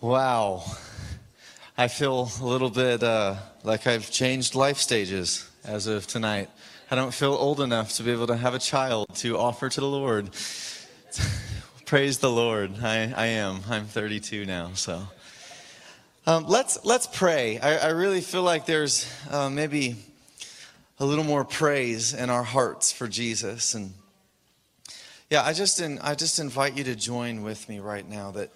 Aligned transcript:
Wow. 0.00 0.62
I 1.76 1.88
feel 1.88 2.30
a 2.40 2.44
little 2.44 2.70
bit 2.70 3.02
uh, 3.02 3.34
like 3.64 3.88
I've 3.88 4.12
changed 4.12 4.54
life 4.54 4.76
stages 4.76 5.50
as 5.64 5.88
of 5.88 6.06
tonight. 6.06 6.48
I 6.88 6.94
don't 6.94 7.12
feel 7.12 7.32
old 7.32 7.60
enough 7.60 7.94
to 7.94 8.04
be 8.04 8.12
able 8.12 8.28
to 8.28 8.36
have 8.36 8.54
a 8.54 8.60
child 8.60 9.08
to 9.16 9.36
offer 9.36 9.68
to 9.68 9.80
the 9.80 9.88
Lord. 9.88 10.30
Praise 11.84 12.18
the 12.18 12.30
Lord. 12.30 12.80
I, 12.80 13.12
I 13.16 13.26
am. 13.26 13.62
I'm 13.68 13.86
32 13.86 14.46
now, 14.46 14.70
so. 14.74 15.02
Um, 16.28 16.46
let's, 16.46 16.84
let's 16.84 17.08
pray. 17.08 17.58
I, 17.58 17.88
I, 17.88 17.88
really 17.88 18.20
feel 18.20 18.44
like 18.44 18.66
there's 18.66 19.12
uh, 19.32 19.50
maybe 19.50 19.96
a 21.00 21.04
little 21.04 21.24
more 21.24 21.44
praise 21.44 22.14
in 22.14 22.30
our 22.30 22.44
hearts 22.44 22.92
for 22.92 23.08
Jesus. 23.08 23.74
And 23.74 23.94
yeah, 25.28 25.42
I 25.42 25.54
just, 25.54 25.80
in, 25.80 25.98
I 25.98 26.14
just 26.14 26.38
invite 26.38 26.76
you 26.76 26.84
to 26.84 26.94
join 26.94 27.42
with 27.42 27.68
me 27.68 27.80
right 27.80 28.08
now 28.08 28.30
that 28.30 28.52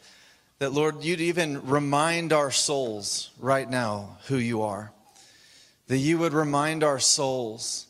that, 0.63 0.73
Lord, 0.73 1.03
you'd 1.03 1.21
even 1.21 1.67
remind 1.67 2.33
our 2.33 2.53
souls 2.53 3.33
right 3.41 3.69
now 3.69 4.19
who 4.27 4.37
you 4.37 4.63
are. 4.63 4.93
That 5.89 5.99
you 5.99 6.19
would 6.19 6.33
remind 6.33 6.85
our 6.85 7.01
souls 7.01 7.89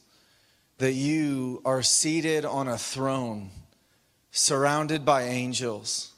that 0.79 0.95
you 0.95 1.61
are 1.67 1.83
seated 1.83 2.47
on 2.47 2.69
a 2.69 2.79
throne, 2.79 3.51
surrounded 4.31 5.05
by 5.05 5.25
angels 5.25 6.15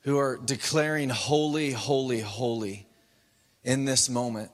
who 0.00 0.16
are 0.16 0.38
declaring, 0.42 1.10
Holy, 1.10 1.72
holy, 1.72 2.20
holy 2.20 2.86
in 3.62 3.84
this 3.84 4.08
moment. 4.08 4.50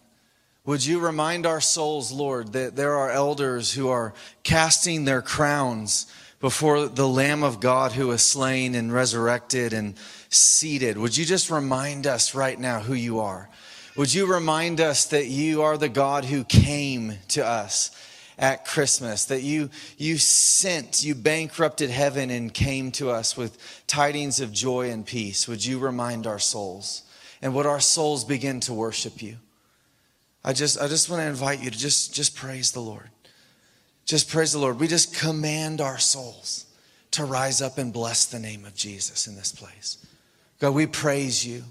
Would 0.64 0.84
you 0.84 0.98
remind 0.98 1.46
our 1.46 1.60
souls, 1.60 2.10
Lord, 2.10 2.54
that 2.54 2.74
there 2.74 2.96
are 2.96 3.12
elders 3.12 3.72
who 3.72 3.86
are 3.90 4.12
casting 4.42 5.04
their 5.04 5.22
crowns 5.22 6.12
before 6.40 6.86
the 6.86 7.08
Lamb 7.08 7.42
of 7.42 7.60
God 7.60 7.92
who 7.92 8.08
was 8.08 8.22
slain 8.22 8.74
and 8.74 8.92
resurrected 8.92 9.72
and 9.72 9.94
seated. 10.28 10.96
Would 10.96 11.16
you 11.16 11.24
just 11.24 11.50
remind 11.50 12.06
us 12.06 12.34
right 12.34 12.58
now 12.58 12.80
who 12.80 12.94
you 12.94 13.20
are? 13.20 13.48
Would 13.96 14.14
you 14.14 14.26
remind 14.32 14.80
us 14.80 15.06
that 15.06 15.26
you 15.26 15.62
are 15.62 15.76
the 15.76 15.88
God 15.88 16.24
who 16.24 16.44
came 16.44 17.14
to 17.28 17.44
us 17.44 17.90
at 18.38 18.64
Christmas, 18.64 19.24
that 19.24 19.42
you, 19.42 19.68
you 19.96 20.16
sent, 20.16 21.02
you 21.02 21.16
bankrupted 21.16 21.90
heaven 21.90 22.30
and 22.30 22.54
came 22.54 22.92
to 22.92 23.10
us 23.10 23.36
with 23.36 23.58
tidings 23.88 24.38
of 24.38 24.52
joy 24.52 24.90
and 24.90 25.04
peace? 25.04 25.48
Would 25.48 25.64
you 25.64 25.80
remind 25.80 26.28
our 26.28 26.38
souls? 26.38 27.02
And 27.42 27.52
would 27.54 27.66
our 27.66 27.80
souls 27.80 28.24
begin 28.24 28.60
to 28.60 28.72
worship 28.72 29.20
you? 29.20 29.38
I 30.44 30.52
just, 30.52 30.80
I 30.80 30.86
just 30.86 31.10
want 31.10 31.20
to 31.20 31.26
invite 31.26 31.60
you 31.60 31.70
to 31.70 31.76
just, 31.76 32.14
just 32.14 32.36
praise 32.36 32.70
the 32.70 32.80
Lord. 32.80 33.10
Just 34.08 34.30
praise 34.30 34.52
the 34.52 34.58
Lord. 34.58 34.80
We 34.80 34.88
just 34.88 35.14
command 35.14 35.82
our 35.82 35.98
souls 35.98 36.64
to 37.10 37.26
rise 37.26 37.60
up 37.60 37.76
and 37.76 37.92
bless 37.92 38.24
the 38.24 38.38
name 38.38 38.64
of 38.64 38.74
Jesus 38.74 39.26
in 39.26 39.36
this 39.36 39.52
place. 39.52 39.98
God, 40.60 40.70
we 40.70 40.86
praise 40.86 41.46
you. 41.46 41.62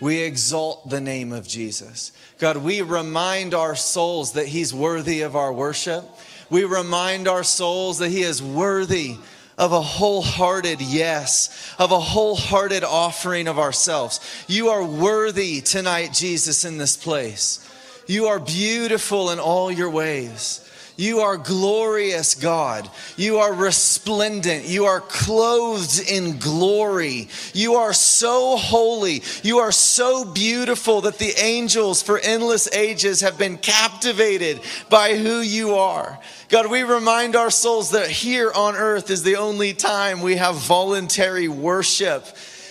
We 0.00 0.20
exalt 0.20 0.88
the 0.88 1.00
name 1.00 1.32
of 1.32 1.48
Jesus. 1.48 2.12
God, 2.38 2.58
we 2.58 2.80
remind 2.80 3.54
our 3.54 3.74
souls 3.74 4.34
that 4.34 4.46
He's 4.46 4.72
worthy 4.72 5.22
of 5.22 5.34
our 5.34 5.52
worship. 5.52 6.04
We 6.48 6.62
remind 6.62 7.26
our 7.26 7.42
souls 7.42 7.98
that 7.98 8.10
He 8.10 8.22
is 8.22 8.40
worthy 8.40 9.16
of 9.58 9.72
a 9.72 9.80
wholehearted 9.80 10.80
yes, 10.80 11.74
of 11.76 11.90
a 11.90 11.98
wholehearted 11.98 12.84
offering 12.84 13.48
of 13.48 13.58
ourselves. 13.58 14.20
You 14.46 14.68
are 14.68 14.84
worthy 14.84 15.60
tonight, 15.60 16.12
Jesus, 16.12 16.64
in 16.64 16.78
this 16.78 16.96
place. 16.96 17.68
You 18.06 18.26
are 18.26 18.38
beautiful 18.38 19.30
in 19.30 19.40
all 19.40 19.72
your 19.72 19.90
ways. 19.90 20.64
You 20.98 21.20
are 21.20 21.36
glorious, 21.36 22.34
God. 22.34 22.90
You 23.16 23.38
are 23.38 23.54
resplendent. 23.54 24.64
You 24.64 24.86
are 24.86 25.00
clothed 25.00 26.00
in 26.10 26.40
glory. 26.40 27.28
You 27.54 27.76
are 27.76 27.92
so 27.92 28.56
holy. 28.56 29.22
You 29.44 29.58
are 29.58 29.70
so 29.70 30.24
beautiful 30.24 31.02
that 31.02 31.18
the 31.18 31.40
angels 31.40 32.02
for 32.02 32.18
endless 32.18 32.68
ages 32.74 33.20
have 33.20 33.38
been 33.38 33.58
captivated 33.58 34.60
by 34.90 35.16
who 35.16 35.38
you 35.38 35.76
are. 35.76 36.18
God, 36.48 36.68
we 36.68 36.82
remind 36.82 37.36
our 37.36 37.50
souls 37.50 37.92
that 37.92 38.10
here 38.10 38.50
on 38.52 38.74
earth 38.74 39.08
is 39.08 39.22
the 39.22 39.36
only 39.36 39.74
time 39.74 40.20
we 40.20 40.34
have 40.34 40.56
voluntary 40.56 41.46
worship 41.46 42.26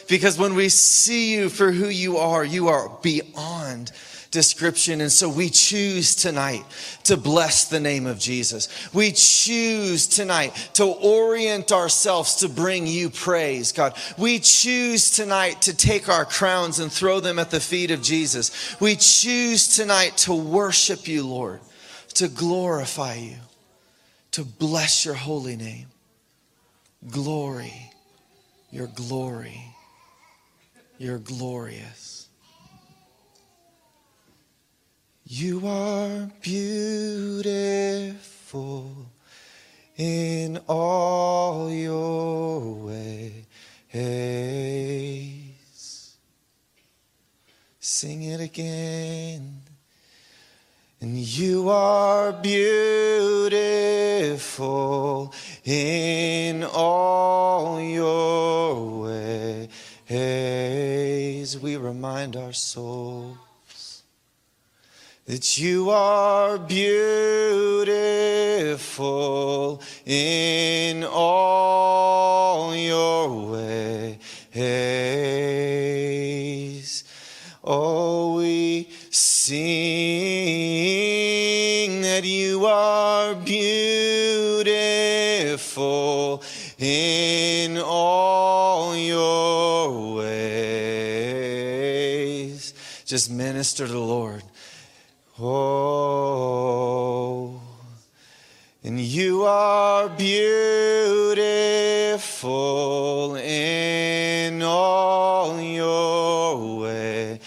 because 0.10 0.38
when 0.38 0.54
we 0.54 0.68
see 0.68 1.34
you 1.34 1.48
for 1.48 1.72
who 1.72 1.88
you 1.88 2.18
are, 2.18 2.44
you 2.44 2.68
are 2.68 2.90
beyond 3.02 3.94
description. 4.32 5.02
And 5.02 5.12
so 5.12 5.30
we 5.30 5.50
choose 5.50 6.16
tonight 6.16 6.64
to 7.04 7.18
bless 7.18 7.66
the 7.66 7.80
name 7.80 8.06
of 8.06 8.20
Jesus. 8.20 8.70
We 8.94 9.12
choose 9.12 10.08
tonight 10.08 10.70
to 10.74 10.86
orient 10.86 11.72
ourselves 11.72 12.36
to 12.38 12.50
bring 12.50 12.88
you 12.88 13.10
praise, 13.10 13.72
God. 13.72 13.96
We 14.18 14.40
choose 14.40 15.12
tonight 15.12 15.64
to 15.64 15.76
take 15.76 16.10
our 16.10 16.26
crowns 16.26 16.80
and 16.80 16.92
throw 16.92 17.20
them 17.20 17.40
at 17.40 17.52
the 17.52 17.60
feet 17.60 17.92
of 17.92 18.02
Jesus. 18.02 18.80
We 18.80 18.96
choose 18.96 19.76
tonight 19.76 20.18
to 20.18 20.34
worship 20.34 21.08
you, 21.08 21.26
Lord, 21.26 21.60
to 22.16 22.28
glorify 22.28 23.16
you, 23.16 23.38
to 24.32 24.44
bless 24.44 25.06
your 25.06 25.16
holy 25.16 25.56
name. 25.56 25.88
Glory, 27.12 27.92
your 28.72 28.88
glory, 28.88 29.64
you're 30.98 31.20
glorious. 31.20 32.17
You 35.30 35.68
are 35.68 36.32
beautiful 36.40 37.52
in 39.98 40.58
all 40.70 41.70
your 41.70 42.76
ways. 42.76 43.44
Sing 47.82 48.24
it 48.24 48.40
again. 48.40 49.64
And 51.02 51.18
you 51.18 51.68
are 51.68 52.32
beautiful 52.32 53.44
in 55.66 56.64
all 56.64 57.82
your 57.82 59.02
ways. 60.08 61.60
We 61.60 61.76
remind 61.76 62.38
our 62.38 62.54
soul 62.54 63.38
that 65.28 65.58
you 65.58 65.90
are 65.90 66.58
beautiful 66.58 67.84
in 70.06 71.04
all 71.04 72.74
your 72.74 73.52
ways. 73.52 74.24
Oh, 77.62 78.38
we 78.38 78.90
sing 79.12 79.58
that 82.04 82.24
you 82.24 82.66
are 82.66 83.36
beautiful 83.36 83.92
in 86.80 87.78
all 87.78 88.96
your 88.96 90.16
ways. 90.16 90.64
Just 93.06 93.30
minister 93.30 93.86
to 93.86 93.92
the 93.92 94.00
Lord. 94.00 94.42
Oh, 95.40 96.42
and 98.84 99.00
you 99.00 99.44
are 99.44 100.09
beautiful 100.09 101.36
in 103.36 104.64
all 104.64 105.62
your 105.62 106.80
ways. 106.80 107.38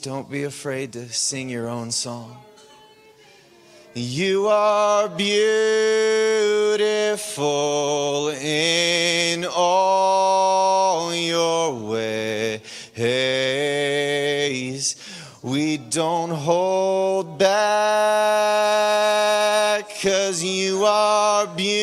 Don't 0.00 0.30
be 0.30 0.42
afraid 0.42 0.92
to 0.92 1.08
sing 1.08 1.48
your 1.48 1.70
own 1.70 1.90
song. 1.90 2.36
You 3.94 4.48
are 4.48 5.08
beautiful 5.08 5.38
in 8.28 9.46
all 9.46 10.29
don't 15.90 16.30
hold 16.30 17.36
back 17.36 17.50
because 19.88 20.44
you 20.44 20.84
are 20.84 21.48
beautiful 21.48 21.74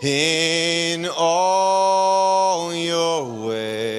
in 0.00 1.08
all 1.16 2.72
your 2.72 3.48
ways. 3.48 3.90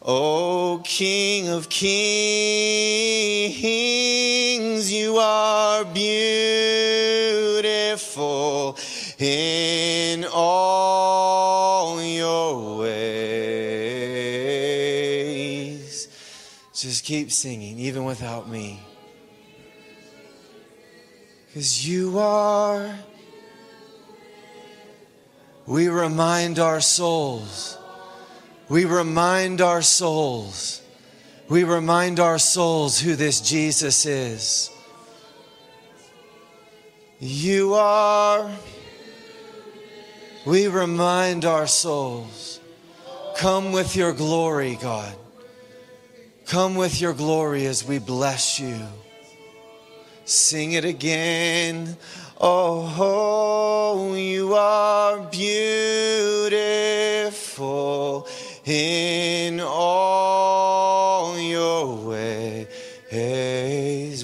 Oh, 0.00 0.80
King 0.84 1.48
of 1.48 1.68
Kings, 1.68 1.92
you 4.92 5.16
are 5.16 5.84
beautiful 5.84 6.32
in 9.18 9.61
Keep 17.02 17.32
singing, 17.32 17.78
even 17.78 18.04
without 18.04 18.48
me. 18.48 18.80
Because 21.48 21.86
you 21.86 22.18
are 22.18 22.94
We 25.66 25.88
remind 25.88 26.58
our 26.58 26.80
souls. 26.80 27.78
We 28.68 28.84
remind 28.84 29.60
our 29.60 29.82
souls. 29.82 30.82
We 31.48 31.64
remind 31.64 32.18
our 32.18 32.38
souls 32.38 32.98
who 32.98 33.14
this 33.14 33.40
Jesus 33.40 34.06
is. 34.06 34.70
You 37.20 37.74
are. 37.74 38.50
We 40.44 40.66
remind 40.66 41.44
our 41.44 41.68
souls. 41.68 42.58
Come 43.36 43.70
with 43.70 43.94
your 43.94 44.12
glory, 44.12 44.76
God. 44.80 45.14
Come 46.52 46.74
with 46.74 47.00
your 47.00 47.14
glory 47.14 47.64
as 47.64 47.82
we 47.82 47.98
bless 47.98 48.60
you. 48.60 48.76
Sing 50.26 50.72
it 50.72 50.84
again. 50.84 51.96
Oh, 52.38 54.12
you 54.12 54.52
are 54.52 55.18
beautiful 55.30 56.58
in 58.66 59.60
all 59.60 61.38
your 61.38 61.96
ways. 62.06 62.66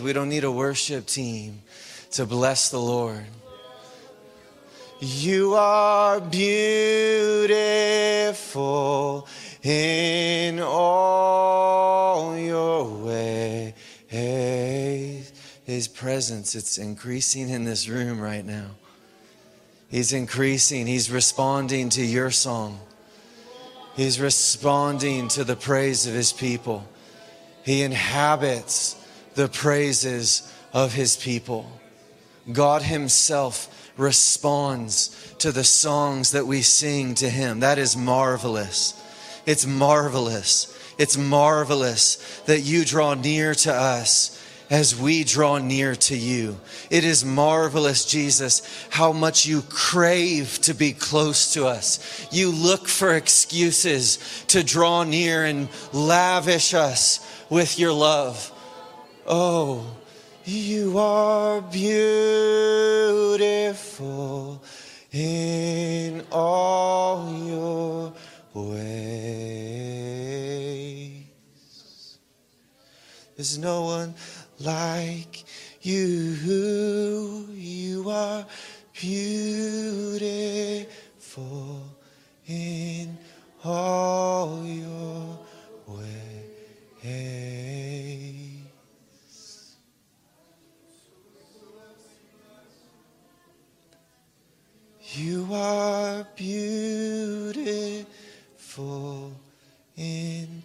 We 0.03 0.13
don't 0.13 0.29
need 0.29 0.45
a 0.45 0.53
worship 0.53 1.07
team 1.07 1.63
to 2.11 2.27
bless 2.27 2.69
the 2.69 2.79
Lord. 2.79 3.25
You 5.01 5.55
are 5.55 6.21
beautiful 6.21 7.49
in 9.63 10.61
all 10.61 12.37
your 12.37 12.85
ways. 13.05 13.75
His 15.65 15.87
presence, 15.87 16.55
it's 16.55 16.79
increasing 16.79 17.51
in 17.51 17.65
this 17.65 17.89
room 17.89 18.21
right 18.21 18.45
now. 18.45 18.71
He's 19.91 20.13
increasing. 20.13 20.87
He's 20.87 21.11
responding 21.11 21.91
to 21.91 22.03
your 22.05 22.31
song. 22.31 22.81
He's 23.95 24.21
responding 24.21 25.29
to 25.29 25.45
the 25.45 25.57
praise 25.57 26.07
of 26.07 26.15
his 26.15 26.33
people. 26.33 26.89
He 27.65 27.83
inhabits 27.83 28.95
the 29.35 29.49
praises 29.49 30.51
of 30.73 30.95
his 30.95 31.17
people. 31.17 31.71
God 32.51 32.83
himself 32.83 33.91
responds 33.97 35.35
to 35.39 35.53
the 35.53 35.65
songs 35.65 36.31
that 36.31 36.47
we 36.47 36.63
sing 36.63 37.15
to 37.17 37.29
him. 37.29 37.61
That 37.61 37.79
is 37.79 37.97
marvelous. 37.97 38.95
It's 39.49 39.67
marvelous. 39.67 40.79
It's 40.99 41.17
marvelous 41.17 42.17
that 42.45 42.61
you 42.61 42.85
draw 42.85 43.15
near 43.15 43.55
to 43.55 43.73
us 43.73 44.35
as 44.69 44.95
we 44.95 45.25
draw 45.25 45.57
near 45.57 45.95
to 45.95 46.15
you. 46.15 46.61
It 46.91 47.03
is 47.03 47.25
marvelous, 47.25 48.05
Jesus, 48.05 48.61
how 48.91 49.13
much 49.13 49.47
you 49.47 49.63
crave 49.71 50.59
to 50.65 50.75
be 50.75 50.93
close 50.93 51.55
to 51.55 51.67
us. 51.67 52.29
You 52.31 52.51
look 52.51 52.89
for 52.89 53.15
excuses 53.15 54.19
to 54.49 54.63
draw 54.63 55.05
near 55.05 55.47
and 55.47 55.71
lavish 55.95 56.75
us 56.75 57.27
with 57.49 57.79
your 57.79 57.95
love. 57.95 58.53
Oh, 59.27 59.97
you 60.45 60.99
are 60.99 61.63
beautiful 61.63 62.13
in 65.11 66.23
all 66.31 67.33
your 67.47 68.13
ways. 68.67 70.19
There's 73.37 73.59
no 73.59 73.85
one 73.85 74.15
like 74.59 75.45
you. 75.83 77.47
You 77.53 78.11
are 78.11 78.45
beautiful 78.93 80.27
in 82.47 83.17
all 83.65 84.65
your 84.65 85.39
ways. 85.87 86.19
You 95.15 95.49
are 95.53 96.27
beautiful 96.37 98.18
in 99.97 100.63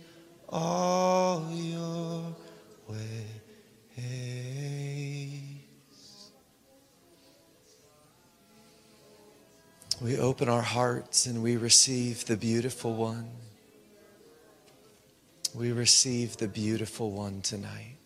all 0.50 1.50
your 1.52 2.36
ways. 2.88 3.34
We 10.02 10.18
open 10.18 10.50
our 10.50 10.62
hearts 10.62 11.26
and 11.28 11.42
we 11.42 11.56
receive 11.56 12.26
the 12.26 12.36
beautiful 12.36 12.94
one. 12.94 13.30
We 15.56 15.72
receive 15.72 16.38
the 16.38 16.48
beautiful 16.48 17.12
one 17.12 17.42
tonight. 17.42 17.98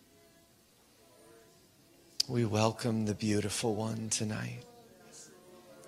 We 2.27 2.45
welcome 2.45 3.05
the 3.05 3.15
beautiful 3.15 3.73
one 3.73 4.09
tonight. 4.09 4.63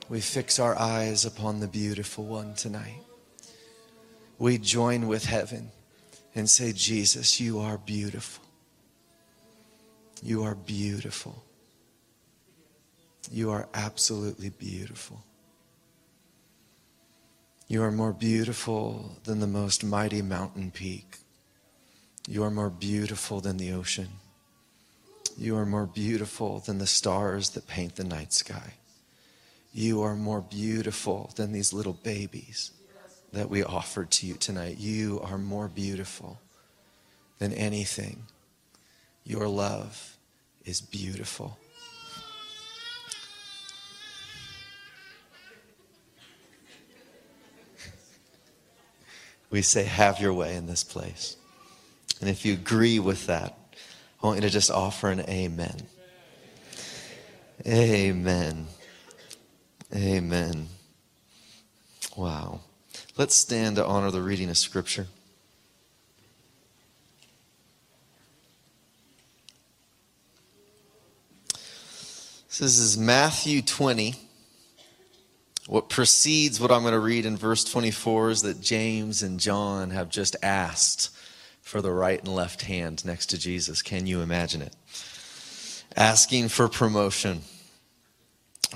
We 0.10 0.22
fix 0.22 0.57
our 0.57 0.75
eyes 0.80 1.25
upon 1.25 1.60
the 1.60 1.68
beautiful 1.68 2.25
one 2.25 2.56
tonight. 2.56 3.04
We 4.39 4.57
join 4.57 5.07
with 5.09 5.25
heaven 5.25 5.71
and 6.33 6.50
say, 6.50 6.71
Jesus, 6.71 7.41
you 7.41 7.59
are 7.59 7.77
beautiful. 7.77 8.45
You 10.24 10.44
are 10.44 10.56
beautiful. 10.56 11.44
You 13.30 13.51
are 13.51 13.68
absolutely 13.74 14.50
beautiful. 14.50 15.21
You 17.68 17.83
are 17.83 17.91
more 17.91 18.13
beautiful 18.13 19.18
than 19.25 19.41
the 19.41 19.47
most 19.47 19.83
mighty 19.83 20.21
mountain 20.21 20.71
peak. 20.71 21.18
You 22.25 22.44
are 22.44 22.50
more 22.50 22.69
beautiful 22.69 23.41
than 23.41 23.57
the 23.57 23.74
ocean. 23.74 24.07
You 25.38 25.57
are 25.57 25.65
more 25.65 25.86
beautiful 25.86 26.59
than 26.59 26.77
the 26.77 26.88
stars 26.88 27.50
that 27.51 27.68
paint 27.68 27.97
the 27.97 28.06
night 28.06 28.31
sky. 28.31 28.75
You 29.74 30.01
are 30.01 30.15
more 30.15 30.41
beautiful 30.41 31.31
than 31.36 31.51
these 31.51 31.74
little 31.74 31.94
babies 31.94 32.71
that 33.33 33.49
we 33.49 33.63
offered 33.63 34.11
to 34.11 34.25
you 34.25 34.35
tonight. 34.35 34.77
You 34.77 35.19
are 35.23 35.37
more 35.37 35.67
beautiful 35.67 36.39
than 37.37 37.53
anything. 37.53 38.23
Your 39.23 39.47
love 39.47 40.17
is 40.65 40.81
beautiful. 40.81 41.57
we 49.50 49.62
say, 49.62 49.83
Have 49.83 50.19
your 50.19 50.33
way 50.33 50.55
in 50.55 50.67
this 50.67 50.83
place. 50.83 51.38
And 52.21 52.29
if 52.29 52.45
you 52.45 52.53
agree 52.53 53.00
with 53.00 53.27
that, 53.27 53.57
I 54.21 54.27
want 54.27 54.38
you 54.38 54.41
to 54.41 54.50
just 54.50 54.69
offer 54.69 55.09
an 55.09 55.21
amen. 55.21 55.83
Amen. 57.65 58.67
Amen. 59.93 60.67
Wow. 62.15 62.62
Let's 63.19 63.35
stand 63.35 63.75
to 63.75 63.85
honor 63.85 64.11
the 64.11 64.21
reading 64.21 64.49
of 64.49 64.57
Scripture. 64.57 65.07
This 72.47 72.79
is 72.79 72.97
Matthew 72.97 73.61
20. 73.61 74.15
What 75.67 75.89
precedes 75.89 76.61
what 76.61 76.71
I'm 76.71 76.83
going 76.83 76.93
to 76.93 76.99
read 77.01 77.25
in 77.25 77.35
verse 77.35 77.65
24 77.65 78.29
is 78.29 78.41
that 78.43 78.61
James 78.61 79.21
and 79.21 79.38
John 79.38 79.89
have 79.89 80.07
just 80.07 80.38
asked 80.41 81.13
for 81.61 81.81
the 81.81 81.91
right 81.91 82.19
and 82.19 82.33
left 82.33 82.61
hand 82.61 83.03
next 83.03 83.25
to 83.31 83.38
Jesus. 83.38 83.81
Can 83.81 84.07
you 84.07 84.21
imagine 84.21 84.61
it? 84.61 84.73
Asking 85.93 86.47
for 86.47 86.69
promotion. 86.69 87.41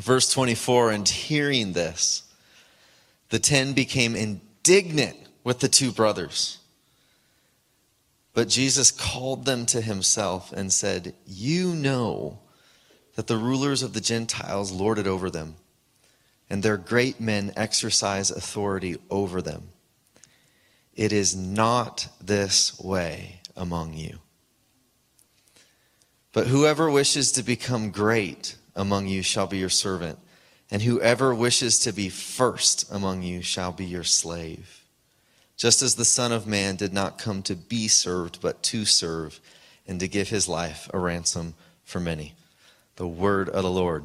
Verse 0.01 0.27
24, 0.27 0.91
and 0.91 1.07
hearing 1.07 1.71
this, 1.71 2.23
the 3.33 3.39
ten 3.39 3.73
became 3.73 4.15
indignant 4.15 5.17
with 5.43 5.57
the 5.59 5.67
two 5.67 5.91
brothers. 5.91 6.59
But 8.35 8.47
Jesus 8.47 8.91
called 8.91 9.45
them 9.45 9.65
to 9.65 9.81
himself 9.81 10.51
and 10.51 10.71
said, 10.71 11.15
You 11.25 11.73
know 11.73 12.37
that 13.15 13.25
the 13.25 13.37
rulers 13.37 13.81
of 13.81 13.93
the 13.93 14.01
Gentiles 14.01 14.71
lord 14.71 14.99
it 14.99 15.07
over 15.07 15.31
them 15.31 15.55
and 16.47 16.61
their 16.61 16.77
great 16.77 17.19
men 17.19 17.51
exercise 17.55 18.29
authority 18.29 18.97
over 19.09 19.41
them. 19.41 19.69
It 20.93 21.11
is 21.11 21.35
not 21.35 22.09
this 22.21 22.79
way 22.79 23.41
among 23.57 23.95
you. 23.95 24.19
But 26.33 26.45
whoever 26.45 26.91
wishes 26.91 27.31
to 27.31 27.41
become 27.41 27.89
great 27.89 28.57
among 28.75 29.07
you 29.07 29.23
shall 29.23 29.47
be 29.47 29.57
your 29.57 29.69
servant, 29.69 30.19
and 30.73 30.81
whoever 30.81 31.35
wishes 31.35 31.77
to 31.77 31.93
be 31.93 32.09
first 32.09 32.91
among 32.91 33.21
you 33.21 33.43
shall 33.43 33.71
be 33.71 33.85
your 33.85 34.03
slave. 34.03 34.83
Just 35.55 35.83
as 35.83 35.93
the 35.93 36.03
Son 36.03 36.31
of 36.31 36.47
Man 36.47 36.77
did 36.77 36.91
not 36.91 37.19
come 37.19 37.43
to 37.43 37.55
be 37.55 37.87
served, 37.87 38.41
but 38.41 38.63
to 38.63 38.83
serve, 38.83 39.39
and 39.87 39.99
to 39.99 40.07
give 40.07 40.29
his 40.29 40.47
life 40.47 40.89
a 40.91 40.97
ransom 40.97 41.53
for 41.83 41.99
many. 41.99 42.33
The 42.95 43.07
word 43.07 43.49
of 43.49 43.61
the 43.61 43.69
Lord. 43.69 44.03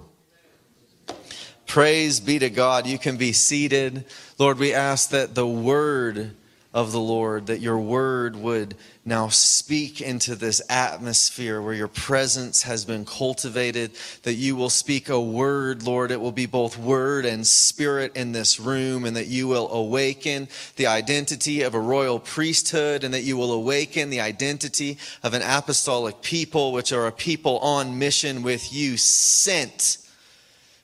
Praise 1.67 2.21
be 2.21 2.39
to 2.39 2.51
God. 2.51 2.87
You 2.87 2.99
can 2.99 3.17
be 3.17 3.33
seated. 3.33 4.05
Lord, 4.39 4.59
we 4.59 4.75
ask 4.75 5.09
that 5.09 5.35
the 5.35 5.47
word 5.47 6.37
of 6.75 6.93
the 6.93 7.01
Lord, 7.01 7.47
that 7.47 7.61
your 7.61 7.79
word 7.79 8.37
would 8.37 8.77
now 9.03 9.29
speak 9.29 10.03
into 10.03 10.35
this 10.35 10.61
atmosphere 10.69 11.63
where 11.63 11.73
your 11.73 11.89
presence 11.89 12.65
has 12.65 12.85
been 12.85 13.07
cultivated, 13.07 13.93
that 14.25 14.35
you 14.35 14.55
will 14.55 14.69
speak 14.69 15.09
a 15.09 15.19
word, 15.19 15.83
Lord. 15.83 16.11
It 16.11 16.21
will 16.21 16.31
be 16.31 16.45
both 16.45 16.77
word 16.77 17.25
and 17.25 17.47
spirit 17.47 18.15
in 18.15 18.33
this 18.33 18.61
room, 18.61 19.07
and 19.07 19.17
that 19.17 19.29
you 19.29 19.49
will 19.49 19.73
awaken 19.73 20.47
the 20.77 20.87
identity 20.87 21.63
of 21.63 21.75
a 21.75 21.81
royal 21.81 22.21
priesthood, 22.21 23.03
and 23.03 23.15
that 23.15 23.23
you 23.23 23.39
will 23.39 23.53
awaken 23.53 24.11
the 24.11 24.21
identity 24.21 24.99
of 25.23 25.33
an 25.33 25.43
apostolic 25.43 26.21
people, 26.21 26.73
which 26.73 26.93
are 26.93 27.07
a 27.07 27.13
people 27.13 27.59
on 27.61 27.99
mission 27.99 28.43
with 28.43 28.75
you, 28.75 28.99
sent 28.99 29.99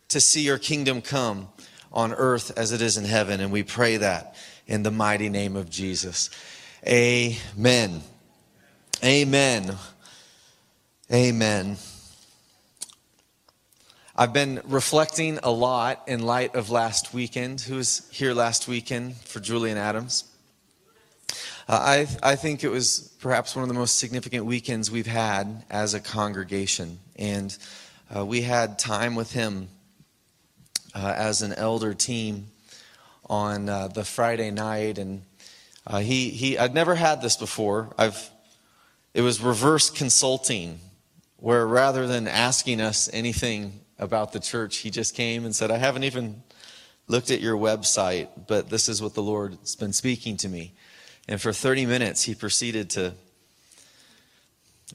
to 0.09 0.19
see 0.19 0.41
your 0.41 0.59
kingdom 0.59 1.03
come 1.03 1.49
on 1.93 2.13
earth 2.15 2.57
as 2.57 2.73
it 2.73 2.81
is 2.81 2.97
in 2.97 3.05
heaven. 3.05 3.41
And 3.41 3.53
we 3.53 3.63
pray 3.63 3.99
that 3.99 4.35
in 4.67 4.83
the 4.83 4.91
mighty 4.91 5.29
name 5.29 5.57
of 5.57 5.71
Jesus. 5.71 6.31
Amen. 6.87 8.03
Amen. 9.03 9.77
Amen. 11.13 11.77
I've 14.17 14.33
been 14.33 14.61
reflecting 14.65 15.39
a 15.43 15.51
lot 15.51 16.05
in 16.07 16.23
light 16.23 16.55
of 16.55 16.71
last 16.71 17.13
weekend. 17.13 17.61
Who 17.63 17.77
was 17.77 18.09
here 18.13 18.33
last 18.33 18.69
weekend 18.69 19.17
for 19.17 19.41
Julian 19.41 19.77
Adams? 19.77 20.25
Uh, 21.69 21.73
I, 21.73 22.07
I 22.23 22.37
think 22.37 22.63
it 22.63 22.69
was 22.69 23.13
perhaps 23.21 23.57
one 23.57 23.63
of 23.63 23.69
the 23.69 23.75
most 23.75 23.99
significant 23.99 24.45
weekends 24.45 24.91
we've 24.91 25.07
had 25.07 25.65
as 25.71 25.95
a 25.95 26.01
congregation. 26.01 26.99
And 27.17 27.57
uh, 28.15 28.25
we 28.25 28.43
had 28.43 28.79
time 28.79 29.15
with 29.15 29.33
him 29.33 29.69
uh, 30.95 31.15
as 31.17 31.43
an 31.43 31.53
elder 31.55 31.93
team 31.93 32.47
on 33.27 33.69
uh, 33.69 33.89
the 33.89 34.05
Friday 34.05 34.51
night. 34.51 34.99
And 34.99 35.23
uh, 35.87 36.01
he, 36.01 36.31
he, 36.31 36.59
I'd 36.59 36.75
never 36.75 36.95
had 36.95 37.23
this 37.23 37.37
before. 37.37 37.95
I've 37.99 38.31
it 39.15 39.23
was 39.23 39.41
reverse 39.41 39.91
consulting, 39.91 40.81
where 41.37 41.65
rather 41.65 42.09
than 42.09 42.27
asking 42.27 42.81
us 42.81 43.09
anything 43.13 43.81
about 43.97 44.33
the 44.33 44.41
church, 44.41 44.79
he 44.79 44.91
just 44.91 45.15
came 45.15 45.45
and 45.45 45.55
said, 45.55 45.71
I 45.71 45.79
haven't 45.79 46.03
even 46.03 46.43
looked 47.07 47.31
at 47.31 47.41
your 47.41 47.57
website, 47.57 48.29
but 48.49 48.71
this 48.71 48.89
is 48.89 49.01
what 49.01 49.15
the 49.15 49.23
Lord's 49.23 49.77
been 49.77 49.93
speaking 49.93 50.37
to 50.39 50.49
me. 50.49 50.73
And 51.29 51.41
for 51.41 51.53
30 51.53 51.87
minutes, 51.87 52.25
he 52.25 52.35
proceeded 52.35 52.91
to 52.91 53.15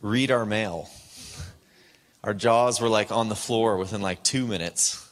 read 0.01 0.31
our 0.31 0.45
mail. 0.45 0.89
Our 2.23 2.33
jaws 2.33 2.81
were 2.81 2.89
like 2.89 3.09
on 3.09 3.29
the 3.29 3.35
floor 3.35 3.77
within 3.77 4.01
like 4.01 4.21
two 4.21 4.45
minutes. 4.45 5.08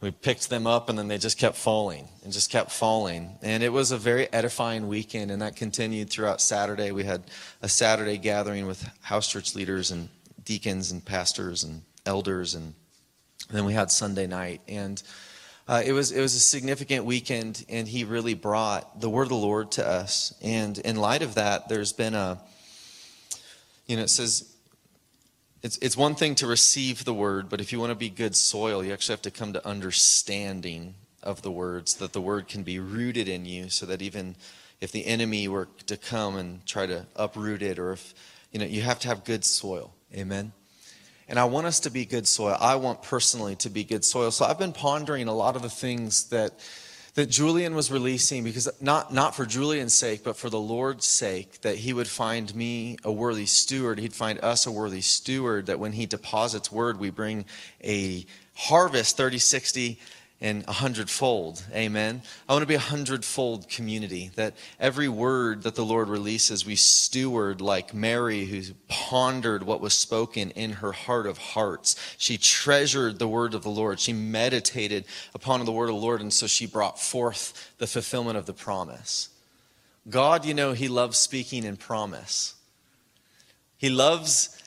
We 0.00 0.10
picked 0.10 0.48
them 0.48 0.66
up 0.66 0.88
and 0.88 0.98
then 0.98 1.08
they 1.08 1.18
just 1.18 1.36
kept 1.36 1.56
falling 1.56 2.08
and 2.24 2.32
just 2.32 2.50
kept 2.50 2.70
falling. 2.70 3.38
And 3.42 3.62
it 3.62 3.68
was 3.68 3.90
a 3.90 3.98
very 3.98 4.32
edifying 4.32 4.88
weekend, 4.88 5.30
and 5.30 5.42
that 5.42 5.56
continued 5.56 6.08
throughout 6.08 6.40
Saturday. 6.40 6.90
We 6.90 7.04
had 7.04 7.24
a 7.60 7.68
Saturday 7.68 8.16
gathering 8.16 8.66
with 8.66 8.82
house 9.02 9.28
church 9.28 9.54
leaders 9.54 9.90
and 9.90 10.08
deacons 10.44 10.90
and 10.90 11.04
pastors 11.04 11.64
and 11.64 11.82
elders, 12.06 12.54
and 12.54 12.74
then 13.50 13.66
we 13.66 13.74
had 13.74 13.90
Sunday 13.90 14.26
night. 14.26 14.62
And 14.68 15.02
uh, 15.68 15.82
it 15.84 15.92
was 15.92 16.12
it 16.12 16.20
was 16.20 16.34
a 16.34 16.40
significant 16.40 17.04
weekend, 17.04 17.64
and 17.68 17.86
he 17.86 18.04
really 18.04 18.34
brought 18.34 19.00
the 19.00 19.10
word 19.10 19.24
of 19.24 19.28
the 19.28 19.34
Lord 19.34 19.72
to 19.72 19.86
us. 19.86 20.34
And 20.40 20.78
in 20.78 20.96
light 20.96 21.20
of 21.20 21.34
that, 21.34 21.68
there's 21.68 21.92
been 21.92 22.14
a 22.14 22.40
you 23.86 23.96
know, 23.96 24.02
it 24.02 24.08
says 24.10 24.49
it's, 25.62 25.76
it's 25.78 25.96
one 25.96 26.14
thing 26.14 26.34
to 26.36 26.46
receive 26.46 27.04
the 27.04 27.14
word, 27.14 27.48
but 27.48 27.60
if 27.60 27.72
you 27.72 27.80
want 27.80 27.90
to 27.90 27.96
be 27.96 28.08
good 28.08 28.34
soil, 28.34 28.84
you 28.84 28.92
actually 28.92 29.14
have 29.14 29.22
to 29.22 29.30
come 29.30 29.52
to 29.52 29.66
understanding 29.66 30.94
of 31.22 31.42
the 31.42 31.50
words, 31.50 31.94
that 31.96 32.12
the 32.12 32.20
word 32.20 32.48
can 32.48 32.62
be 32.62 32.78
rooted 32.78 33.28
in 33.28 33.44
you, 33.44 33.68
so 33.68 33.84
that 33.86 34.00
even 34.00 34.36
if 34.80 34.90
the 34.90 35.06
enemy 35.06 35.48
were 35.48 35.68
to 35.86 35.96
come 35.96 36.36
and 36.36 36.64
try 36.64 36.86
to 36.86 37.06
uproot 37.14 37.62
it, 37.62 37.78
or 37.78 37.92
if, 37.92 38.14
you 38.52 38.58
know, 38.58 38.64
you 38.64 38.80
have 38.80 38.98
to 39.00 39.08
have 39.08 39.24
good 39.24 39.44
soil. 39.44 39.92
Amen. 40.14 40.52
And 41.28 41.38
I 41.38 41.44
want 41.44 41.66
us 41.66 41.78
to 41.80 41.90
be 41.90 42.06
good 42.06 42.26
soil. 42.26 42.56
I 42.58 42.76
want 42.76 43.02
personally 43.02 43.54
to 43.56 43.70
be 43.70 43.84
good 43.84 44.04
soil. 44.04 44.30
So 44.30 44.44
I've 44.46 44.58
been 44.58 44.72
pondering 44.72 45.28
a 45.28 45.34
lot 45.34 45.54
of 45.54 45.62
the 45.62 45.70
things 45.70 46.30
that 46.30 46.54
that 47.14 47.26
Julian 47.26 47.74
was 47.74 47.90
releasing 47.90 48.44
because 48.44 48.68
not, 48.80 49.12
not 49.12 49.34
for 49.34 49.44
Julian's 49.44 49.94
sake, 49.94 50.22
but 50.22 50.36
for 50.36 50.48
the 50.48 50.60
Lord's 50.60 51.06
sake, 51.06 51.60
that 51.62 51.76
he 51.76 51.92
would 51.92 52.08
find 52.08 52.54
me 52.54 52.96
a 53.04 53.10
worthy 53.12 53.46
steward. 53.46 53.98
He'd 53.98 54.14
find 54.14 54.38
us 54.40 54.66
a 54.66 54.70
worthy 54.70 55.00
steward, 55.00 55.66
that 55.66 55.80
when 55.80 55.92
he 55.92 56.06
deposits 56.06 56.70
word, 56.70 57.00
we 57.00 57.10
bring 57.10 57.44
a 57.82 58.24
harvest 58.54 59.16
30, 59.16 59.38
60, 59.38 59.98
and 60.40 60.64
a 60.66 60.72
hundredfold. 60.72 61.62
Amen. 61.74 62.22
I 62.48 62.52
want 62.52 62.62
to 62.62 62.66
be 62.66 62.74
a 62.74 62.78
hundredfold 62.78 63.68
community 63.68 64.30
that 64.36 64.54
every 64.78 65.08
word 65.08 65.64
that 65.64 65.74
the 65.74 65.84
Lord 65.84 66.08
releases, 66.08 66.64
we 66.64 66.76
steward 66.76 67.60
like 67.60 67.92
Mary, 67.92 68.46
who 68.46 68.62
pondered 68.88 69.62
what 69.62 69.82
was 69.82 69.92
spoken 69.92 70.50
in 70.52 70.70
her 70.72 70.92
heart 70.92 71.26
of 71.26 71.36
hearts. 71.36 71.94
She 72.16 72.38
treasured 72.38 73.18
the 73.18 73.28
word 73.28 73.52
of 73.52 73.62
the 73.62 73.70
Lord. 73.70 74.00
She 74.00 74.14
meditated 74.14 75.04
upon 75.34 75.64
the 75.64 75.72
word 75.72 75.90
of 75.90 75.96
the 75.96 76.00
Lord, 76.00 76.22
and 76.22 76.32
so 76.32 76.46
she 76.46 76.66
brought 76.66 76.98
forth 76.98 77.74
the 77.78 77.86
fulfillment 77.86 78.38
of 78.38 78.46
the 78.46 78.54
promise. 78.54 79.28
God, 80.08 80.46
you 80.46 80.54
know, 80.54 80.72
He 80.72 80.88
loves 80.88 81.18
speaking 81.18 81.64
in 81.64 81.76
promise. 81.76 82.54
He 83.76 83.90
loves 83.90 84.59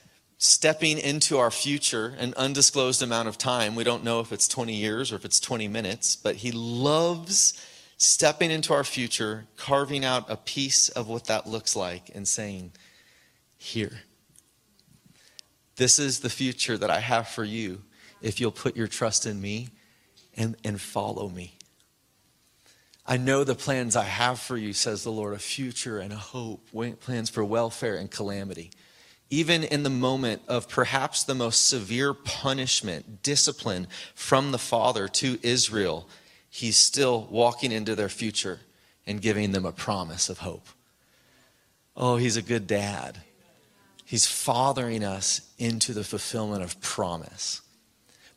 stepping 0.44 1.00
into 1.00 1.38
our 1.38 1.50
future, 1.50 2.16
an 2.20 2.34
undisclosed 2.36 3.02
amount 3.02 3.30
of 3.30 3.38
time. 3.38 3.76
We 3.76 3.86
don't 3.86 4.04
know 4.04 4.20
if 4.20 4.34
it's 4.34 4.46
20 4.46 4.74
years 4.74 5.10
or 5.10 5.16
if 5.16 5.24
it's 5.24 5.40
20 5.40 5.70
minutes, 5.70 6.18
but 6.18 6.36
He 6.36 6.52
loves 6.52 7.54
stepping 7.96 8.52
into 8.52 8.74
our 8.74 8.84
future, 8.84 9.46
carving 9.56 10.04
out 10.04 10.30
a 10.30 10.36
piece 10.36 10.90
of 10.90 11.08
what 11.08 11.28
that 11.28 11.48
looks 11.48 11.78
like, 11.78 12.12
and 12.14 12.28
saying, 12.28 12.74
Here, 13.58 14.02
this 15.78 15.98
is 15.98 16.20
the 16.20 16.30
future 16.30 16.78
that 16.78 16.90
I 16.90 17.00
have 17.00 17.30
for 17.30 17.46
you 17.46 17.82
if 18.22 18.42
you'll 18.42 18.52
put 18.52 18.76
your 18.76 18.88
trust 18.88 19.26
in 19.26 19.40
me 19.40 19.70
and, 20.36 20.58
and 20.66 20.82
follow 20.82 21.30
me. 21.30 21.58
I 23.06 23.16
know 23.16 23.46
the 23.46 23.56
plans 23.56 23.96
I 23.96 24.04
have 24.04 24.42
for 24.42 24.58
you, 24.58 24.74
says 24.74 25.06
the 25.06 25.12
Lord, 25.12 25.34
a 25.34 25.40
future 25.40 26.00
and 26.00 26.12
a 26.12 26.18
hope, 26.18 26.68
plans 27.00 27.30
for 27.30 27.46
welfare 27.46 27.96
and 27.96 28.12
calamity 28.12 28.72
even 29.34 29.64
in 29.64 29.82
the 29.82 29.90
moment 29.90 30.44
of 30.48 30.70
perhaps 30.70 31.24
the 31.24 31.34
most 31.34 31.66
severe 31.66 32.14
punishment, 32.14 33.24
discipline 33.24 33.88
from 34.14 34.52
the 34.52 34.60
Father 34.60 35.08
to 35.08 35.40
Israel, 35.42 36.08
he's 36.52 36.78
still 36.78 37.28
walking 37.32 37.72
into 37.72 37.96
their 37.96 38.10
future 38.10 38.60
and 39.08 39.24
giving 39.24 39.52
them 39.52 39.66
a 39.66 39.72
promise 39.72 40.30
of 40.30 40.38
hope. 40.38 40.68
Oh, 41.98 42.18
he's 42.18 42.38
a 42.38 42.44
good 42.44 42.68
dad. 42.68 43.22
He's 44.06 44.28
fathering 44.28 45.04
us 45.04 45.42
into 45.58 45.94
the 45.94 46.04
fulfillment 46.04 46.62
of 46.62 46.80
promise. 46.80 47.62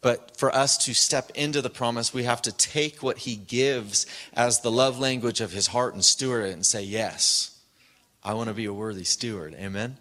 But 0.00 0.38
for 0.38 0.54
us 0.54 0.78
to 0.86 0.94
step 0.94 1.30
into 1.34 1.60
the 1.60 1.68
promise, 1.68 2.14
we 2.14 2.22
have 2.22 2.40
to 2.40 2.52
take 2.52 3.02
what 3.02 3.18
he 3.18 3.36
gives 3.36 4.06
as 4.32 4.60
the 4.60 4.72
love 4.72 4.98
language 4.98 5.42
of 5.42 5.52
his 5.52 5.66
heart 5.66 5.92
and 5.92 6.02
steward 6.02 6.46
it 6.46 6.52
and 6.54 6.64
say, 6.64 6.82
Yes, 6.82 7.60
I 8.24 8.32
want 8.32 8.48
to 8.48 8.54
be 8.54 8.64
a 8.64 8.72
worthy 8.72 9.04
steward. 9.04 9.54
Amen. 9.56 9.98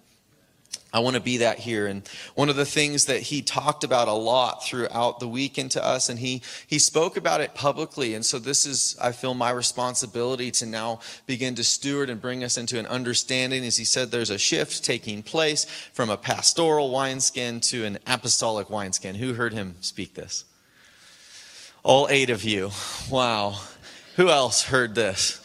I 0.96 1.00
want 1.00 1.18
to 1.18 1.22
be 1.22 1.40
that 1.40 1.60
here. 1.60 1.88
And 1.88 2.10
one 2.36 2.48
of 2.48 2.56
the 2.56 2.66
things 2.66 3.08
that 3.08 3.20
he 3.20 3.42
talked 3.42 3.84
about 3.84 4.08
a 4.08 4.14
lot 4.14 4.64
throughout 4.64 5.20
the 5.20 5.28
weekend 5.28 5.72
to 5.72 5.84
us, 5.84 6.08
and 6.08 6.18
he, 6.18 6.42
he 6.68 6.80
spoke 6.80 7.18
about 7.18 7.42
it 7.42 7.54
publicly. 7.54 8.14
And 8.14 8.26
so 8.26 8.40
this 8.40 8.66
is, 8.66 8.96
I 9.02 9.12
feel, 9.12 9.34
my 9.34 9.50
responsibility 9.50 10.52
to 10.52 10.66
now 10.66 11.02
begin 11.28 11.54
to 11.56 11.66
steward 11.66 12.10
and 12.10 12.22
bring 12.22 12.46
us 12.46 12.58
into 12.58 12.80
an 12.80 12.86
understanding. 12.86 13.66
As 13.66 13.76
he 13.76 13.84
said, 13.84 14.10
there's 14.10 14.30
a 14.30 14.38
shift 14.38 14.86
taking 14.86 15.22
place 15.22 15.66
from 15.66 16.10
a 16.10 16.16
pastoral 16.16 16.90
wineskin 16.90 17.60
to 17.60 17.84
an 17.84 18.00
apostolic 18.08 18.70
wineskin. 18.70 19.16
Who 19.16 19.34
heard 19.34 19.52
him 19.52 19.76
speak 19.82 20.14
this? 20.14 20.46
All 21.84 22.08
eight 22.10 22.30
of 22.30 22.46
you. 22.46 22.72
Wow. 23.12 23.60
Who 24.16 24.30
else 24.30 24.64
heard 24.64 24.96
this? 24.96 25.42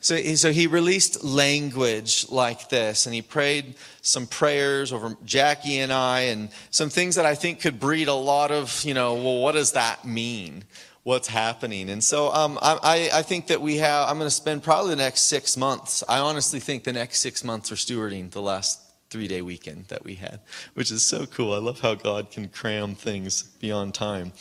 So, 0.00 0.16
so 0.36 0.52
he 0.52 0.68
released 0.68 1.24
language 1.24 2.26
like 2.30 2.68
this, 2.68 3.06
and 3.06 3.14
he 3.14 3.22
prayed 3.22 3.74
some 4.00 4.26
prayers 4.26 4.92
over 4.92 5.16
Jackie 5.24 5.80
and 5.80 5.92
I, 5.92 6.20
and 6.20 6.50
some 6.70 6.88
things 6.88 7.16
that 7.16 7.26
I 7.26 7.34
think 7.34 7.60
could 7.60 7.80
breed 7.80 8.06
a 8.06 8.14
lot 8.14 8.52
of, 8.52 8.84
you 8.84 8.94
know, 8.94 9.14
well, 9.14 9.40
what 9.40 9.52
does 9.52 9.72
that 9.72 10.04
mean? 10.04 10.64
What's 11.02 11.28
happening? 11.28 11.90
And 11.90 12.04
so 12.04 12.32
um, 12.32 12.58
I, 12.60 13.10
I 13.12 13.22
think 13.22 13.46
that 13.48 13.60
we 13.60 13.78
have, 13.78 14.08
I'm 14.08 14.18
going 14.18 14.26
to 14.26 14.30
spend 14.30 14.62
probably 14.62 14.90
the 14.90 15.02
next 15.02 15.22
six 15.22 15.56
months. 15.56 16.04
I 16.08 16.18
honestly 16.18 16.60
think 16.60 16.84
the 16.84 16.92
next 16.92 17.20
six 17.20 17.42
months 17.42 17.72
are 17.72 17.76
stewarding 17.76 18.30
the 18.30 18.42
last 18.42 18.87
three 19.10 19.28
day 19.28 19.42
weekend 19.42 19.86
that 19.88 20.04
we 20.04 20.14
had, 20.14 20.40
which 20.74 20.90
is 20.90 21.02
so 21.02 21.26
cool. 21.26 21.54
I 21.54 21.58
love 21.58 21.80
how 21.80 21.94
God 21.94 22.30
can 22.30 22.48
cram 22.48 22.94
things 22.94 23.42
beyond 23.42 23.94
time. 23.94 24.32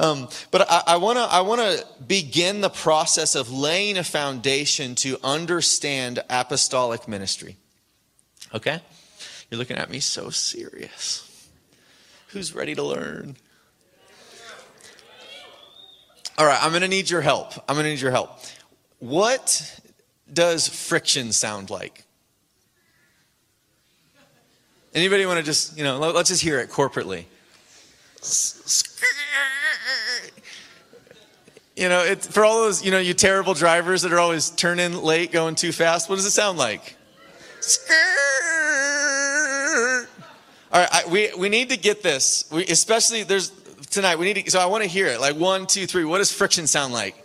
Um, 0.00 0.28
but 0.50 0.70
I, 0.70 0.82
I 0.86 0.96
want 0.96 1.18
to 1.18 1.22
I 1.22 1.40
wanna 1.40 1.76
begin 2.06 2.60
the 2.60 2.70
process 2.70 3.34
of 3.34 3.50
laying 3.50 3.96
a 3.96 4.04
foundation 4.04 4.94
to 4.96 5.18
understand 5.22 6.20
apostolic 6.28 7.06
ministry. 7.06 7.56
Okay? 8.54 8.80
You're 9.50 9.58
looking 9.58 9.76
at 9.76 9.90
me 9.90 10.00
so 10.00 10.30
serious. 10.30 11.24
Who's 12.28 12.54
ready 12.54 12.74
to 12.74 12.82
learn? 12.82 13.36
All 16.36 16.46
right, 16.46 16.62
I'm 16.62 16.70
going 16.70 16.82
to 16.82 16.88
need 16.88 17.10
your 17.10 17.20
help. 17.20 17.52
I'm 17.68 17.74
going 17.74 17.84
to 17.84 17.90
need 17.90 18.00
your 18.00 18.12
help. 18.12 18.38
What 19.00 19.80
does 20.32 20.68
friction 20.68 21.32
sound 21.32 21.70
like? 21.70 22.04
Anybody 24.98 25.26
want 25.26 25.38
to 25.38 25.44
just, 25.44 25.78
you 25.78 25.84
know, 25.84 25.96
let's 25.98 26.28
just 26.28 26.42
hear 26.42 26.58
it 26.58 26.70
corporately. 26.70 27.26
You 31.76 31.88
know, 31.88 32.02
it, 32.02 32.24
for 32.24 32.44
all 32.44 32.64
those, 32.64 32.84
you 32.84 32.90
know, 32.90 32.98
you 32.98 33.14
terrible 33.14 33.54
drivers 33.54 34.02
that 34.02 34.12
are 34.12 34.18
always 34.18 34.50
turning 34.50 34.94
late, 34.94 35.30
going 35.30 35.54
too 35.54 35.70
fast, 35.70 36.08
what 36.08 36.16
does 36.16 36.26
it 36.26 36.32
sound 36.32 36.58
like? 36.58 36.96
All 40.72 40.80
right, 40.80 40.88
I, 40.90 41.04
we, 41.08 41.30
we 41.38 41.48
need 41.48 41.68
to 41.70 41.76
get 41.76 42.02
this. 42.02 42.50
We, 42.50 42.66
especially, 42.66 43.22
there's 43.22 43.52
tonight, 43.90 44.18
we 44.18 44.26
need 44.26 44.44
to, 44.44 44.50
so 44.50 44.58
I 44.58 44.66
want 44.66 44.82
to 44.82 44.90
hear 44.90 45.06
it. 45.06 45.20
Like 45.20 45.36
one, 45.36 45.68
two, 45.68 45.86
three. 45.86 46.04
What 46.04 46.18
does 46.18 46.32
friction 46.32 46.66
sound 46.66 46.92
like? 46.92 47.24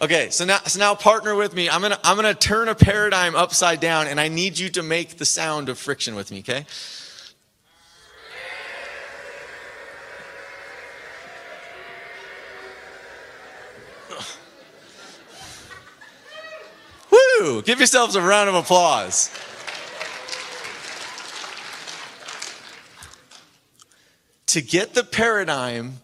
Okay, 0.00 0.30
so 0.30 0.44
now, 0.44 0.58
so 0.58 0.78
now 0.78 0.94
partner 0.94 1.34
with 1.34 1.54
me. 1.54 1.68
I'm 1.68 1.82
gonna, 1.82 1.98
I'm 2.04 2.14
gonna 2.14 2.32
turn 2.32 2.68
a 2.68 2.74
paradigm 2.74 3.34
upside 3.34 3.80
down, 3.80 4.06
and 4.06 4.20
I 4.20 4.28
need 4.28 4.56
you 4.56 4.68
to 4.70 4.82
make 4.82 5.18
the 5.18 5.24
sound 5.24 5.68
of 5.68 5.76
friction 5.76 6.14
with 6.14 6.30
me. 6.30 6.38
Okay. 6.38 6.64
Woo! 17.40 17.62
Give 17.62 17.78
yourselves 17.78 18.14
a 18.14 18.22
round 18.22 18.48
of 18.48 18.54
applause. 18.54 19.30
to 24.48 24.62
get 24.62 24.94
the 24.94 25.04
paradigm 25.04 26.00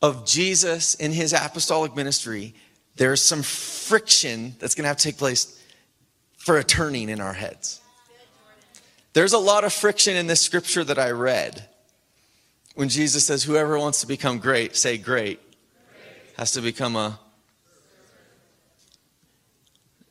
of 0.00 0.26
Jesus 0.26 0.94
in 0.94 1.12
his 1.12 1.32
apostolic 1.32 1.94
ministry, 1.94 2.54
there's 2.96 3.22
some 3.22 3.42
friction 3.42 4.54
that's 4.58 4.74
going 4.74 4.84
to 4.84 4.88
have 4.88 4.98
to 4.98 5.02
take 5.02 5.16
place 5.16 5.60
for 6.36 6.58
a 6.58 6.64
turning 6.64 7.08
in 7.08 7.20
our 7.20 7.32
heads. 7.32 7.80
There's 9.12 9.32
a 9.32 9.38
lot 9.38 9.64
of 9.64 9.72
friction 9.72 10.16
in 10.16 10.26
this 10.26 10.40
scripture 10.40 10.84
that 10.84 10.98
I 10.98 11.10
read. 11.10 11.68
When 12.74 12.88
Jesus 12.88 13.26
says, 13.26 13.44
Whoever 13.44 13.78
wants 13.78 14.00
to 14.00 14.06
become 14.06 14.38
great, 14.38 14.76
say 14.76 14.96
great, 14.96 15.40
has 16.36 16.52
to 16.52 16.60
become 16.60 16.96
a. 16.96 17.18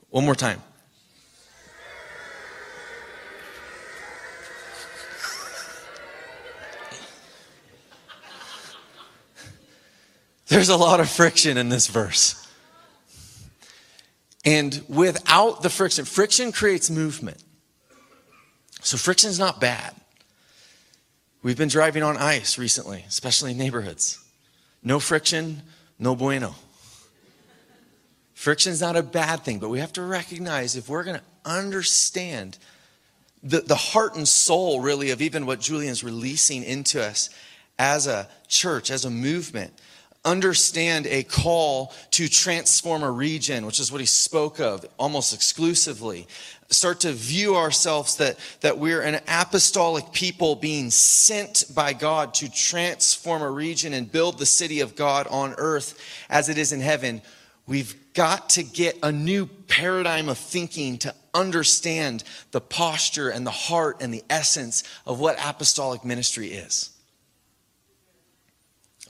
One 0.10 0.26
more 0.26 0.36
time. 0.36 0.62
There's 10.48 10.68
a 10.68 10.76
lot 10.76 11.00
of 11.00 11.10
friction 11.10 11.58
in 11.58 11.70
this 11.70 11.88
verse. 11.88 12.41
And 14.44 14.84
without 14.88 15.62
the 15.62 15.70
friction, 15.70 16.06
friction 16.06 16.52
creates 16.52 16.90
movement. 16.90 17.44
So 18.82 18.98
friction 18.98 19.30
is 19.30 19.38
not 19.38 19.62
bad. 19.62 19.96
We've 21.44 21.58
been 21.58 21.70
driving 21.70 22.04
on 22.04 22.18
ice 22.18 22.58
recently, 22.58 23.04
especially 23.08 23.52
in 23.52 23.58
neighborhoods. 23.58 24.20
No 24.84 25.00
friction, 25.00 25.62
no 26.00 26.16
bueno. 26.16 26.56
Friction 28.34 28.72
is 28.72 28.82
not 28.82 28.96
a 28.96 29.04
bad 29.04 29.42
thing, 29.42 29.60
but 29.60 29.70
we 29.70 29.80
have 29.80 29.94
to 29.94 30.02
recognize 30.02 30.76
if 30.76 30.90
we're 30.90 31.04
going 31.04 31.20
to 31.20 31.24
understand 31.46 32.58
the, 33.44 33.62
the 33.62 33.76
heart 33.76 34.16
and 34.16 34.28
soul, 34.28 34.82
really, 34.82 35.12
of 35.12 35.22
even 35.22 35.46
what 35.46 35.60
Julian's 35.60 36.04
releasing 36.04 36.64
into 36.64 37.04
us 37.04 37.30
as 37.78 38.08
a 38.08 38.28
church, 38.48 38.90
as 38.92 39.06
a 39.06 39.10
movement, 39.10 39.74
understand 40.24 41.08
a 41.08 41.24
call 41.24 41.94
to 42.12 42.28
transform 42.28 43.04
a 43.04 43.12
region, 43.12 43.66
which 43.66 43.80
is 43.80 43.92
what 43.92 44.02
he 44.02 44.08
spoke 44.08 44.60
of 44.60 44.86
almost 45.00 45.34
exclusively. 45.34 46.28
Start 46.70 47.02
to 47.02 47.12
view 47.12 47.56
ourselves 47.56 48.18
that, 48.18 48.38
that 48.62 48.78
we're 48.78 49.02
an 49.02 49.20
apostolic 49.28 50.12
people 50.12 50.56
being 50.56 50.92
sent 50.92 51.66
by 51.74 51.94
God 51.94 52.34
to 52.36 52.52
transform 52.52 53.42
a 53.42 53.50
region 53.50 53.94
and 53.94 54.12
build 54.12 54.38
the 54.38 54.46
city 54.46 54.80
of 54.80 54.96
God 54.96 55.28
on 55.28 55.56
earth 55.58 56.00
as 56.30 56.50
it 56.50 56.58
is 56.58 56.72
in 56.72 56.82
heaven. 56.82 57.22
We've 57.66 57.96
got 58.14 58.50
to 58.52 58.64
get 58.64 59.00
a 59.02 59.12
new 59.12 59.48
paradigm 59.48 60.30
of 60.30 60.38
thinking 60.38 61.00
to 61.00 61.16
understand 61.34 62.24
the 62.52 62.62
posture 62.62 63.30
and 63.30 63.46
the 63.46 63.52
heart 63.52 63.98
and 64.02 64.14
the 64.14 64.24
essence 64.30 64.84
of 65.06 65.20
what 65.20 65.38
apostolic 65.44 66.06
ministry 66.06 66.50
is 66.50 66.91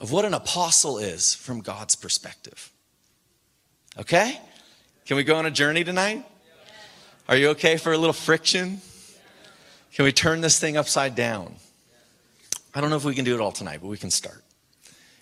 of 0.02 0.10
what 0.10 0.24
an 0.24 0.34
apostle 0.34 0.98
is 0.98 1.32
from 1.32 1.60
God's 1.60 1.94
perspective. 1.94 2.70
Okay? 3.96 4.38
Can 5.06 5.16
we 5.16 5.22
go 5.22 5.36
on 5.36 5.46
a 5.46 5.50
journey 5.50 5.84
tonight? 5.84 6.26
Are 7.28 7.36
you 7.36 7.50
okay 7.50 7.76
for 7.76 7.92
a 7.92 7.96
little 7.96 8.12
friction? 8.12 8.80
Can 9.94 10.04
we 10.04 10.10
turn 10.12 10.40
this 10.40 10.58
thing 10.58 10.76
upside 10.76 11.14
down? 11.14 11.54
I 12.74 12.80
don't 12.80 12.90
know 12.90 12.96
if 12.96 13.04
we 13.04 13.14
can 13.14 13.24
do 13.24 13.34
it 13.34 13.40
all 13.40 13.52
tonight, 13.52 13.78
but 13.80 13.86
we 13.86 13.96
can 13.96 14.10
start. 14.10 14.42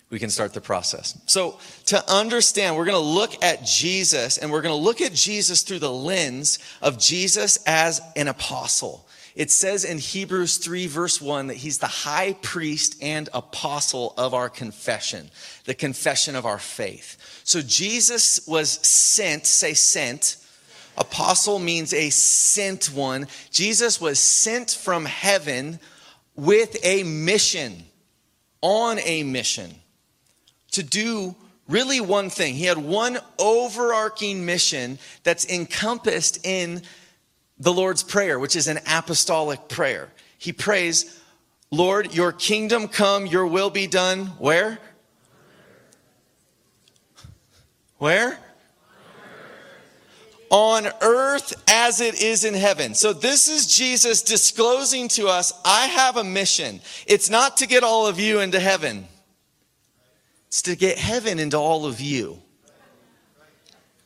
We 0.09 0.17
can 0.17 0.31
start 0.31 0.53
the 0.53 0.61
process. 0.61 1.17
So, 1.27 1.59
to 1.85 2.11
understand, 2.11 2.75
we're 2.75 2.85
going 2.85 2.95
to 2.95 2.99
look 2.99 3.43
at 3.43 3.63
Jesus 3.63 4.39
and 4.39 4.51
we're 4.51 4.61
going 4.61 4.75
to 4.75 4.83
look 4.83 4.99
at 4.99 5.13
Jesus 5.13 5.61
through 5.61 5.79
the 5.79 5.91
lens 5.91 6.59
of 6.81 6.97
Jesus 6.97 7.59
as 7.67 8.01
an 8.15 8.27
apostle. 8.27 9.07
It 9.35 9.49
says 9.49 9.85
in 9.85 9.97
Hebrews 9.97 10.57
3, 10.57 10.87
verse 10.87 11.21
1, 11.21 11.47
that 11.47 11.57
he's 11.57 11.77
the 11.77 11.87
high 11.87 12.33
priest 12.41 12.97
and 13.01 13.29
apostle 13.33 14.13
of 14.17 14.33
our 14.33 14.49
confession, 14.49 15.29
the 15.65 15.73
confession 15.73 16.35
of 16.35 16.45
our 16.45 16.59
faith. 16.59 17.41
So 17.43 17.61
Jesus 17.61 18.45
was 18.45 18.71
sent, 18.85 19.45
say 19.45 19.73
sent. 19.73 20.37
Apostle 20.97 21.59
means 21.59 21.93
a 21.93 22.09
sent 22.09 22.87
one. 22.87 23.27
Jesus 23.51 24.01
was 24.01 24.19
sent 24.19 24.71
from 24.71 25.05
heaven 25.05 25.79
with 26.35 26.77
a 26.83 27.03
mission, 27.03 27.83
on 28.61 28.99
a 28.99 29.23
mission, 29.23 29.73
to 30.71 30.83
do 30.83 31.35
really 31.67 32.01
one 32.01 32.29
thing. 32.29 32.53
He 32.53 32.65
had 32.65 32.77
one 32.77 33.17
overarching 33.39 34.45
mission 34.45 34.99
that's 35.23 35.45
encompassed 35.45 36.45
in 36.45 36.81
the 37.61 37.71
Lord's 37.71 38.01
Prayer, 38.01 38.39
which 38.39 38.55
is 38.55 38.67
an 38.67 38.79
apostolic 38.87 39.67
prayer. 39.67 40.09
He 40.39 40.51
prays, 40.51 41.21
Lord, 41.69 42.13
your 42.13 42.31
kingdom 42.31 42.87
come, 42.87 43.27
your 43.27 43.45
will 43.45 43.69
be 43.69 43.85
done. 43.85 44.25
Where? 44.39 44.79
Where? 47.99 48.39
On 50.49 50.87
earth 51.01 51.53
as 51.69 52.01
it 52.01 52.19
is 52.19 52.43
in 52.43 52.55
heaven. 52.55 52.95
So, 52.95 53.13
this 53.13 53.47
is 53.47 53.67
Jesus 53.67 54.23
disclosing 54.23 55.07
to 55.09 55.27
us 55.27 55.53
I 55.63 55.85
have 55.85 56.17
a 56.17 56.23
mission. 56.23 56.81
It's 57.05 57.29
not 57.29 57.57
to 57.57 57.67
get 57.67 57.83
all 57.83 58.07
of 58.07 58.19
you 58.19 58.39
into 58.39 58.59
heaven, 58.59 59.07
it's 60.47 60.63
to 60.63 60.75
get 60.75 60.97
heaven 60.97 61.37
into 61.37 61.57
all 61.57 61.85
of 61.85 62.01
you 62.01 62.41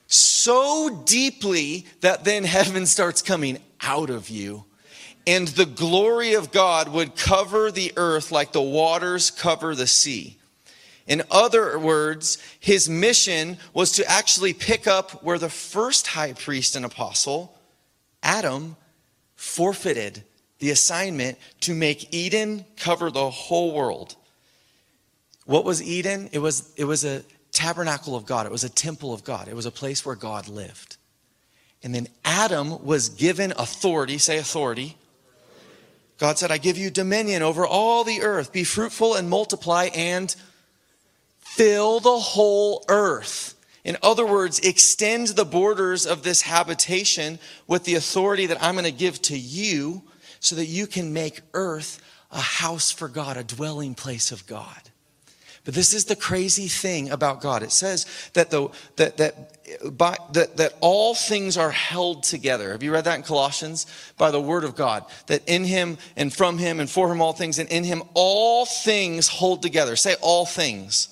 so 0.08 1.04
deeply 1.06 1.86
that 2.02 2.24
then 2.24 2.44
heaven 2.44 2.86
starts 2.86 3.22
coming 3.22 3.58
out 3.82 4.10
of 4.10 4.30
you. 4.30 4.66
And 5.28 5.48
the 5.48 5.66
glory 5.66 6.34
of 6.34 6.52
God 6.52 6.90
would 6.90 7.16
cover 7.16 7.72
the 7.72 7.92
earth 7.98 8.32
like 8.32 8.52
the 8.52 8.62
waters 8.62 9.32
cover 9.32 9.74
the 9.74 9.88
sea. 9.88 10.38
In 11.08 11.24
other 11.30 11.78
words, 11.78 12.38
his 12.60 12.90
mission 12.90 13.58
was 13.74 13.92
to 13.94 14.10
actually 14.10 14.54
pick 14.54 14.88
up 14.88 15.24
where 15.24 15.38
the 15.38 15.50
first 15.50 16.08
high 16.08 16.34
priest 16.34 16.76
and 16.76 16.86
apostle, 16.86 17.56
Adam, 18.24 18.76
forfeited 19.36 20.24
the 20.60 20.72
assignment 20.72 21.38
to 21.62 21.76
make 21.76 22.14
Eden 22.14 22.66
cover 22.78 23.12
the 23.12 23.30
whole 23.30 23.74
world. 23.74 24.16
What 25.46 25.64
was 25.64 25.82
Eden? 25.82 26.30
It 26.32 26.40
was, 26.40 26.74
it 26.76 26.86
was 26.86 27.06
a 27.06 27.24
tabernacle 27.56 28.16
of 28.16 28.26
God, 28.26 28.46
it 28.46 28.52
was 28.52 28.64
a 28.64 28.70
temple 28.70 29.14
of 29.14 29.24
God, 29.24 29.48
it 29.48 29.56
was 29.56 29.66
a 29.66 29.72
place 29.72 30.06
where 30.06 30.16
God 30.16 30.48
lived. 30.48 30.98
And 31.82 31.94
then 31.94 32.08
Adam 32.24 32.84
was 32.84 33.10
given 33.10 33.54
authority, 33.58 34.18
say 34.18 34.38
authority. 34.38 34.98
God 36.18 36.38
said, 36.38 36.52
I 36.52 36.58
give 36.58 36.78
you 36.78 36.90
dominion 36.90 37.44
over 37.44 37.66
all 37.66 38.04
the 38.04 38.22
earth. 38.22 38.52
Be 38.52 38.64
fruitful 38.64 39.16
and 39.16 39.30
multiply 39.30 39.90
and 39.94 40.34
fill 41.40 42.00
the 42.00 42.18
whole 42.18 42.86
earth. 42.90 43.54
In 43.84 43.98
other 44.02 44.26
words, 44.26 44.60
extend 44.60 45.28
the 45.30 45.46
borders 45.46 46.08
of 46.08 46.24
this 46.24 46.42
habitation 46.42 47.38
with 47.68 47.84
the 47.84 47.96
authority 47.96 48.48
that 48.48 48.64
I'm 48.64 48.74
going 48.74 48.86
to 48.86 48.92
give 48.92 49.22
to 49.24 49.38
you 49.38 50.02
so 50.40 50.56
that 50.56 50.66
you 50.66 50.88
can 50.88 51.14
make 51.14 51.42
earth 51.54 52.02
a 52.32 52.40
house 52.40 52.92
for 52.92 53.08
God, 53.08 53.38
a 53.38 53.44
dwelling 53.44 53.94
place 53.94 54.32
of 54.32 54.48
God. 54.48 54.90
But 55.66 55.74
this 55.74 55.94
is 55.94 56.06
the 56.06 56.16
crazy 56.16 56.68
thing 56.68 57.10
about 57.10 57.42
God. 57.42 57.64
It 57.64 57.72
says 57.72 58.06
that 58.34 58.52
the 58.52 58.70
that 58.98 59.18
that 59.18 59.98
by 59.98 60.16
that 60.34 60.58
that 60.58 60.76
all 60.80 61.16
things 61.16 61.58
are 61.58 61.72
held 61.72 62.22
together. 62.22 62.72
Have 62.72 62.84
you 62.84 62.94
read 62.94 63.06
that 63.06 63.18
in 63.18 63.24
Colossians? 63.24 63.88
By 64.16 64.30
the 64.30 64.40
word 64.40 64.64
of 64.64 64.76
God. 64.76 65.06
That 65.26 65.42
in 65.48 65.64
him 65.66 65.98
and 66.16 66.32
from 66.32 66.60
him 66.60 66.80
and 66.80 66.88
for 66.88 67.12
him 67.12 67.20
all 67.20 67.34
things 67.34 67.58
and 67.58 67.68
in 67.70 67.84
him 67.84 68.04
all 68.14 68.68
things 68.68 69.28
hold 69.28 69.64
together. 69.64 69.96
Say 69.96 70.16
all 70.22 70.46
things. 70.46 71.10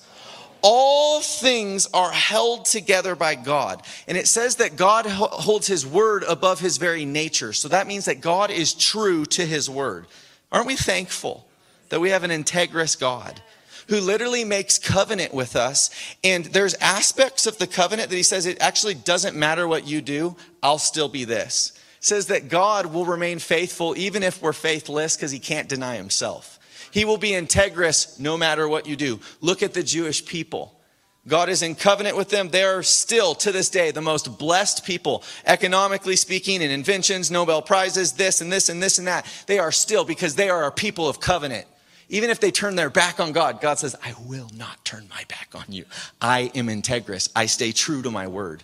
All 0.62 1.20
things 1.20 1.88
are 1.92 2.12
held 2.12 2.64
together 2.64 3.14
by 3.16 3.34
God. 3.34 3.82
And 4.06 4.16
it 4.16 4.28
says 4.28 4.56
that 4.56 4.76
God 4.76 5.04
holds 5.04 5.66
his 5.66 5.84
word 5.84 6.22
above 6.26 6.60
his 6.60 6.78
very 6.78 7.04
nature. 7.04 7.52
So 7.52 7.68
that 7.68 7.86
means 7.86 8.06
that 8.06 8.22
God 8.22 8.50
is 8.50 8.72
true 8.72 9.26
to 9.26 9.44
his 9.44 9.68
word. 9.68 10.06
Aren't 10.50 10.66
we 10.66 10.76
thankful 10.76 11.46
that 11.90 12.00
we 12.00 12.10
have 12.10 12.22
an 12.22 12.30
integrous 12.30 12.98
God? 12.98 13.42
Who 13.88 14.00
literally 14.00 14.44
makes 14.44 14.78
covenant 14.78 15.34
with 15.34 15.56
us. 15.56 15.90
And 16.22 16.46
there's 16.46 16.74
aspects 16.74 17.46
of 17.46 17.58
the 17.58 17.66
covenant 17.66 18.10
that 18.10 18.16
he 18.16 18.22
says 18.22 18.46
it 18.46 18.60
actually 18.60 18.94
doesn't 18.94 19.36
matter 19.36 19.66
what 19.68 19.86
you 19.86 20.00
do, 20.00 20.36
I'll 20.62 20.78
still 20.78 21.08
be 21.08 21.24
this. 21.24 21.72
Says 22.00 22.26
that 22.26 22.48
God 22.48 22.86
will 22.86 23.06
remain 23.06 23.38
faithful 23.38 23.96
even 23.96 24.22
if 24.22 24.42
we're 24.42 24.52
faithless 24.52 25.16
because 25.16 25.30
he 25.30 25.38
can't 25.38 25.68
deny 25.68 25.96
himself. 25.96 26.58
He 26.90 27.04
will 27.04 27.18
be 27.18 27.30
integrous 27.30 28.20
no 28.20 28.36
matter 28.36 28.68
what 28.68 28.86
you 28.86 28.94
do. 28.94 29.20
Look 29.40 29.62
at 29.62 29.74
the 29.74 29.82
Jewish 29.82 30.24
people. 30.24 30.78
God 31.26 31.48
is 31.48 31.62
in 31.62 31.74
covenant 31.74 32.16
with 32.16 32.28
them. 32.28 32.50
They 32.50 32.64
are 32.64 32.82
still, 32.82 33.34
to 33.36 33.50
this 33.50 33.70
day, 33.70 33.90
the 33.90 34.02
most 34.02 34.38
blessed 34.38 34.84
people, 34.84 35.24
economically 35.46 36.16
speaking, 36.16 36.60
in 36.60 36.70
inventions, 36.70 37.30
Nobel 37.30 37.62
Prizes, 37.62 38.12
this 38.12 38.42
and 38.42 38.52
this 38.52 38.68
and 38.68 38.82
this 38.82 38.98
and 38.98 39.06
that. 39.06 39.26
They 39.46 39.58
are 39.58 39.72
still 39.72 40.04
because 40.04 40.34
they 40.34 40.50
are 40.50 40.66
a 40.66 40.72
people 40.72 41.08
of 41.08 41.20
covenant. 41.20 41.66
Even 42.08 42.30
if 42.30 42.40
they 42.40 42.50
turn 42.50 42.76
their 42.76 42.90
back 42.90 43.18
on 43.20 43.32
God, 43.32 43.60
God 43.60 43.78
says, 43.78 43.96
I 44.04 44.14
will 44.26 44.50
not 44.54 44.84
turn 44.84 45.06
my 45.08 45.24
back 45.28 45.48
on 45.54 45.64
you. 45.68 45.84
I 46.20 46.50
am 46.54 46.66
integrous. 46.66 47.30
I 47.34 47.46
stay 47.46 47.72
true 47.72 48.02
to 48.02 48.10
my 48.10 48.26
word. 48.26 48.62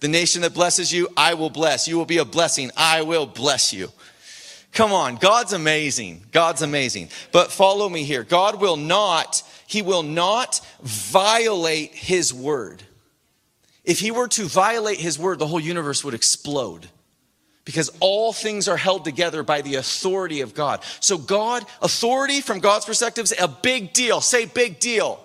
The 0.00 0.08
nation 0.08 0.42
that 0.42 0.54
blesses 0.54 0.92
you, 0.92 1.08
I 1.16 1.34
will 1.34 1.50
bless. 1.50 1.86
You 1.86 1.96
will 1.96 2.06
be 2.06 2.18
a 2.18 2.24
blessing. 2.24 2.70
I 2.76 3.02
will 3.02 3.26
bless 3.26 3.72
you. 3.72 3.88
Come 4.72 4.92
on. 4.92 5.16
God's 5.16 5.52
amazing. 5.52 6.24
God's 6.32 6.62
amazing. 6.62 7.08
But 7.30 7.52
follow 7.52 7.88
me 7.88 8.04
here. 8.04 8.22
God 8.22 8.60
will 8.60 8.76
not, 8.76 9.42
he 9.66 9.82
will 9.82 10.02
not 10.02 10.60
violate 10.82 11.94
his 11.94 12.32
word. 12.32 12.82
If 13.84 13.98
he 13.98 14.10
were 14.10 14.28
to 14.28 14.44
violate 14.44 14.98
his 14.98 15.18
word, 15.18 15.38
the 15.38 15.46
whole 15.46 15.60
universe 15.60 16.04
would 16.04 16.14
explode 16.14 16.88
because 17.64 17.90
all 18.00 18.32
things 18.32 18.68
are 18.68 18.76
held 18.76 19.04
together 19.04 19.42
by 19.42 19.62
the 19.62 19.76
authority 19.76 20.40
of 20.40 20.54
God. 20.54 20.80
So, 21.00 21.16
God, 21.16 21.64
authority 21.80 22.40
from 22.40 22.58
God's 22.58 22.84
perspective 22.84 23.24
is 23.24 23.34
a 23.38 23.48
big 23.48 23.92
deal. 23.92 24.20
Say, 24.20 24.46
big 24.46 24.80
deal. 24.80 25.20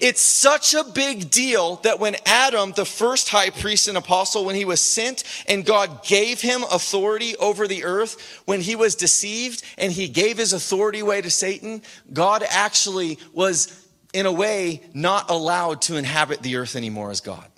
It's 0.00 0.22
such 0.22 0.72
a 0.72 0.82
big 0.82 1.30
deal 1.30 1.76
that 1.76 2.00
when 2.00 2.16
Adam, 2.24 2.72
the 2.72 2.86
first 2.86 3.28
high 3.28 3.50
priest 3.50 3.86
and 3.86 3.98
apostle, 3.98 4.46
when 4.46 4.56
he 4.56 4.64
was 4.64 4.80
sent 4.80 5.24
and 5.46 5.64
God 5.64 6.04
gave 6.04 6.40
him 6.40 6.62
authority 6.72 7.36
over 7.36 7.68
the 7.68 7.84
earth, 7.84 8.42
when 8.46 8.62
he 8.62 8.76
was 8.76 8.94
deceived 8.94 9.62
and 9.76 9.92
he 9.92 10.08
gave 10.08 10.38
his 10.38 10.54
authority 10.54 11.00
away 11.00 11.20
to 11.20 11.30
Satan, 11.30 11.82
God 12.12 12.42
actually 12.48 13.18
was, 13.34 13.86
in 14.14 14.24
a 14.24 14.32
way, 14.32 14.82
not 14.94 15.30
allowed 15.30 15.82
to 15.82 15.96
inhabit 15.96 16.42
the 16.42 16.56
earth 16.56 16.76
anymore 16.76 17.10
as 17.10 17.20
God. 17.20 17.49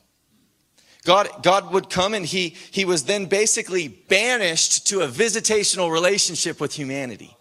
God, 1.04 1.28
God 1.42 1.72
would 1.72 1.90
come 1.90 2.14
and 2.14 2.24
he, 2.24 2.50
he 2.70 2.84
was 2.84 3.04
then 3.04 3.26
basically 3.26 3.88
banished 3.88 4.86
to 4.88 5.00
a 5.00 5.08
visitational 5.08 5.90
relationship 5.90 6.60
with 6.60 6.74
humanity. 6.74 7.36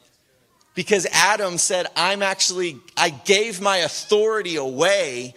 Because 0.74 1.06
Adam 1.12 1.58
said, 1.58 1.88
I'm 1.96 2.22
actually, 2.22 2.78
I 2.98 3.10
gave 3.10 3.62
my 3.62 3.78
authority 3.78 4.56
away. 4.56 5.36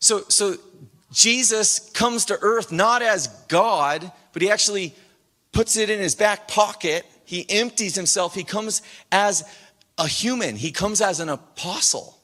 So, 0.00 0.24
so 0.28 0.56
Jesus 1.12 1.90
comes 1.90 2.26
to 2.26 2.38
earth 2.42 2.72
not 2.72 3.00
as 3.00 3.28
God, 3.48 4.10
but 4.32 4.42
he 4.42 4.50
actually 4.50 4.94
puts 5.52 5.76
it 5.76 5.88
in 5.88 5.98
his 5.98 6.14
back 6.14 6.48
pocket. 6.48 7.06
He 7.24 7.46
empties 7.48 7.94
himself. 7.94 8.34
He 8.34 8.44
comes 8.44 8.82
as 9.10 9.44
a 9.96 10.06
human, 10.06 10.56
he 10.56 10.72
comes 10.72 11.00
as 11.00 11.20
an 11.20 11.30
apostle. 11.30 12.15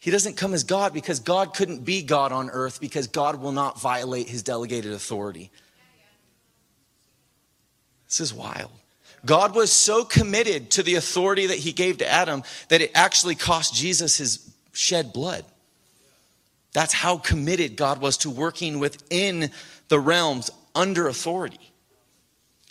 He 0.00 0.10
doesn't 0.10 0.38
come 0.38 0.54
as 0.54 0.64
God 0.64 0.94
because 0.94 1.20
God 1.20 1.54
couldn't 1.54 1.84
be 1.84 2.02
God 2.02 2.32
on 2.32 2.48
earth 2.50 2.80
because 2.80 3.06
God 3.06 3.40
will 3.40 3.52
not 3.52 3.80
violate 3.80 4.28
his 4.28 4.42
delegated 4.42 4.92
authority. 4.92 5.50
This 8.08 8.20
is 8.20 8.34
wild. 8.34 8.70
God 9.26 9.54
was 9.54 9.70
so 9.70 10.02
committed 10.04 10.70
to 10.72 10.82
the 10.82 10.94
authority 10.94 11.46
that 11.48 11.58
he 11.58 11.72
gave 11.72 11.98
to 11.98 12.10
Adam 12.10 12.42
that 12.68 12.80
it 12.80 12.90
actually 12.94 13.34
cost 13.34 13.74
Jesus 13.74 14.16
his 14.16 14.50
shed 14.72 15.12
blood. 15.12 15.44
That's 16.72 16.94
how 16.94 17.18
committed 17.18 17.76
God 17.76 18.00
was 18.00 18.16
to 18.18 18.30
working 18.30 18.78
within 18.78 19.50
the 19.88 20.00
realms 20.00 20.50
under 20.74 21.08
authority. 21.08 21.72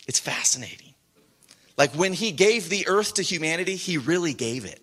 It's 0.08 0.18
fascinating. 0.18 0.94
Like 1.76 1.92
when 1.92 2.12
he 2.12 2.32
gave 2.32 2.68
the 2.68 2.88
earth 2.88 3.14
to 3.14 3.22
humanity, 3.22 3.76
he 3.76 3.98
really 3.98 4.34
gave 4.34 4.64
it. 4.64 4.82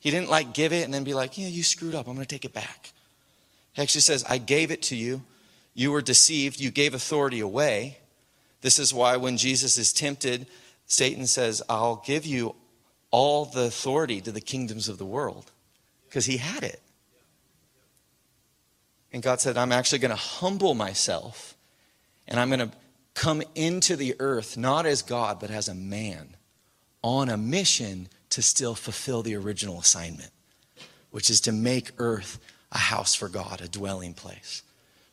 He 0.00 0.10
didn't 0.10 0.30
like 0.30 0.54
give 0.54 0.72
it 0.72 0.84
and 0.84 0.94
then 0.94 1.04
be 1.04 1.14
like, 1.14 1.38
yeah, 1.38 1.48
you 1.48 1.62
screwed 1.62 1.94
up. 1.94 2.06
I'm 2.06 2.14
going 2.14 2.26
to 2.26 2.34
take 2.34 2.44
it 2.44 2.52
back. 2.52 2.92
He 3.72 3.82
actually 3.82 4.02
says, 4.02 4.24
I 4.28 4.38
gave 4.38 4.70
it 4.70 4.82
to 4.82 4.96
you. 4.96 5.22
You 5.74 5.92
were 5.92 6.02
deceived. 6.02 6.60
You 6.60 6.70
gave 6.70 6.94
authority 6.94 7.40
away. 7.40 7.98
This 8.60 8.78
is 8.78 8.92
why 8.92 9.16
when 9.16 9.36
Jesus 9.36 9.78
is 9.78 9.92
tempted, 9.92 10.46
Satan 10.86 11.26
says, 11.26 11.62
I'll 11.68 12.02
give 12.04 12.26
you 12.26 12.54
all 13.10 13.44
the 13.44 13.64
authority 13.64 14.20
to 14.20 14.32
the 14.32 14.40
kingdoms 14.40 14.88
of 14.88 14.98
the 14.98 15.06
world 15.06 15.50
because 16.08 16.26
he 16.26 16.38
had 16.38 16.62
it. 16.62 16.80
And 19.12 19.22
God 19.22 19.40
said, 19.40 19.56
I'm 19.56 19.72
actually 19.72 20.00
going 20.00 20.10
to 20.10 20.16
humble 20.16 20.74
myself 20.74 21.56
and 22.26 22.38
I'm 22.38 22.48
going 22.48 22.68
to 22.68 22.76
come 23.14 23.42
into 23.54 23.96
the 23.96 24.14
earth 24.20 24.56
not 24.56 24.86
as 24.86 25.02
God, 25.02 25.40
but 25.40 25.50
as 25.50 25.68
a 25.68 25.74
man 25.74 26.36
on 27.02 27.28
a 27.28 27.36
mission 27.36 28.08
to 28.30 28.42
still 28.42 28.74
fulfill 28.74 29.22
the 29.22 29.34
original 29.34 29.78
assignment, 29.78 30.30
which 31.10 31.30
is 31.30 31.40
to 31.42 31.52
make 31.52 31.90
earth 31.98 32.38
a 32.72 32.78
house 32.78 33.14
for 33.14 33.28
God, 33.28 33.60
a 33.60 33.68
dwelling 33.68 34.14
place, 34.14 34.62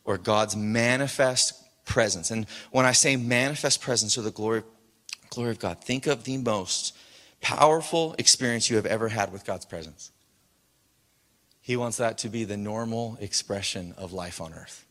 where 0.04 0.18
God's 0.18 0.56
manifest 0.56 1.54
presence. 1.84 2.30
And 2.30 2.46
when 2.70 2.84
I 2.84 2.92
say 2.92 3.16
manifest 3.16 3.80
presence 3.80 4.18
or 4.18 4.22
the 4.22 4.30
glory, 4.30 4.62
glory 5.30 5.50
of 5.50 5.58
God, 5.58 5.82
think 5.82 6.06
of 6.06 6.24
the 6.24 6.36
most 6.36 6.96
powerful 7.40 8.14
experience 8.18 8.68
you 8.68 8.76
have 8.76 8.86
ever 8.86 9.08
had 9.08 9.32
with 9.32 9.44
God's 9.44 9.64
presence. 9.64 10.10
He 11.60 11.76
wants 11.76 11.96
that 11.96 12.18
to 12.18 12.28
be 12.28 12.44
the 12.44 12.56
normal 12.56 13.16
expression 13.20 13.94
of 13.96 14.12
life 14.12 14.40
on 14.40 14.52
earth, 14.52 14.84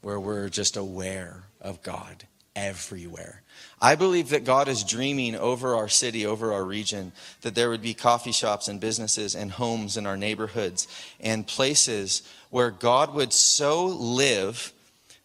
where 0.00 0.20
we're 0.20 0.48
just 0.48 0.76
aware 0.76 1.44
of 1.60 1.82
God 1.82 2.26
everywhere. 2.66 3.42
I 3.80 3.94
believe 3.94 4.30
that 4.30 4.44
God 4.44 4.66
is 4.68 4.82
dreaming 4.82 5.36
over 5.36 5.76
our 5.76 5.88
city, 5.88 6.26
over 6.26 6.52
our 6.52 6.64
region, 6.64 7.12
that 7.42 7.54
there 7.54 7.70
would 7.70 7.82
be 7.82 7.94
coffee 7.94 8.32
shops 8.32 8.66
and 8.66 8.80
businesses 8.80 9.36
and 9.36 9.52
homes 9.52 9.96
in 9.96 10.06
our 10.06 10.16
neighborhoods 10.16 10.88
and 11.20 11.46
places 11.46 12.22
where 12.50 12.70
God 12.70 13.14
would 13.14 13.32
so 13.32 13.86
live 13.86 14.72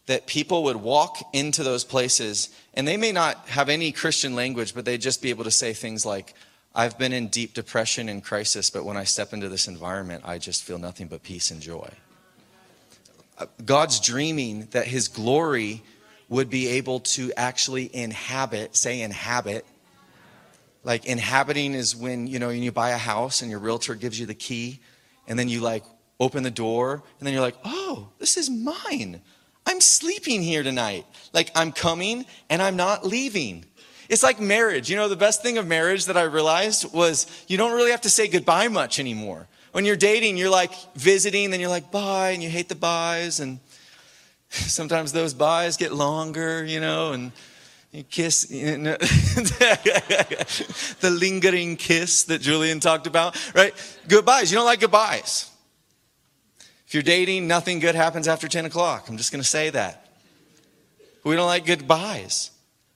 that 0.05 0.27
people 0.27 0.63
would 0.65 0.75
walk 0.75 1.17
into 1.33 1.63
those 1.63 1.83
places 1.83 2.49
and 2.73 2.87
they 2.87 2.97
may 2.97 3.11
not 3.11 3.47
have 3.47 3.69
any 3.69 3.91
Christian 3.91 4.35
language, 4.35 4.75
but 4.75 4.85
they'd 4.85 5.01
just 5.01 5.21
be 5.21 5.29
able 5.29 5.45
to 5.45 5.51
say 5.51 5.73
things 5.73 6.05
like, 6.05 6.33
I've 6.75 6.97
been 6.97 7.13
in 7.13 7.27
deep 7.27 7.53
depression 7.53 8.09
and 8.09 8.23
crisis, 8.23 8.69
but 8.69 8.83
when 8.83 8.97
I 8.97 9.03
step 9.03 9.31
into 9.31 9.47
this 9.47 9.67
environment, 9.67 10.23
I 10.25 10.37
just 10.39 10.63
feel 10.63 10.77
nothing 10.77 11.07
but 11.07 11.23
peace 11.23 11.51
and 11.51 11.61
joy. 11.61 11.89
Uh, 13.37 13.45
God's 13.65 13.99
dreaming 13.99 14.67
that 14.71 14.87
his 14.87 15.07
glory 15.07 15.83
would 16.33 16.49
be 16.49 16.67
able 16.67 16.99
to 16.99 17.31
actually 17.37 17.95
inhabit, 17.95 18.75
say 18.75 19.01
inhabit. 19.01 19.63
Like 20.83 21.05
inhabiting 21.05 21.75
is 21.75 21.95
when, 21.95 22.25
you 22.25 22.39
know, 22.39 22.47
when 22.47 22.63
you 22.63 22.71
buy 22.71 22.89
a 22.89 22.97
house 22.97 23.43
and 23.43 23.51
your 23.51 23.59
realtor 23.59 23.93
gives 23.93 24.19
you 24.19 24.25
the 24.25 24.33
key 24.33 24.79
and 25.27 25.37
then 25.37 25.47
you 25.47 25.61
like 25.61 25.83
open 26.19 26.41
the 26.41 26.49
door 26.49 27.03
and 27.19 27.27
then 27.27 27.33
you're 27.33 27.43
like, 27.43 27.57
oh, 27.63 28.09
this 28.17 28.35
is 28.35 28.49
mine. 28.49 29.21
I'm 29.67 29.79
sleeping 29.79 30.41
here 30.41 30.63
tonight. 30.63 31.05
Like 31.33 31.51
I'm 31.53 31.71
coming 31.71 32.25
and 32.49 32.63
I'm 32.63 32.75
not 32.75 33.05
leaving. 33.05 33.65
It's 34.09 34.23
like 34.23 34.39
marriage. 34.39 34.89
You 34.89 34.95
know, 34.95 35.09
the 35.09 35.15
best 35.15 35.43
thing 35.43 35.59
of 35.59 35.67
marriage 35.67 36.05
that 36.05 36.17
I 36.17 36.23
realized 36.23 36.91
was 36.91 37.27
you 37.47 37.57
don't 37.57 37.73
really 37.73 37.91
have 37.91 38.01
to 38.01 38.09
say 38.09 38.27
goodbye 38.27 38.69
much 38.69 38.99
anymore. 38.99 39.47
When 39.71 39.85
you're 39.85 39.95
dating, 39.95 40.37
you're 40.37 40.49
like 40.49 40.73
visiting, 40.95 41.51
then 41.51 41.59
you're 41.59 41.69
like 41.69 41.91
bye, 41.91 42.31
and 42.31 42.41
you 42.41 42.49
hate 42.49 42.69
the 42.69 42.75
byes, 42.75 43.39
and 43.39 43.59
Sometimes 44.53 45.11
those 45.11 45.33
byes 45.33 45.77
get 45.77 45.93
longer, 45.93 46.63
you 46.63 46.79
know, 46.79 47.13
and 47.13 47.31
you 47.91 48.03
kiss, 48.03 48.51
you 48.51 48.77
know, 48.77 48.95
the 48.99 51.09
lingering 51.09 51.75
kiss 51.75 52.25
that 52.25 52.39
Julian 52.39 52.79
talked 52.79 53.07
about, 53.07 53.35
right? 53.55 53.73
Goodbyes. 54.07 54.51
You 54.51 54.57
don't 54.57 54.65
like 54.65 54.79
goodbyes. 54.79 55.49
If 56.85 56.93
you're 56.93 57.01
dating, 57.01 57.47
nothing 57.47 57.79
good 57.79 57.95
happens 57.95 58.27
after 58.27 58.47
10 58.47 58.65
o'clock. 58.65 59.09
I'm 59.09 59.17
just 59.17 59.31
going 59.31 59.41
to 59.41 59.47
say 59.47 59.71
that. 59.71 60.05
We 61.23 61.35
don't 61.35 61.47
like 61.47 61.65
goodbyes. 61.65 62.51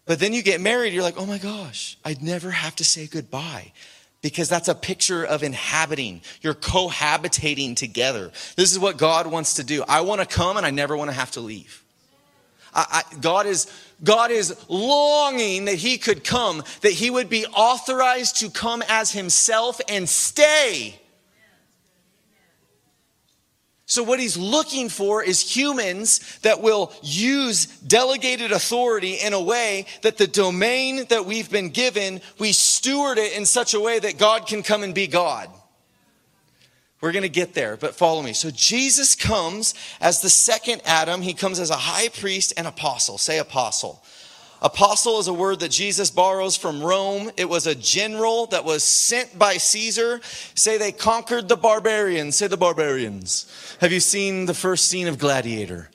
But 0.06 0.20
then 0.20 0.34
you 0.34 0.44
get 0.44 0.62
married, 0.62 0.94
you're 0.94 1.02
like, 1.02 1.18
oh 1.18 1.26
my 1.26 1.40
gosh, 1.40 1.98
I'd 2.06 2.22
never 2.22 2.52
have 2.52 2.76
to 2.76 2.86
say 2.86 3.08
goodbye. 3.08 3.74
Because 4.22 4.50
that's 4.50 4.68
a 4.68 4.76
picture 4.76 5.24
of 5.24 5.44
inhabiting. 5.44 6.22
You're 6.42 6.54
cohabitating 6.54 7.76
together. 7.76 8.32
This 8.56 8.72
is 8.72 8.80
what 8.80 8.98
God 8.98 9.28
wants 9.28 9.56
to 9.56 9.64
do. 9.64 9.84
I 9.88 10.02
want 10.02 10.22
to 10.22 10.28
come 10.28 10.58
and 10.58 10.66
I 10.66 10.72
never 10.72 10.98
want 10.98 11.10
to 11.10 11.16
have 11.16 11.32
to 11.32 11.40
leave. 11.40 11.84
I, 12.74 13.04
I, 13.12 13.16
God 13.20 13.46
is 13.46 13.72
God 14.04 14.30
is 14.32 14.56
longing 14.70 15.66
that 15.66 15.76
he 15.76 15.98
could 15.98 16.24
come, 16.24 16.64
that 16.82 16.92
he 16.92 17.10
would 17.10 17.30
be 17.30 17.46
authorized 17.48 18.38
to 18.42 18.50
come 18.50 18.84
as 18.88 19.12
himself 19.12 19.82
and 19.90 20.08
stay. 20.08 21.00
So, 23.90 24.04
what 24.04 24.20
he's 24.20 24.36
looking 24.36 24.90
for 24.90 25.24
is 25.24 25.56
humans 25.56 26.40
that 26.40 26.62
will 26.62 26.92
use 27.02 27.68
delegated 27.68 28.52
authority 28.52 29.14
in 29.14 29.32
a 29.32 29.42
way 29.42 29.86
that 30.02 30.18
the 30.18 30.28
domain 30.28 31.06
that 31.08 31.26
we've 31.26 31.50
been 31.50 31.70
given, 31.70 32.20
we 32.38 32.52
steward 32.78 33.18
it 33.18 33.36
in 33.36 33.46
such 33.46 33.74
a 33.74 33.80
way 33.80 34.00
that 34.00 34.18
God 34.18 34.48
can 34.48 34.62
come 34.62 34.84
and 34.84 34.94
be 34.94 35.08
God. 35.08 35.50
We're 37.02 37.12
going 37.12 37.24
to 37.24 37.30
get 37.30 37.54
there, 37.54 37.78
but 37.78 37.96
follow 37.96 38.22
me. 38.22 38.34
So 38.34 38.50
Jesus 38.50 39.16
comes 39.16 39.74
as 40.02 40.22
the 40.22 40.30
second 40.30 40.82
Adam. 40.86 41.22
He 41.22 41.34
comes 41.34 41.60
as 41.60 41.70
a 41.70 41.76
high 41.76 42.10
priest 42.10 42.54
and 42.58 42.66
apostle. 42.66 43.18
Say 43.18 43.38
apostle. 43.38 44.04
Apostle 44.62 45.20
is 45.20 45.28
a 45.28 45.34
word 45.34 45.60
that 45.60 45.70
Jesus 45.70 46.10
borrows 46.10 46.58
from 46.58 46.82
Rome. 46.82 47.30
It 47.38 47.48
was 47.48 47.68
a 47.68 47.76
general 47.76 48.48
that 48.48 48.66
was 48.66 48.84
sent 48.84 49.38
by 49.38 49.58
Caesar. 49.58 50.20
Say 50.56 50.80
they 50.80 50.92
conquered 50.92 51.48
the 51.48 51.58
barbarians. 51.58 52.36
Say 52.36 52.48
the 52.48 52.58
barbarians. 52.58 53.78
Have 53.82 53.92
you 53.92 54.00
seen 54.00 54.48
the 54.48 54.56
first 54.56 54.86
scene 54.86 55.08
of 55.08 55.20
Gladiator? 55.20 55.92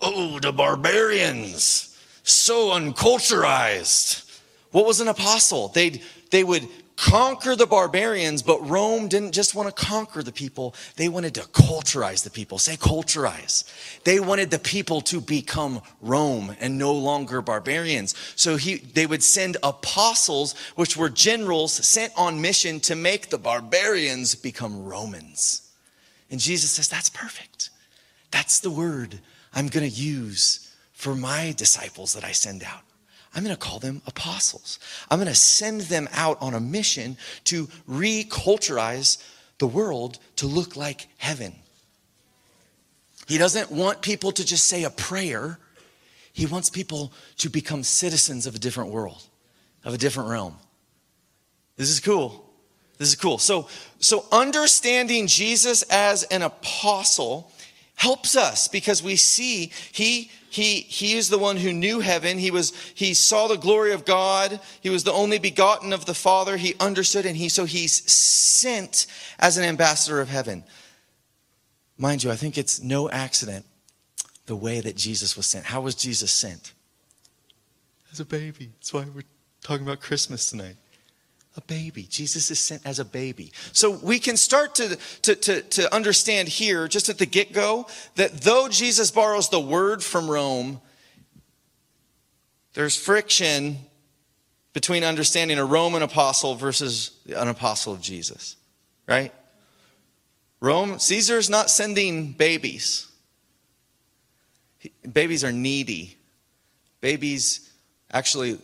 Oh, 0.00 0.38
the 0.38 0.52
barbarians. 0.52 1.98
So 2.22 2.70
unculturized. 2.70 4.24
What 4.70 4.86
was 4.86 5.00
an 5.00 5.08
apostle? 5.08 5.68
They'd, 5.68 6.02
they 6.34 6.42
would 6.42 6.66
conquer 6.96 7.54
the 7.54 7.66
barbarians, 7.66 8.42
but 8.42 8.68
Rome 8.68 9.06
didn't 9.06 9.30
just 9.30 9.54
want 9.54 9.68
to 9.68 9.84
conquer 9.84 10.20
the 10.20 10.32
people, 10.32 10.74
they 10.96 11.08
wanted 11.08 11.34
to 11.36 11.42
culturize 11.42 12.24
the 12.24 12.30
people. 12.30 12.58
Say 12.58 12.74
culturize. 12.76 13.62
They 14.02 14.18
wanted 14.18 14.50
the 14.50 14.58
people 14.58 15.00
to 15.02 15.20
become 15.20 15.80
Rome 16.00 16.56
and 16.58 16.76
no 16.76 16.92
longer 16.92 17.40
barbarians. 17.40 18.16
So 18.34 18.56
he, 18.56 18.78
they 18.78 19.06
would 19.06 19.22
send 19.22 19.58
apostles, 19.62 20.56
which 20.74 20.96
were 20.96 21.08
generals 21.08 21.72
sent 21.72 22.12
on 22.16 22.40
mission 22.40 22.80
to 22.80 22.96
make 22.96 23.30
the 23.30 23.38
barbarians 23.38 24.34
become 24.34 24.84
Romans. 24.84 25.70
And 26.32 26.40
Jesus 26.40 26.72
says, 26.72 26.88
That's 26.88 27.10
perfect. 27.10 27.70
That's 28.32 28.58
the 28.58 28.70
word 28.70 29.20
I'm 29.54 29.68
going 29.68 29.88
to 29.88 29.96
use 29.96 30.74
for 30.92 31.14
my 31.14 31.54
disciples 31.56 32.14
that 32.14 32.24
I 32.24 32.32
send 32.32 32.64
out. 32.64 32.83
I'm 33.34 33.42
going 33.42 33.54
to 33.54 33.60
call 33.60 33.78
them 33.78 34.00
apostles. 34.06 34.78
I'm 35.10 35.18
going 35.18 35.28
to 35.28 35.34
send 35.34 35.82
them 35.82 36.08
out 36.12 36.40
on 36.40 36.54
a 36.54 36.60
mission 36.60 37.16
to 37.44 37.66
reculturize 37.88 39.22
the 39.58 39.66
world 39.66 40.18
to 40.36 40.46
look 40.46 40.76
like 40.76 41.08
heaven. 41.18 41.54
He 43.26 43.38
doesn't 43.38 43.70
want 43.70 44.02
people 44.02 44.32
to 44.32 44.44
just 44.44 44.66
say 44.66 44.84
a 44.84 44.90
prayer. 44.90 45.58
He 46.32 46.46
wants 46.46 46.70
people 46.70 47.12
to 47.38 47.48
become 47.48 47.82
citizens 47.82 48.46
of 48.46 48.54
a 48.54 48.58
different 48.58 48.90
world, 48.90 49.22
of 49.84 49.94
a 49.94 49.98
different 49.98 50.30
realm. 50.30 50.56
This 51.76 51.90
is 51.90 52.00
cool. 52.00 52.44
This 52.98 53.08
is 53.08 53.16
cool. 53.16 53.38
So, 53.38 53.68
so 53.98 54.26
understanding 54.30 55.26
Jesus 55.26 55.82
as 55.84 56.22
an 56.24 56.42
apostle 56.42 57.50
helps 57.94 58.36
us 58.36 58.68
because 58.68 59.02
we 59.02 59.16
see 59.16 59.72
he 59.92 60.30
he 60.50 60.80
he 60.80 61.14
is 61.14 61.28
the 61.28 61.38
one 61.38 61.56
who 61.56 61.72
knew 61.72 62.00
heaven. 62.00 62.38
He 62.38 62.50
was 62.50 62.72
he 62.94 63.14
saw 63.14 63.48
the 63.48 63.56
glory 63.56 63.92
of 63.92 64.04
god. 64.04 64.60
He 64.80 64.90
was 64.90 65.04
the 65.04 65.12
only 65.12 65.38
begotten 65.38 65.92
of 65.92 66.04
the 66.04 66.14
father. 66.14 66.56
He 66.56 66.74
understood 66.80 67.26
and 67.26 67.36
he 67.36 67.48
so 67.48 67.64
he's 67.64 68.10
sent 68.10 69.06
as 69.38 69.56
an 69.56 69.64
ambassador 69.64 70.20
of 70.20 70.28
heaven. 70.28 70.64
Mind 71.96 72.24
you 72.24 72.30
i 72.30 72.36
think 72.36 72.58
it's 72.58 72.82
no 72.82 73.08
accident 73.10 73.64
the 74.46 74.56
way 74.56 74.80
that 74.80 74.96
jesus 74.96 75.36
was 75.36 75.46
sent. 75.46 75.66
How 75.66 75.80
was 75.80 75.94
jesus 75.94 76.32
sent? 76.32 76.72
As 78.12 78.20
a 78.20 78.24
baby. 78.24 78.70
That's 78.74 78.92
why 78.92 79.06
we're 79.14 79.22
talking 79.62 79.86
about 79.86 80.00
christmas 80.00 80.50
tonight 80.50 80.76
a 81.56 81.60
baby. 81.62 82.06
Jesus 82.08 82.50
is 82.50 82.58
sent 82.58 82.84
as 82.84 82.98
a 82.98 83.04
baby. 83.04 83.52
So 83.72 83.90
we 83.90 84.18
can 84.18 84.36
start 84.36 84.74
to, 84.76 84.96
to, 85.22 85.34
to, 85.36 85.62
to 85.62 85.94
understand 85.94 86.48
here, 86.48 86.88
just 86.88 87.08
at 87.08 87.18
the 87.18 87.26
get 87.26 87.52
go, 87.52 87.86
that 88.16 88.32
though 88.32 88.68
Jesus 88.68 89.10
borrows 89.10 89.48
the 89.48 89.60
word 89.60 90.02
from 90.02 90.28
Rome, 90.28 90.80
there's 92.74 92.96
friction 92.96 93.78
between 94.72 95.04
understanding 95.04 95.58
a 95.58 95.64
Roman 95.64 96.02
apostle 96.02 96.56
versus 96.56 97.12
an 97.28 97.46
apostle 97.46 97.92
of 97.92 98.00
Jesus, 98.00 98.56
right? 99.06 99.32
Rome, 100.60 100.98
Caesar's 100.98 101.48
not 101.48 101.70
sending 101.70 102.32
babies. 102.32 103.06
Babies 105.10 105.44
are 105.44 105.52
needy. 105.52 106.16
Babies 107.00 107.70
actually 108.12 108.58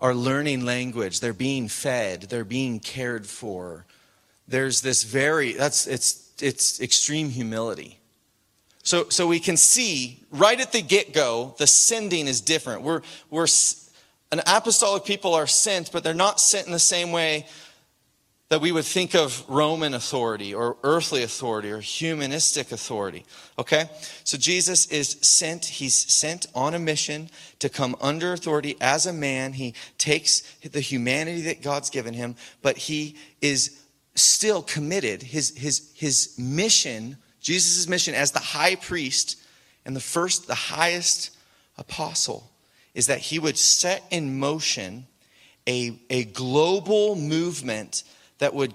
are 0.00 0.14
learning 0.14 0.64
language, 0.64 1.20
they're 1.20 1.32
being 1.32 1.68
fed, 1.68 2.22
they're 2.22 2.44
being 2.44 2.80
cared 2.80 3.26
for. 3.26 3.84
There's 4.46 4.80
this 4.80 5.02
very 5.02 5.52
that's 5.52 5.86
it's 5.86 6.32
it's 6.40 6.80
extreme 6.80 7.30
humility. 7.30 7.98
So 8.82 9.08
so 9.08 9.26
we 9.26 9.40
can 9.40 9.56
see 9.56 10.24
right 10.30 10.58
at 10.60 10.72
the 10.72 10.82
get-go 10.82 11.54
the 11.58 11.66
sending 11.66 12.26
is 12.26 12.40
different. 12.40 12.82
We're 12.82 13.02
we're 13.30 13.46
an 14.30 14.40
apostolic 14.46 15.04
people 15.04 15.34
are 15.34 15.46
sent, 15.46 15.90
but 15.90 16.04
they're 16.04 16.14
not 16.14 16.40
sent 16.40 16.66
in 16.66 16.72
the 16.72 16.78
same 16.78 17.12
way 17.12 17.46
that 18.48 18.62
we 18.62 18.72
would 18.72 18.84
think 18.84 19.14
of 19.14 19.44
Roman 19.46 19.92
authority 19.92 20.54
or 20.54 20.78
earthly 20.82 21.22
authority 21.22 21.70
or 21.70 21.80
humanistic 21.80 22.72
authority. 22.72 23.26
Okay? 23.58 23.90
So 24.24 24.38
Jesus 24.38 24.86
is 24.86 25.18
sent. 25.20 25.66
He's 25.66 25.94
sent 25.94 26.46
on 26.54 26.72
a 26.72 26.78
mission 26.78 27.28
to 27.58 27.68
come 27.68 27.94
under 28.00 28.32
authority 28.32 28.76
as 28.80 29.04
a 29.04 29.12
man. 29.12 29.52
He 29.52 29.74
takes 29.98 30.40
the 30.62 30.80
humanity 30.80 31.42
that 31.42 31.62
God's 31.62 31.90
given 31.90 32.14
him, 32.14 32.36
but 32.62 32.78
he 32.78 33.16
is 33.42 33.78
still 34.14 34.62
committed. 34.62 35.22
His, 35.22 35.54
his, 35.56 35.92
his 35.94 36.34
mission, 36.38 37.18
Jesus' 37.40 37.86
mission 37.86 38.14
as 38.14 38.32
the 38.32 38.38
high 38.38 38.76
priest 38.76 39.38
and 39.84 39.94
the 39.94 40.00
first, 40.00 40.46
the 40.46 40.54
highest 40.54 41.36
apostle, 41.76 42.50
is 42.94 43.08
that 43.08 43.18
he 43.18 43.38
would 43.38 43.58
set 43.58 44.02
in 44.10 44.38
motion 44.38 45.06
a, 45.68 46.00
a 46.08 46.24
global 46.24 47.14
movement 47.14 48.04
that 48.38 48.54
would 48.54 48.74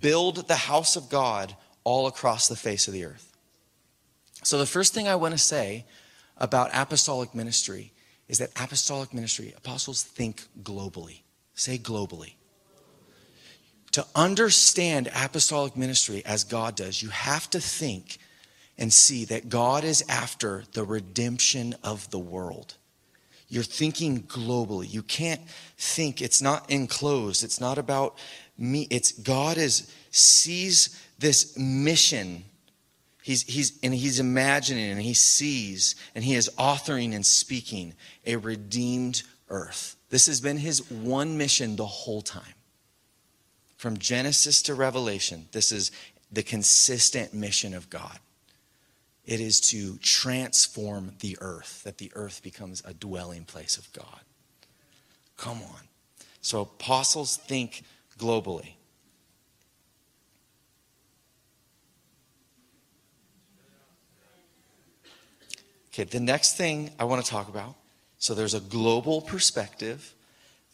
build 0.00 0.48
the 0.48 0.56
house 0.56 0.96
of 0.96 1.08
God 1.08 1.54
all 1.84 2.06
across 2.06 2.48
the 2.48 2.56
face 2.56 2.88
of 2.88 2.94
the 2.94 3.04
earth. 3.04 3.32
So, 4.42 4.58
the 4.58 4.66
first 4.66 4.94
thing 4.94 5.08
I 5.08 5.16
want 5.16 5.32
to 5.32 5.38
say 5.38 5.86
about 6.36 6.70
apostolic 6.72 7.34
ministry 7.34 7.92
is 8.28 8.38
that 8.38 8.50
apostolic 8.60 9.14
ministry, 9.14 9.54
apostles 9.56 10.02
think 10.02 10.44
globally. 10.62 11.20
Say 11.54 11.78
globally. 11.78 12.34
To 13.92 14.06
understand 14.14 15.08
apostolic 15.14 15.76
ministry 15.76 16.22
as 16.26 16.44
God 16.44 16.76
does, 16.76 17.02
you 17.02 17.08
have 17.08 17.48
to 17.50 17.60
think 17.60 18.18
and 18.76 18.92
see 18.92 19.24
that 19.26 19.48
God 19.48 19.84
is 19.84 20.04
after 20.08 20.64
the 20.72 20.84
redemption 20.84 21.74
of 21.82 22.10
the 22.10 22.18
world. 22.18 22.74
You're 23.48 23.62
thinking 23.62 24.22
globally. 24.22 24.92
You 24.92 25.02
can't 25.02 25.40
think, 25.78 26.20
it's 26.20 26.42
not 26.42 26.68
enclosed. 26.70 27.44
It's 27.44 27.60
not 27.60 27.78
about 27.78 28.18
me. 28.58 28.88
It's 28.90 29.12
God 29.12 29.56
is 29.56 29.92
sees 30.10 31.00
this 31.18 31.56
mission. 31.56 32.44
He's, 33.22 33.42
he's, 33.42 33.78
and 33.82 33.94
he's 33.94 34.20
imagining 34.20 34.90
and 34.90 35.00
he 35.00 35.14
sees 35.14 35.96
and 36.14 36.24
he 36.24 36.34
is 36.34 36.50
authoring 36.58 37.14
and 37.14 37.24
speaking 37.24 37.94
a 38.24 38.36
redeemed 38.36 39.22
earth. 39.48 39.96
This 40.10 40.26
has 40.26 40.40
been 40.40 40.58
his 40.58 40.90
one 40.90 41.36
mission 41.36 41.76
the 41.76 41.86
whole 41.86 42.22
time. 42.22 42.42
From 43.76 43.98
Genesis 43.98 44.62
to 44.62 44.74
Revelation, 44.74 45.48
this 45.52 45.70
is 45.70 45.92
the 46.32 46.42
consistent 46.42 47.34
mission 47.34 47.74
of 47.74 47.90
God. 47.90 48.18
It 49.26 49.40
is 49.40 49.60
to 49.72 49.98
transform 49.98 51.14
the 51.20 51.36
earth, 51.40 51.82
that 51.84 51.98
the 51.98 52.12
earth 52.14 52.42
becomes 52.42 52.82
a 52.84 52.94
dwelling 52.94 53.44
place 53.44 53.76
of 53.76 53.92
God. 53.92 54.20
Come 55.36 55.58
on. 55.58 55.80
So 56.40 56.60
apostles 56.60 57.36
think 57.36 57.82
globally. 58.18 58.74
Okay, 65.88 66.04
the 66.04 66.20
next 66.20 66.56
thing 66.56 66.90
I 66.98 67.04
want 67.04 67.24
to 67.24 67.30
talk 67.30 67.48
about 67.48 67.74
so 68.18 68.34
there's 68.34 68.54
a 68.54 68.60
global 68.60 69.20
perspective. 69.20 70.14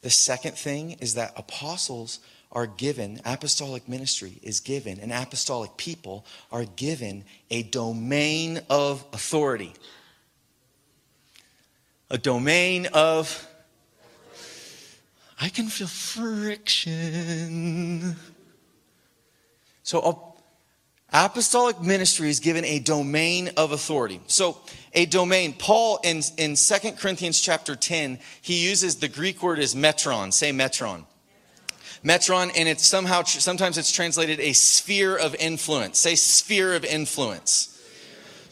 The 0.00 0.10
second 0.10 0.56
thing 0.56 0.92
is 1.00 1.14
that 1.14 1.32
apostles 1.36 2.20
are 2.52 2.66
given, 2.66 3.20
apostolic 3.24 3.88
ministry 3.88 4.38
is 4.42 4.60
given, 4.60 5.00
and 5.00 5.10
apostolic 5.10 5.76
people 5.76 6.24
are 6.50 6.64
given 6.64 7.24
a 7.50 7.62
domain 7.62 8.60
of 8.68 9.04
authority. 9.12 9.72
A 12.10 12.18
domain 12.18 12.88
of 12.92 13.48
I 15.40 15.48
can 15.48 15.66
feel 15.66 15.88
friction. 15.88 16.44
So, 19.82 20.34
apostolic 21.12 21.80
ministry 21.80 22.28
is 22.28 22.38
given 22.38 22.64
a 22.64 22.78
domain 22.78 23.50
of 23.56 23.72
authority. 23.72 24.20
So, 24.28 24.58
a 24.92 25.06
domain, 25.06 25.54
Paul 25.54 25.98
in, 26.04 26.22
in 26.36 26.54
2 26.54 26.92
Corinthians 26.92 27.40
chapter 27.40 27.74
10, 27.74 28.20
he 28.40 28.64
uses 28.64 28.96
the 28.96 29.08
Greek 29.08 29.42
word 29.42 29.58
as 29.58 29.74
metron. 29.74 30.32
Say 30.32 30.52
metron. 30.52 31.06
Metron, 32.04 32.50
and 32.56 32.68
it's 32.68 32.86
somehow, 32.86 33.22
sometimes 33.22 33.78
it's 33.78 33.92
translated 33.92 34.40
a 34.40 34.52
sphere 34.52 35.16
of 35.16 35.34
influence. 35.36 35.98
Say 35.98 36.16
sphere 36.16 36.74
of 36.74 36.84
influence. 36.84 37.72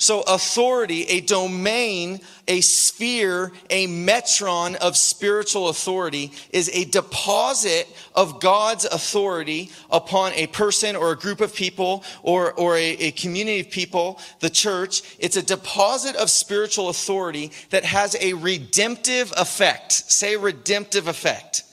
So, 0.00 0.22
authority, 0.22 1.02
a 1.10 1.20
domain, 1.20 2.20
a 2.48 2.62
sphere, 2.62 3.52
a 3.68 3.86
metron 3.86 4.76
of 4.76 4.96
spiritual 4.96 5.68
authority 5.68 6.32
is 6.54 6.70
a 6.72 6.86
deposit 6.86 7.86
of 8.14 8.40
God's 8.40 8.86
authority 8.86 9.70
upon 9.90 10.32
a 10.32 10.46
person 10.46 10.96
or 10.96 11.12
a 11.12 11.16
group 11.16 11.42
of 11.42 11.54
people 11.54 12.02
or, 12.22 12.54
or 12.54 12.76
a, 12.76 12.92
a 12.92 13.10
community 13.10 13.60
of 13.60 13.70
people, 13.70 14.18
the 14.38 14.48
church. 14.48 15.02
It's 15.18 15.36
a 15.36 15.42
deposit 15.42 16.16
of 16.16 16.30
spiritual 16.30 16.88
authority 16.88 17.52
that 17.68 17.84
has 17.84 18.16
a 18.22 18.32
redemptive 18.32 19.34
effect. 19.36 19.92
Say 19.92 20.34
redemptive 20.34 21.08
effect. 21.08 21.64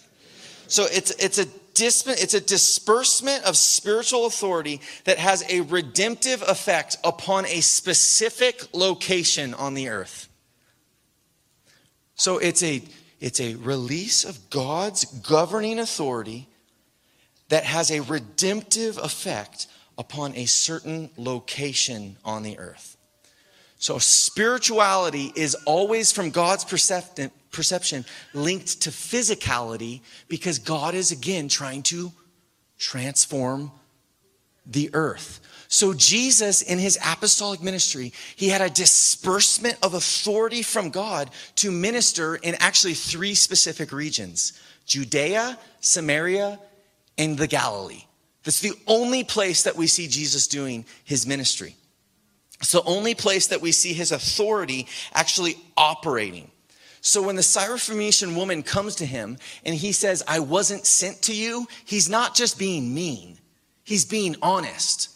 So, 0.67 0.85
it's, 0.91 1.11
it's 1.11 1.39
a 1.39 1.45
it's 1.81 2.33
a 2.33 2.41
disbursement 2.41 3.43
of 3.43 3.57
spiritual 3.57 4.25
authority 4.25 4.81
that 5.05 5.17
has 5.17 5.43
a 5.49 5.61
redemptive 5.61 6.41
effect 6.41 6.97
upon 7.03 7.45
a 7.45 7.61
specific 7.61 8.63
location 8.73 9.53
on 9.53 9.73
the 9.73 9.89
earth. 9.89 10.29
So 12.15 12.39
it's 12.39 12.63
a, 12.63 12.81
it's 13.19 13.39
a 13.39 13.55
release 13.55 14.25
of 14.25 14.49
God's 14.49 15.05
governing 15.05 15.79
authority 15.79 16.47
that 17.49 17.63
has 17.63 17.91
a 17.91 18.01
redemptive 18.01 18.97
effect 18.97 19.67
upon 19.97 20.35
a 20.35 20.45
certain 20.45 21.09
location 21.17 22.17
on 22.25 22.43
the 22.43 22.57
earth. 22.59 22.96
So 23.79 23.99
spirituality 23.99 25.31
is 25.35 25.55
always 25.65 26.11
from 26.11 26.31
God's 26.31 26.65
perception 26.65 28.05
linked 28.33 28.81
to 28.81 28.89
physicality 28.89 30.01
because 30.27 30.59
God 30.59 30.95
is 30.95 31.11
again 31.11 31.47
trying 31.47 31.83
to 31.83 32.11
transform 32.79 33.71
the 34.65 34.89
earth. 34.93 35.41
So, 35.69 35.93
Jesus, 35.93 36.61
in 36.61 36.79
his 36.79 36.97
apostolic 37.05 37.61
ministry, 37.61 38.13
he 38.37 38.47
had 38.47 38.61
a 38.61 38.69
disbursement 38.69 39.77
of 39.83 39.93
authority 39.95 40.61
from 40.61 40.91
God 40.91 41.29
to 41.55 41.71
minister 41.71 42.35
in 42.35 42.55
actually 42.59 42.93
three 42.93 43.35
specific 43.35 43.91
regions 43.91 44.53
Judea, 44.85 45.59
Samaria, 45.81 46.57
and 47.17 47.37
the 47.37 47.47
Galilee. 47.47 48.03
That's 48.43 48.61
the 48.61 48.75
only 48.87 49.25
place 49.25 49.63
that 49.63 49.75
we 49.75 49.87
see 49.87 50.07
Jesus 50.07 50.47
doing 50.47 50.85
his 51.03 51.27
ministry. 51.27 51.75
It's 52.59 52.71
the 52.71 52.83
only 52.83 53.15
place 53.15 53.47
that 53.47 53.61
we 53.61 53.71
see 53.71 53.93
his 53.93 54.11
authority 54.11 54.87
actually 55.13 55.57
operating. 55.75 56.49
So 57.01 57.21
when 57.21 57.35
the 57.35 57.41
Syrophoenician 57.41 58.35
woman 58.35 58.63
comes 58.63 58.95
to 58.95 59.05
him 59.05 59.37
and 59.63 59.75
he 59.75 59.91
says, 59.91 60.23
I 60.27 60.39
wasn't 60.39 60.85
sent 60.85 61.21
to 61.23 61.35
you, 61.35 61.67
he's 61.85 62.09
not 62.09 62.35
just 62.35 62.57
being 62.57 62.93
mean, 62.93 63.37
he's 63.83 64.05
being 64.05 64.35
honest. 64.41 65.09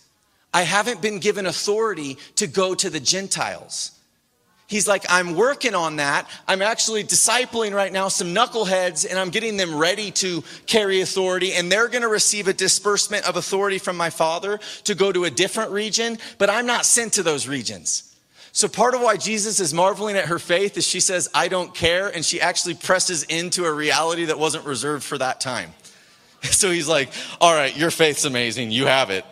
I 0.54 0.64
haven't 0.64 1.02
been 1.02 1.20
given 1.20 1.46
authority 1.46 2.18
to 2.36 2.48
go 2.48 2.76
to 2.76 2.90
the 2.90 3.00
Gentiles. 3.00 3.92
He's 4.72 4.88
like, 4.88 5.04
I'm 5.10 5.36
working 5.36 5.76
on 5.76 5.98
that. 5.98 6.30
I'm 6.48 6.62
actually 6.62 7.04
discipling 7.04 7.74
right 7.74 7.92
now 7.92 8.08
some 8.08 8.34
knuckleheads 8.34 9.06
and 9.08 9.20
I'm 9.20 9.30
getting 9.30 9.58
them 9.58 9.76
ready 9.76 10.12
to 10.12 10.46
carry 10.66 11.02
authority 11.02 11.52
and 11.52 11.70
they're 11.70 11.90
going 11.90 12.04
to 12.04 12.08
receive 12.08 12.48
a 12.48 12.54
disbursement 12.54 13.28
of 13.28 13.36
authority 13.36 13.80
from 13.80 13.98
my 13.98 14.10
father 14.10 14.62
to 14.86 14.96
go 14.96 15.12
to 15.12 15.26
a 15.26 15.30
different 15.30 15.72
region, 15.72 16.18
but 16.38 16.50
I'm 16.50 16.66
not 16.66 16.86
sent 16.86 17.12
to 17.14 17.24
those 17.24 17.50
regions. 17.50 18.16
So, 18.54 18.70
part 18.70 18.94
of 18.96 19.02
why 19.02 19.18
Jesus 19.18 19.60
is 19.60 19.74
marveling 19.74 20.16
at 20.16 20.26
her 20.26 20.40
faith 20.40 20.78
is 20.78 20.88
she 20.88 21.02
says, 21.02 21.30
I 21.34 21.50
don't 21.50 21.76
care. 21.76 22.08
And 22.08 22.24
she 22.24 22.40
actually 22.40 22.76
presses 22.76 23.24
into 23.24 23.66
a 23.66 23.74
reality 23.74 24.26
that 24.26 24.40
wasn't 24.40 24.66
reserved 24.66 25.04
for 25.04 25.18
that 25.18 25.42
time. 25.42 25.74
So 26.44 26.72
he's 26.72 26.88
like, 26.88 27.12
All 27.40 27.54
right, 27.54 27.76
your 27.76 27.92
faith's 27.92 28.26
amazing. 28.26 28.72
You 28.72 28.88
have 28.88 29.10
it. 29.10 29.26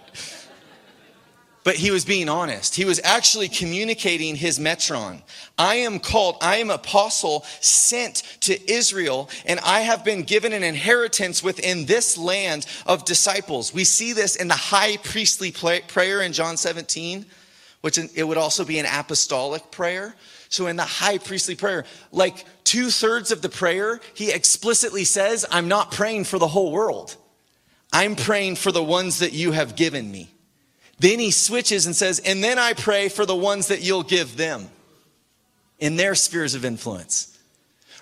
But 1.63 1.75
he 1.75 1.91
was 1.91 2.05
being 2.05 2.29
honest. 2.29 2.75
He 2.75 2.85
was 2.85 3.01
actually 3.03 3.49
communicating 3.49 4.35
his 4.35 4.57
metron. 4.59 5.21
I 5.57 5.75
am 5.75 5.99
called, 5.99 6.37
I 6.41 6.57
am 6.57 6.69
apostle 6.71 7.45
sent 7.59 8.23
to 8.41 8.71
Israel, 8.71 9.29
and 9.45 9.59
I 9.59 9.81
have 9.81 10.05
been 10.05 10.23
given 10.23 10.53
an 10.53 10.63
inheritance 10.63 11.43
within 11.43 11.85
this 11.85 12.17
land 12.17 12.65
of 12.85 13.03
disciples. 13.03 13.73
We 13.73 13.83
see 13.83 14.13
this 14.13 14.37
in 14.37 14.47
the 14.47 14.55
high 14.55 14.97
priestly 14.97 15.51
prayer 15.51 16.21
in 16.21 16.31
John 16.31 16.55
17 16.55 17.25
which 17.81 17.97
it 17.97 18.23
would 18.23 18.37
also 18.37 18.65
be 18.65 18.79
an 18.79 18.85
apostolic 18.85 19.71
prayer. 19.71 20.15
So 20.49 20.67
in 20.67 20.75
the 20.75 20.83
high 20.83 21.17
priestly 21.17 21.55
prayer, 21.55 21.85
like 22.11 22.45
two 22.63 22.89
thirds 22.89 23.31
of 23.31 23.41
the 23.41 23.49
prayer, 23.49 23.99
he 24.13 24.31
explicitly 24.31 25.05
says, 25.05 25.45
I'm 25.49 25.67
not 25.67 25.91
praying 25.91 26.25
for 26.25 26.39
the 26.39 26.47
whole 26.47 26.71
world. 26.71 27.15
I'm 27.93 28.15
praying 28.15 28.55
for 28.57 28.71
the 28.71 28.83
ones 28.83 29.19
that 29.19 29.33
you 29.33 29.51
have 29.51 29.75
given 29.75 30.11
me. 30.11 30.29
Then 30.99 31.19
he 31.19 31.31
switches 31.31 31.85
and 31.85 31.95
says, 31.95 32.19
and 32.19 32.43
then 32.43 32.59
I 32.59 32.73
pray 32.73 33.09
for 33.09 33.25
the 33.25 33.35
ones 33.35 33.67
that 33.67 33.81
you'll 33.81 34.03
give 34.03 34.37
them 34.37 34.67
in 35.79 35.95
their 35.95 36.15
spheres 36.15 36.55
of 36.55 36.65
influence. 36.65 37.37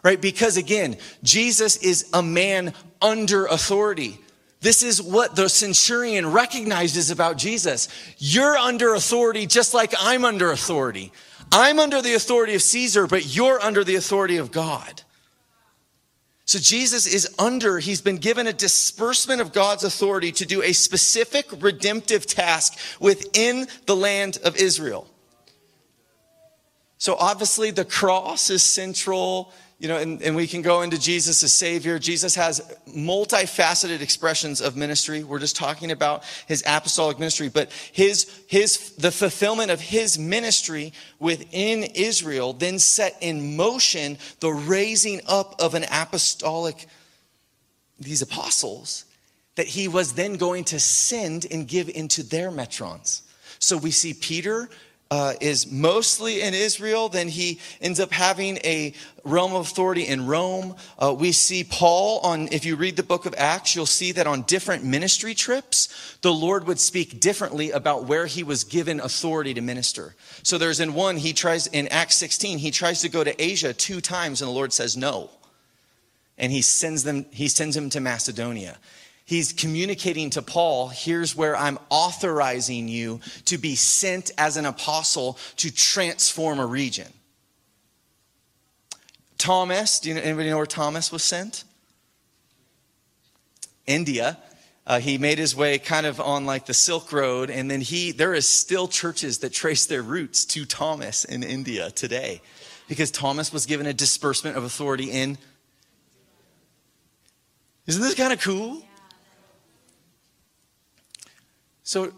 Right? 0.04 0.20
Because 0.20 0.58
again, 0.58 0.98
Jesus 1.24 1.78
is 1.78 2.10
a 2.14 2.24
man 2.24 2.74
under 3.02 3.46
authority. 3.46 4.20
This 4.62 4.82
is 4.82 5.02
what 5.02 5.36
the 5.36 5.50
centurion 5.50 6.32
recognizes 6.32 7.12
about 7.12 7.38
Jesus. 7.38 7.90
You're 8.18 8.58
under 8.58 8.96
authority 8.96 9.46
just 9.46 9.74
like 9.74 9.94
I'm 10.00 10.26
under 10.26 10.52
authority. 10.52 11.12
I'm 11.52 11.80
under 11.80 12.02
the 12.02 12.16
authority 12.16 12.56
of 12.56 12.62
Caesar, 12.62 13.08
but 13.08 13.36
you're 13.36 13.62
under 13.62 13.84
the 13.84 13.96
authority 13.96 14.38
of 14.38 14.52
God. 14.52 15.04
So 16.48 16.60
Jesus 16.60 17.06
is 17.06 17.30
under, 17.38 17.78
he's 17.78 18.00
been 18.00 18.20
given 18.20 18.48
a 18.48 18.54
disbursement 18.54 19.42
of 19.42 19.52
God's 19.52 19.84
authority 19.84 20.32
to 20.32 20.46
do 20.46 20.64
a 20.64 20.72
specific 20.72 21.46
redemptive 21.62 22.26
task 22.26 22.80
within 23.02 23.68
the 23.86 23.98
land 23.98 24.40
of 24.46 24.56
Israel. 24.56 25.10
So 27.00 27.18
obviously 27.20 27.72
the 27.72 27.84
cross 27.84 28.50
is 28.50 28.64
central 28.64 29.52
you 29.80 29.88
know, 29.88 29.98
and, 29.98 30.22
and 30.24 30.36
we 30.36 30.48
can 30.48 30.64
go 30.64 30.82
into 30.82 31.00
Jesus 31.00 31.44
as 31.44 31.54
Savior. 31.54 32.00
Jesus 32.00 32.34
has 32.34 32.76
multifaceted 32.88 34.02
expressions 34.02 34.60
of 34.60 34.76
ministry. 34.76 35.24
We're 35.24 35.38
just 35.38 35.56
talking 35.56 35.92
about 35.92 36.24
his 36.48 36.64
apostolic 36.66 37.20
ministry, 37.20 37.48
but 37.48 37.72
his, 37.92 38.44
his, 38.48 38.96
the 38.96 39.12
fulfillment 39.12 39.70
of 39.70 39.80
his 39.80 40.18
ministry 40.18 40.94
within 41.20 41.84
Israel 41.84 42.54
then 42.54 42.80
set 42.80 43.18
in 43.22 43.56
motion 43.56 44.18
the 44.40 44.52
raising 44.52 45.22
up 45.28 45.54
of 45.62 45.76
an 45.76 45.86
apostolic, 45.92 46.88
these 48.00 48.24
apostles 48.24 49.06
that 49.58 49.68
he 49.68 49.88
was 49.88 50.14
then 50.14 50.38
going 50.38 50.64
to 50.64 50.80
send 50.80 51.46
and 51.52 51.68
give 51.68 51.88
into 51.90 52.24
their 52.24 52.50
metrons. 52.50 53.22
So 53.60 53.78
we 53.78 53.92
see 53.92 54.14
Peter 54.14 54.70
uh, 55.10 55.34
is 55.40 55.72
mostly 55.72 56.42
in 56.42 56.54
Israel, 56.54 57.10
then 57.10 57.28
he 57.28 57.60
ends 57.82 58.00
up 58.00 58.12
having 58.12 58.58
a 58.58 58.94
realm 59.24 59.54
of 59.54 59.62
authority 59.68 60.08
in 60.08 60.26
Rome. 60.26 60.76
Uh, 61.00 61.16
we 61.18 61.32
see 61.32 61.64
Paul 61.64 62.20
on, 62.20 62.50
if 62.52 62.66
you 62.66 62.76
read 62.76 62.96
the 62.96 63.04
book 63.04 63.26
of 63.26 63.34
Acts, 63.38 63.76
you'll 63.76 63.86
see 63.86 64.12
that 64.14 64.28
on 64.28 64.42
different 64.44 64.84
ministry 64.84 65.34
trips, 65.34 66.18
the 66.22 66.34
Lord 66.34 66.68
would 66.68 66.80
speak 66.80 67.20
differently 67.20 67.72
about 67.72 68.06
where 68.06 68.26
he 68.26 68.44
was 68.44 68.64
given 68.64 69.00
authority 69.00 69.54
to 69.54 69.62
minister. 69.62 70.16
So 70.44 70.58
there's 70.58 70.80
in 70.80 70.94
one, 70.94 71.18
he 71.18 71.34
tries, 71.34 71.68
in 71.68 71.88
Acts 71.88 72.18
16, 72.18 72.58
he 72.58 72.72
tries 72.72 73.02
to 73.02 73.10
go 73.10 73.24
to 73.24 73.42
Asia 73.42 73.74
two 73.74 74.02
times 74.02 74.42
and 74.42 74.50
the 74.50 74.54
Lord 74.54 74.74
says 74.74 74.98
no. 74.98 75.30
And 76.38 76.52
he 76.52 76.62
sends 76.62 77.04
them, 77.04 77.26
he 77.32 77.48
sends 77.48 77.76
him 77.76 77.90
to 77.92 78.00
Macedonia 78.00 78.78
he's 79.28 79.54
communicating 79.54 80.32
to 80.32 80.42
Paul 80.42 80.88
here's 80.88 81.36
where 81.36 81.56
I'm 81.56 81.78
authorizing 81.90 82.88
you 82.88 83.20
to 83.46 83.60
be 83.60 83.76
sent 83.76 84.32
as 84.40 84.58
an 84.58 84.66
apostle 84.66 85.38
to 85.58 85.72
transform 85.72 86.60
a 86.60 86.66
region. 86.66 87.08
Thomas, 89.38 90.00
do 90.00 90.10
you 90.10 90.16
know, 90.16 90.22
anybody 90.22 90.50
know 90.50 90.58
where 90.58 90.66
Thomas 90.66 91.12
was 91.12 91.24
sent? 91.24 91.64
India. 93.86 94.40
Uh, 94.88 95.00
he 95.00 95.18
made 95.18 95.38
his 95.38 95.54
way 95.54 95.78
kind 95.78 96.06
of 96.06 96.20
on 96.22 96.46
like 96.46 96.66
the 96.66 96.74
Silk 96.74 97.12
Road, 97.12 97.50
and 97.50 97.70
then 97.70 97.82
he 97.82 98.12
there 98.12 98.34
is 98.34 98.48
still 98.48 98.88
churches 98.88 99.40
that 99.40 99.52
trace 99.52 99.86
their 99.86 100.02
roots 100.02 100.46
to 100.46 100.66
Thomas 100.66 101.26
in 101.26 101.44
India 101.44 101.92
today, 101.92 102.42
because 102.88 103.12
Thomas 103.12 103.52
was 103.52 103.66
given 103.66 103.86
a 103.86 103.94
disbursement 103.94 104.56
of 104.56 104.64
authority 104.64 105.12
in. 105.12 105.38
Isn't 107.86 108.02
this 108.02 108.16
kind 108.16 108.32
of 108.32 108.40
cool? 108.40 108.87
So, 111.88 112.12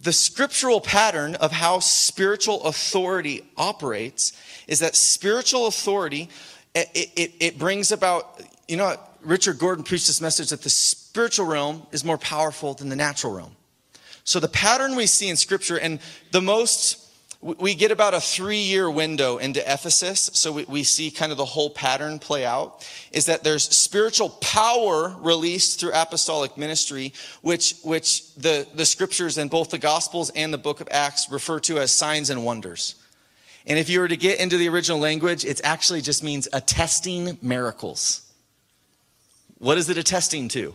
the 0.00 0.12
scriptural 0.12 0.80
pattern 0.80 1.34
of 1.34 1.50
how 1.50 1.80
spiritual 1.80 2.62
authority 2.62 3.42
operates 3.56 4.32
is 4.68 4.78
that 4.78 4.94
spiritual 4.94 5.66
authority 5.66 6.28
it, 6.72 6.88
it, 6.94 7.32
it 7.40 7.58
brings 7.58 7.90
about 7.90 8.40
you 8.68 8.76
know 8.76 8.96
Richard 9.22 9.58
Gordon 9.58 9.82
preached 9.82 10.06
this 10.06 10.20
message 10.20 10.50
that 10.50 10.62
the 10.62 10.70
spiritual 10.70 11.46
realm 11.46 11.84
is 11.90 12.04
more 12.04 12.16
powerful 12.16 12.74
than 12.74 12.90
the 12.90 12.94
natural 12.94 13.34
realm. 13.34 13.56
So 14.22 14.38
the 14.38 14.46
pattern 14.46 14.94
we 14.94 15.06
see 15.06 15.28
in 15.28 15.34
scripture 15.34 15.80
and 15.80 15.98
the 16.30 16.40
most 16.40 17.07
we 17.40 17.76
get 17.76 17.92
about 17.92 18.14
a 18.14 18.20
three 18.20 18.62
year 18.62 18.90
window 18.90 19.38
into 19.38 19.60
Ephesus, 19.60 20.28
so 20.32 20.52
we, 20.52 20.64
we, 20.64 20.82
see 20.82 21.10
kind 21.10 21.30
of 21.30 21.38
the 21.38 21.44
whole 21.44 21.70
pattern 21.70 22.18
play 22.18 22.44
out. 22.44 22.84
Is 23.12 23.26
that 23.26 23.44
there's 23.44 23.62
spiritual 23.62 24.30
power 24.40 25.14
released 25.20 25.78
through 25.78 25.92
apostolic 25.92 26.56
ministry, 26.58 27.12
which, 27.42 27.76
which 27.84 28.34
the, 28.34 28.66
the 28.74 28.84
scriptures 28.84 29.38
in 29.38 29.48
both 29.48 29.70
the 29.70 29.78
Gospels 29.78 30.30
and 30.30 30.52
the 30.52 30.58
book 30.58 30.80
of 30.80 30.88
Acts 30.90 31.30
refer 31.30 31.60
to 31.60 31.78
as 31.78 31.92
signs 31.92 32.28
and 32.28 32.44
wonders. 32.44 32.96
And 33.66 33.78
if 33.78 33.88
you 33.88 34.00
were 34.00 34.08
to 34.08 34.16
get 34.16 34.40
into 34.40 34.56
the 34.56 34.68
original 34.68 34.98
language, 34.98 35.44
it 35.44 35.60
actually 35.62 36.00
just 36.00 36.24
means 36.24 36.48
attesting 36.52 37.38
miracles. 37.40 38.22
What 39.58 39.78
is 39.78 39.88
it 39.88 39.98
attesting 39.98 40.48
to? 40.48 40.74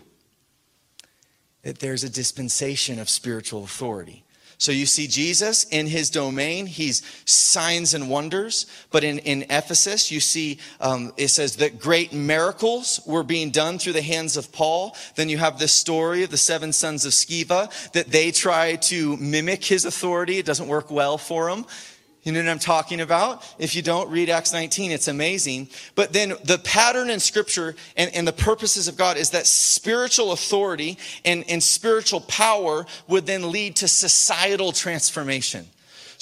That 1.63 1.79
there's 1.79 2.03
a 2.05 2.09
dispensation 2.09 2.99
of 2.99 3.09
spiritual 3.09 3.63
authority. 3.63 4.23
So 4.57 4.71
you 4.71 4.85
see 4.85 5.07
Jesus 5.07 5.65
in 5.65 5.87
his 5.87 6.09
domain, 6.09 6.65
he's 6.65 7.01
signs 7.25 7.93
and 7.93 8.09
wonders. 8.09 8.65
But 8.91 9.03
in, 9.03 9.19
in 9.19 9.43
Ephesus, 9.49 10.11
you 10.11 10.19
see 10.19 10.59
um, 10.79 11.13
it 11.17 11.29
says 11.29 11.57
that 11.57 11.79
great 11.79 12.13
miracles 12.13 12.99
were 13.05 13.23
being 13.23 13.49
done 13.49 13.79
through 13.79 13.93
the 13.93 14.01
hands 14.01 14.37
of 14.37 14.51
Paul. 14.51 14.95
Then 15.15 15.29
you 15.29 15.37
have 15.37 15.59
this 15.59 15.73
story 15.73 16.23
of 16.23 16.29
the 16.29 16.37
seven 16.37 16.71
sons 16.71 17.05
of 17.05 17.11
Sceva 17.11 17.91
that 17.91 18.07
they 18.07 18.31
try 18.31 18.75
to 18.75 19.17
mimic 19.17 19.63
his 19.63 19.85
authority. 19.85 20.37
It 20.37 20.45
doesn't 20.45 20.67
work 20.67 20.91
well 20.91 21.17
for 21.17 21.49
them. 21.49 21.65
You 22.23 22.31
know 22.31 22.39
what 22.39 22.49
I'm 22.49 22.59
talking 22.59 23.01
about? 23.01 23.45
If 23.59 23.75
you 23.75 23.81
don't 23.81 24.09
read 24.09 24.29
Acts 24.29 24.53
19, 24.53 24.91
it's 24.91 25.09
amazing. 25.09 25.67
But 25.93 26.13
then 26.13 26.33
the 26.45 26.57
pattern 26.57 27.09
in 27.09 27.19
scripture 27.19 27.75
and, 27.97 28.13
and 28.15 28.25
the 28.25 28.33
purposes 28.33 28.87
of 28.87 28.95
God 28.95 29.17
is 29.17 29.31
that 29.31 29.45
spiritual 29.45 30.31
authority 30.31 30.97
and, 31.25 31.43
and 31.49 31.61
spiritual 31.61 32.21
power 32.21 32.85
would 33.09 33.25
then 33.25 33.51
lead 33.51 33.75
to 33.77 33.89
societal 33.89 34.71
transformation. 34.71 35.67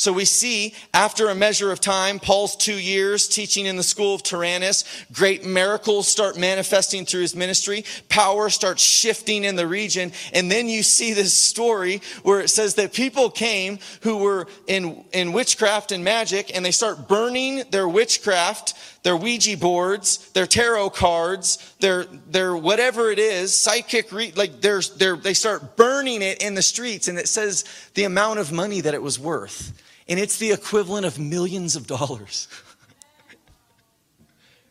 So 0.01 0.11
we 0.11 0.25
see 0.25 0.73
after 0.95 1.29
a 1.29 1.35
measure 1.35 1.71
of 1.71 1.79
time, 1.79 2.17
Paul's 2.17 2.55
two 2.55 2.79
years 2.79 3.27
teaching 3.27 3.67
in 3.67 3.75
the 3.75 3.83
school 3.83 4.15
of 4.15 4.23
Tyrannus, 4.23 4.83
great 5.13 5.45
miracles 5.45 6.07
start 6.07 6.39
manifesting 6.39 7.05
through 7.05 7.21
his 7.21 7.35
ministry. 7.35 7.85
Power 8.09 8.49
starts 8.49 8.81
shifting 8.81 9.43
in 9.43 9.57
the 9.57 9.67
region. 9.67 10.11
And 10.33 10.51
then 10.51 10.67
you 10.67 10.81
see 10.81 11.13
this 11.13 11.35
story 11.35 12.01
where 12.23 12.39
it 12.39 12.47
says 12.47 12.73
that 12.75 12.93
people 12.93 13.29
came 13.29 13.77
who 14.01 14.17
were 14.17 14.47
in, 14.65 15.05
in 15.13 15.33
witchcraft 15.33 15.91
and 15.91 16.03
magic 16.03 16.49
and 16.55 16.65
they 16.65 16.71
start 16.71 17.07
burning 17.07 17.61
their 17.69 17.87
witchcraft 17.87 18.73
their 19.03 19.17
Ouija 19.17 19.57
boards, 19.57 20.29
their 20.33 20.45
tarot 20.45 20.91
cards, 20.91 21.73
their, 21.79 22.03
their 22.03 22.55
whatever 22.55 23.09
it 23.09 23.17
is, 23.17 23.51
psychic, 23.51 24.11
re- 24.11 24.31
like 24.35 24.61
there's, 24.61 24.91
they're, 24.91 25.15
they 25.15 25.33
start 25.33 25.75
burning 25.75 26.21
it 26.21 26.43
in 26.43 26.53
the 26.53 26.61
streets 26.61 27.07
and 27.07 27.17
it 27.17 27.27
says 27.27 27.65
the 27.95 28.03
amount 28.03 28.37
of 28.37 28.51
money 28.51 28.79
that 28.79 28.93
it 28.93 29.01
was 29.01 29.17
worth 29.17 29.73
and 30.07 30.19
it's 30.19 30.37
the 30.37 30.51
equivalent 30.51 31.05
of 31.05 31.19
millions 31.19 31.75
of 31.75 31.87
dollars. 31.87 32.47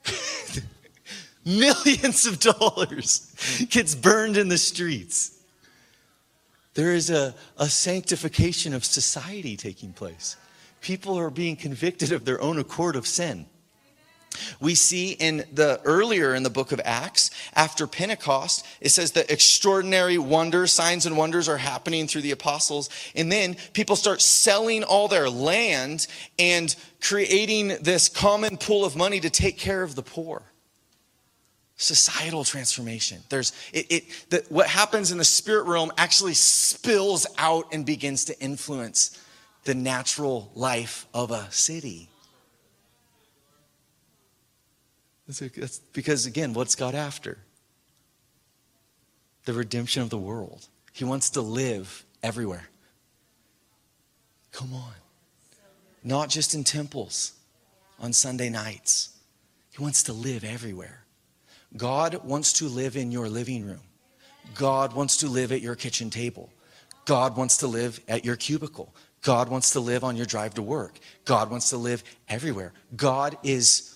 millions 1.44 2.26
of 2.26 2.40
dollars 2.40 3.34
gets 3.70 3.94
burned 3.94 4.36
in 4.36 4.48
the 4.48 4.58
streets. 4.58 5.38
There 6.74 6.94
is 6.94 7.10
a, 7.10 7.34
a 7.58 7.68
sanctification 7.68 8.72
of 8.74 8.84
society 8.84 9.56
taking 9.56 9.92
place. 9.92 10.36
People 10.80 11.18
are 11.18 11.30
being 11.30 11.56
convicted 11.56 12.12
of 12.12 12.24
their 12.24 12.40
own 12.40 12.58
accord 12.58 12.96
of 12.96 13.06
sin. 13.06 13.46
We 14.60 14.74
see 14.74 15.12
in 15.12 15.44
the 15.52 15.80
earlier 15.84 16.34
in 16.34 16.42
the 16.42 16.50
book 16.50 16.72
of 16.72 16.80
Acts, 16.84 17.30
after 17.54 17.86
Pentecost, 17.86 18.64
it 18.80 18.90
says 18.90 19.12
that 19.12 19.30
extraordinary 19.30 20.18
wonders, 20.18 20.72
signs 20.72 21.04
and 21.04 21.16
wonders 21.16 21.48
are 21.48 21.56
happening 21.56 22.06
through 22.06 22.22
the 22.22 22.30
apostles. 22.30 22.90
And 23.16 23.30
then 23.30 23.56
people 23.72 23.96
start 23.96 24.20
selling 24.20 24.84
all 24.84 25.08
their 25.08 25.28
land 25.28 26.06
and 26.38 26.74
creating 27.00 27.68
this 27.80 28.08
common 28.08 28.56
pool 28.56 28.84
of 28.84 28.96
money 28.96 29.20
to 29.20 29.30
take 29.30 29.58
care 29.58 29.82
of 29.82 29.94
the 29.94 30.02
poor. 30.02 30.42
Societal 31.76 32.44
transformation. 32.44 33.22
There's 33.30 33.52
it, 33.72 33.86
it 33.90 34.26
the, 34.28 34.44
what 34.50 34.66
happens 34.66 35.12
in 35.12 35.18
the 35.18 35.24
spirit 35.24 35.66
realm 35.66 35.90
actually 35.96 36.34
spills 36.34 37.26
out 37.38 37.72
and 37.72 37.86
begins 37.86 38.26
to 38.26 38.38
influence 38.38 39.18
the 39.64 39.74
natural 39.74 40.52
life 40.54 41.06
of 41.14 41.30
a 41.30 41.50
city. 41.50 42.10
That's 45.38 45.78
because, 45.92 46.26
again, 46.26 46.54
what's 46.54 46.74
God 46.74 46.94
after? 46.94 47.38
The 49.44 49.52
redemption 49.52 50.02
of 50.02 50.10
the 50.10 50.18
world. 50.18 50.66
He 50.92 51.04
wants 51.04 51.30
to 51.30 51.40
live 51.40 52.04
everywhere. 52.22 52.68
Come 54.52 54.74
on. 54.74 54.92
Not 56.02 56.28
just 56.28 56.54
in 56.54 56.64
temples 56.64 57.32
on 57.98 58.12
Sunday 58.12 58.48
nights. 58.48 59.10
He 59.70 59.82
wants 59.82 60.02
to 60.04 60.12
live 60.12 60.42
everywhere. 60.42 61.04
God 61.76 62.24
wants 62.24 62.54
to 62.54 62.66
live 62.66 62.96
in 62.96 63.12
your 63.12 63.28
living 63.28 63.64
room. 63.64 63.80
God 64.54 64.94
wants 64.94 65.18
to 65.18 65.28
live 65.28 65.52
at 65.52 65.60
your 65.60 65.76
kitchen 65.76 66.10
table. 66.10 66.50
God 67.04 67.36
wants 67.36 67.58
to 67.58 67.68
live 67.68 68.00
at 68.08 68.24
your 68.24 68.36
cubicle. 68.36 68.92
God 69.22 69.48
wants 69.48 69.72
to 69.72 69.80
live 69.80 70.02
on 70.02 70.16
your 70.16 70.26
drive 70.26 70.54
to 70.54 70.62
work. 70.62 70.98
God 71.24 71.50
wants 71.50 71.70
to 71.70 71.76
live 71.76 72.02
everywhere. 72.28 72.72
God 72.96 73.36
is 73.44 73.94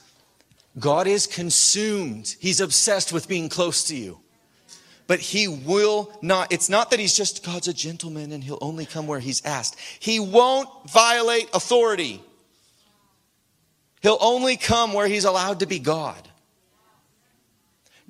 God 0.78 1.06
is 1.06 1.26
consumed. 1.26 2.34
He's 2.40 2.60
obsessed 2.60 3.12
with 3.12 3.28
being 3.28 3.48
close 3.48 3.84
to 3.84 3.96
you. 3.96 4.20
But 5.06 5.20
he 5.20 5.48
will 5.48 6.10
not, 6.22 6.52
it's 6.52 6.68
not 6.68 6.90
that 6.90 6.98
he's 6.98 7.14
just, 7.14 7.44
God's 7.44 7.68
a 7.68 7.74
gentleman 7.74 8.32
and 8.32 8.42
he'll 8.42 8.58
only 8.60 8.86
come 8.86 9.06
where 9.06 9.20
he's 9.20 9.44
asked. 9.44 9.78
He 10.00 10.18
won't 10.18 10.68
violate 10.90 11.48
authority. 11.52 12.22
He'll 14.00 14.18
only 14.20 14.56
come 14.56 14.92
where 14.92 15.06
he's 15.06 15.24
allowed 15.24 15.60
to 15.60 15.66
be 15.66 15.78
God. 15.78 16.28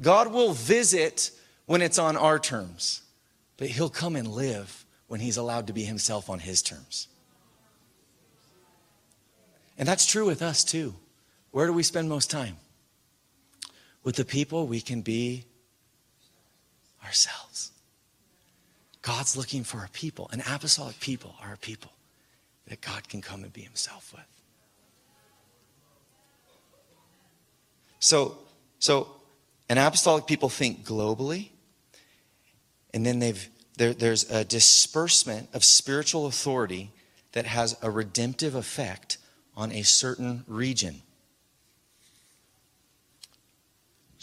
God 0.01 0.33
will 0.33 0.53
visit 0.53 1.31
when 1.67 1.83
it's 1.83 1.99
on 1.99 2.17
our 2.17 2.39
terms, 2.39 3.03
but 3.57 3.69
he'll 3.69 3.89
come 3.89 4.17
and 4.17 4.29
live 4.29 4.85
when 5.07 5.21
he's 5.21 5.37
allowed 5.37 5.67
to 5.69 5.73
be 5.73 5.85
himself 5.85 6.29
on 6.31 6.41
his 6.41 6.63
terms. 6.63 7.09
And 9.79 9.89
that's 9.89 10.07
true 10.07 10.27
with 10.27 10.43
us 10.43 10.63
too. 10.65 10.95
Where 11.55 11.69
do 11.69 11.73
we 11.73 11.85
spend 11.85 12.09
most 12.09 12.33
time? 12.33 12.57
With 14.03 14.17
the 14.17 14.25
people 14.25 14.67
we 14.67 14.81
can 14.81 15.03
be 15.03 15.45
ourselves. 17.05 17.71
God's 19.03 19.37
looking 19.37 19.63
for 19.63 19.85
a 19.85 19.89
people. 19.91 20.29
An 20.33 20.43
apostolic 20.51 20.99
people 20.99 21.37
are 21.41 21.53
a 21.53 21.57
people 21.57 21.93
that 22.67 22.81
God 22.81 23.09
can 23.09 23.23
come 23.23 23.45
and 23.45 23.53
be 23.53 23.61
himself 23.61 24.13
with. 24.13 24.25
So, 28.01 28.37
so 28.81 29.07
an 29.69 29.79
apostolic 29.79 30.27
people 30.27 30.49
think 30.49 30.85
globally, 30.85 31.51
and 32.93 33.07
then 33.07 33.21
they've 33.21 33.49
there, 33.77 33.93
there's 33.93 34.29
a 34.29 34.45
disbursement 34.45 35.51
of 35.55 35.63
spiritual 35.63 36.27
authority 36.27 36.91
that 37.31 37.47
has 37.47 37.77
a 37.81 37.93
redemptive 37.93 38.57
effect 38.57 39.19
on 39.57 39.71
a 39.71 39.83
certain 39.83 40.43
region. 40.49 41.03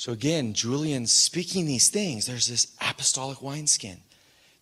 So 0.02 0.12
again, 0.12 0.54
Julian's 0.54 1.12
speaking 1.12 1.68
these 1.68 1.90
things. 1.90 2.26
There's 2.26 2.48
this 2.48 2.76
apostolic 2.82 3.40
wineskin. 3.40 3.98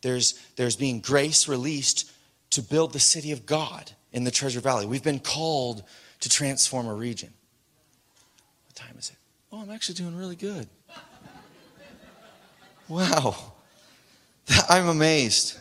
There's, 0.02 0.38
there's 0.58 0.76
being 0.76 1.00
grace 1.00 1.48
released 1.48 2.12
to 2.50 2.62
build 2.62 2.92
the 2.92 3.00
city 3.00 3.32
of 3.32 3.46
God 3.46 3.90
in 4.12 4.26
the 4.26 4.32
Treasure 4.32 4.60
Valley. 4.60 4.86
We've 4.86 5.02
been 5.02 5.22
called 5.22 5.84
to 6.20 6.28
transform 6.28 6.88
a 6.88 6.94
region. 6.94 7.30
What 8.66 8.76
time 8.76 8.98
is 8.98 9.12
it? 9.12 9.16
Oh, 9.54 9.62
I'm 9.62 9.72
actually 9.72 9.96
doing 9.96 10.18
really 10.18 10.36
good. 10.36 10.68
Wow. 12.90 13.54
I'm 14.68 14.90
amazed. 14.90 15.58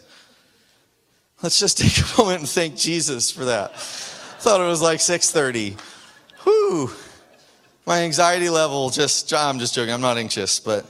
Let's 1.40 1.60
just 1.60 1.78
take 1.78 1.98
a 1.98 2.18
moment 2.20 2.40
and 2.40 2.48
thank 2.48 2.76
Jesus 2.76 3.30
for 3.30 3.44
that. 3.44 3.78
Thought 3.78 4.60
it 4.60 4.66
was 4.66 4.82
like 4.82 4.98
6:30. 4.98 5.78
Whoo 6.44 6.90
my 7.88 8.02
anxiety 8.02 8.50
level 8.50 8.90
just, 8.90 9.32
I'm 9.32 9.58
just 9.58 9.74
joking, 9.74 9.94
I'm 9.94 10.02
not 10.02 10.18
anxious, 10.18 10.60
but 10.60 10.84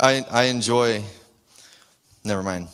I, 0.00 0.24
I 0.30 0.44
enjoy, 0.44 1.02
never 2.22 2.40
mind. 2.40 2.68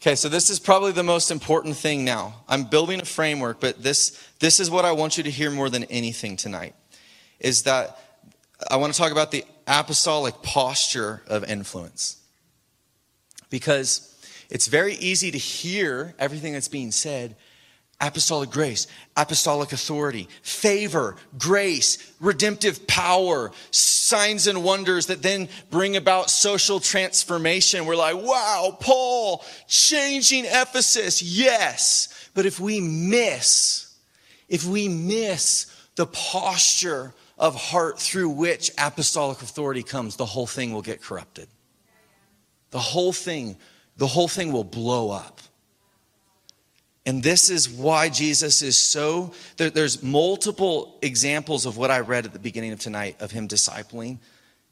Okay, 0.00 0.14
so 0.14 0.30
this 0.30 0.48
is 0.48 0.58
probably 0.58 0.92
the 0.92 1.02
most 1.02 1.30
important 1.30 1.76
thing 1.76 2.06
now. 2.06 2.36
I'm 2.48 2.64
building 2.64 3.02
a 3.02 3.04
framework, 3.04 3.60
but 3.60 3.82
this, 3.82 4.18
this 4.38 4.60
is 4.60 4.70
what 4.70 4.86
I 4.86 4.92
want 4.92 5.18
you 5.18 5.24
to 5.24 5.30
hear 5.30 5.50
more 5.50 5.68
than 5.68 5.84
anything 5.84 6.36
tonight 6.36 6.74
is 7.38 7.64
that 7.64 7.98
I 8.70 8.76
want 8.76 8.94
to 8.94 8.98
talk 8.98 9.12
about 9.12 9.30
the 9.32 9.44
apostolic 9.66 10.40
posture 10.40 11.20
of 11.26 11.44
influence. 11.44 12.16
Because 13.50 14.06
it's 14.48 14.68
very 14.68 14.94
easy 14.94 15.30
to 15.32 15.38
hear 15.38 16.14
everything 16.18 16.54
that's 16.54 16.68
being 16.68 16.92
said 16.92 17.36
apostolic 18.00 18.50
grace, 18.50 18.86
apostolic 19.16 19.72
authority, 19.72 20.28
favor, 20.42 21.16
grace, 21.38 22.12
redemptive 22.20 22.86
power, 22.86 23.52
signs 23.70 24.46
and 24.46 24.64
wonders 24.64 25.06
that 25.06 25.22
then 25.22 25.48
bring 25.70 25.96
about 25.96 26.30
social 26.30 26.80
transformation. 26.80 27.86
We're 27.86 27.96
like, 27.96 28.16
wow, 28.16 28.76
Paul 28.80 29.44
changing 29.66 30.46
Ephesus. 30.46 31.22
Yes. 31.22 32.30
But 32.34 32.46
if 32.46 32.58
we 32.58 32.80
miss, 32.80 33.94
if 34.48 34.64
we 34.64 34.88
miss 34.88 35.66
the 35.96 36.06
posture 36.06 37.12
of 37.38 37.54
heart 37.54 37.98
through 37.98 38.30
which 38.30 38.70
apostolic 38.78 39.42
authority 39.42 39.82
comes, 39.82 40.16
the 40.16 40.26
whole 40.26 40.46
thing 40.46 40.72
will 40.72 40.82
get 40.82 41.02
corrupted. 41.02 41.48
The 42.70 42.78
whole 42.78 43.12
thing, 43.12 43.56
the 43.96 44.06
whole 44.06 44.28
thing 44.28 44.52
will 44.52 44.64
blow 44.64 45.10
up. 45.10 45.40
And 47.06 47.22
this 47.22 47.48
is 47.48 47.68
why 47.68 48.10
Jesus 48.10 48.62
is 48.62 48.76
so, 48.76 49.32
there, 49.56 49.70
there's 49.70 50.02
multiple 50.02 50.98
examples 51.00 51.64
of 51.64 51.76
what 51.76 51.90
I 51.90 52.00
read 52.00 52.26
at 52.26 52.32
the 52.32 52.38
beginning 52.38 52.72
of 52.72 52.80
tonight 52.80 53.16
of 53.20 53.30
him 53.30 53.48
discipling 53.48 54.18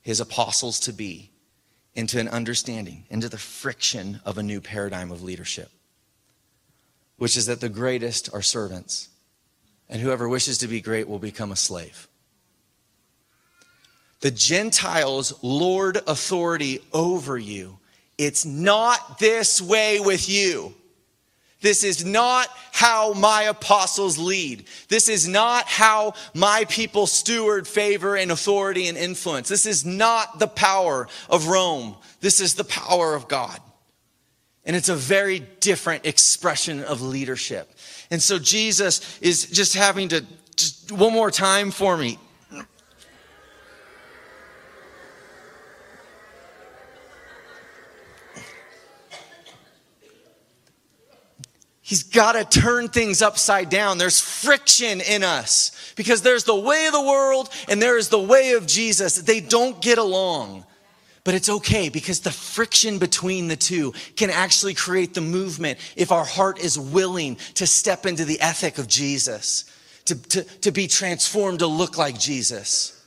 his 0.03 0.20
apostles 0.20 0.81
to 0.81 0.93
be 0.93 1.31
into 1.95 2.20
an 2.20 2.29
understanding, 2.29 3.05
into 3.11 3.29
the 3.29 3.39
friction 3.39 4.20
of 4.24 4.39
a 4.39 4.43
new 4.43 4.61
paradigm 4.61 5.11
of 5.11 5.22
leadership, 5.22 5.70
which 7.16 7.37
is 7.37 7.47
that 7.47 7.61
the 7.61 7.68
greatest 7.68 8.33
are 8.33 8.43
servants, 8.43 9.09
and 9.89 10.01
whoever 10.01 10.29
wishes 10.29 10.59
to 10.59 10.68
be 10.68 10.81
great 10.81 11.09
will 11.09 11.18
become 11.18 11.51
a 11.51 11.57
slave. 11.57 12.09
The 14.20 14.31
Gentiles 14.31 15.33
lord 15.43 15.97
authority 16.07 16.81
over 16.93 17.39
you. 17.39 17.79
It's 18.18 18.45
not 18.45 19.18
this 19.18 19.62
way 19.62 20.01
with 20.01 20.29
you. 20.29 20.74
This 21.61 21.83
is 21.83 22.05
not 22.05 22.49
how 22.73 23.15
my 23.15 23.43
apostles 23.43 24.17
lead. 24.17 24.65
This 24.89 25.09
is 25.09 25.27
not 25.27 25.67
how 25.67 26.15
my 26.33 26.65
people 26.69 27.07
steward 27.07 27.67
favor 27.67 28.17
and 28.17 28.31
authority 28.31 28.87
and 28.87 28.97
influence. 28.97 29.49
This 29.49 29.67
is 29.67 29.85
not 29.85 30.39
the 30.39 30.47
power 30.47 31.09
of 31.29 31.49
Rome. 31.49 31.97
This 32.21 32.41
is 32.41 32.55
the 32.55 32.65
power 32.65 33.15
of 33.15 33.27
God. 33.27 33.61
And 34.65 34.77
it's 34.77 34.89
a 34.89 34.95
very 34.95 35.41
different 35.41 36.07
expression 36.07 36.85
of 36.85 37.03
leadership. 37.03 37.69
And 38.11 38.23
so 38.23 38.39
Jesus 38.39 39.19
is 39.21 39.47
just 39.47 39.75
having 39.75 40.09
to, 40.11 40.25
just 40.55 40.93
one 40.93 41.13
more 41.13 41.31
time 41.31 41.71
for 41.73 41.97
me, 41.97 42.19
He's 51.89 52.03
got 52.03 52.32
to 52.32 52.61
turn 52.61 52.89
things 52.89 53.22
upside 53.22 53.70
down. 53.70 53.97
There's 53.97 54.20
friction 54.20 55.01
in 55.01 55.24
us 55.24 55.95
because 55.97 56.20
there's 56.20 56.45
the 56.45 56.55
way 56.55 56.84
of 56.84 56.93
the 56.93 57.01
world 57.01 57.49
and 57.66 57.80
there 57.80 57.97
is 57.97 58.11
the 58.11 58.18
way 58.18 58.53
of 58.53 58.66
Jesus. 58.66 59.16
They 59.16 59.41
don't 59.41 59.80
get 59.80 59.97
along. 59.97 60.66
But 61.24 61.34
it's 61.34 61.49
okay 61.49 61.89
because 61.89 62.20
the 62.20 62.30
friction 62.30 62.99
between 62.99 63.49
the 63.49 63.57
two 63.57 63.95
can 64.16 64.28
actually 64.28 64.74
create 64.74 65.14
the 65.14 65.22
movement 65.22 65.78
if 65.97 66.12
our 66.12 66.26
heart 66.26 66.59
is 66.59 66.78
willing 66.78 67.39
to 67.55 67.66
step 67.66 68.05
into 68.05 68.26
the 68.26 68.39
ethic 68.43 68.76
of 68.76 68.86
Jesus, 68.86 69.64
to, 70.05 70.14
to, 70.28 70.43
to 70.43 70.70
be 70.70 70.89
transformed 70.89 71.61
to 71.61 71.66
look 71.66 71.97
like 71.97 72.18
Jesus, 72.18 73.03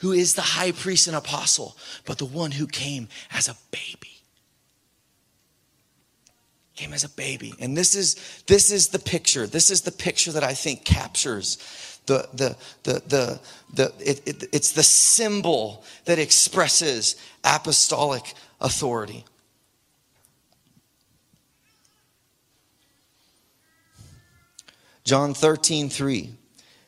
who 0.00 0.12
is 0.12 0.34
the 0.34 0.42
high 0.42 0.72
priest 0.72 1.06
and 1.06 1.16
apostle, 1.16 1.78
but 2.04 2.18
the 2.18 2.26
one 2.26 2.50
who 2.50 2.66
came 2.66 3.08
as 3.32 3.48
a 3.48 3.56
baby 3.70 4.17
came 6.78 6.92
as 6.92 7.02
a 7.02 7.08
baby. 7.08 7.54
And 7.58 7.76
this 7.76 7.96
is 7.96 8.42
this 8.46 8.70
is 8.70 8.88
the 8.88 9.00
picture. 9.00 9.46
This 9.48 9.68
is 9.68 9.80
the 9.80 9.90
picture 9.90 10.30
that 10.32 10.44
I 10.44 10.54
think 10.54 10.84
captures 10.84 11.58
the 12.06 12.28
the 12.32 12.56
the 12.84 13.02
the, 13.08 13.40
the 13.74 13.92
it, 13.98 14.22
it, 14.26 14.48
it's 14.52 14.72
the 14.72 14.84
symbol 14.84 15.84
that 16.04 16.20
expresses 16.20 17.16
apostolic 17.42 18.32
authority. 18.60 19.24
John 25.04 25.34
13, 25.34 25.88
3. 25.88 26.34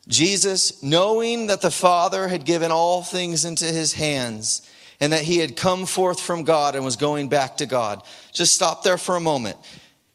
Jesus, 0.07 0.82
knowing 0.82 1.47
that 1.47 1.62
the 1.62 1.70
Father 1.70 2.28
had 2.28 2.45
given 2.45 2.70
all 2.70 3.03
things 3.03 3.45
into 3.45 3.64
his 3.64 3.95
hands, 3.95 4.61
and 5.01 5.12
that 5.12 5.22
he 5.22 5.38
had 5.38 5.57
come 5.57 5.86
forth 5.86 6.20
from 6.20 6.44
God 6.44 6.74
and 6.74 6.84
was 6.84 6.96
going 6.96 7.28
back 7.28 7.57
to 7.59 7.66
God. 7.66 8.03
Just 8.32 8.55
stop 8.55 8.82
there 8.82 8.98
for 8.98 9.16
a 9.16 9.20
moment. 9.20 9.57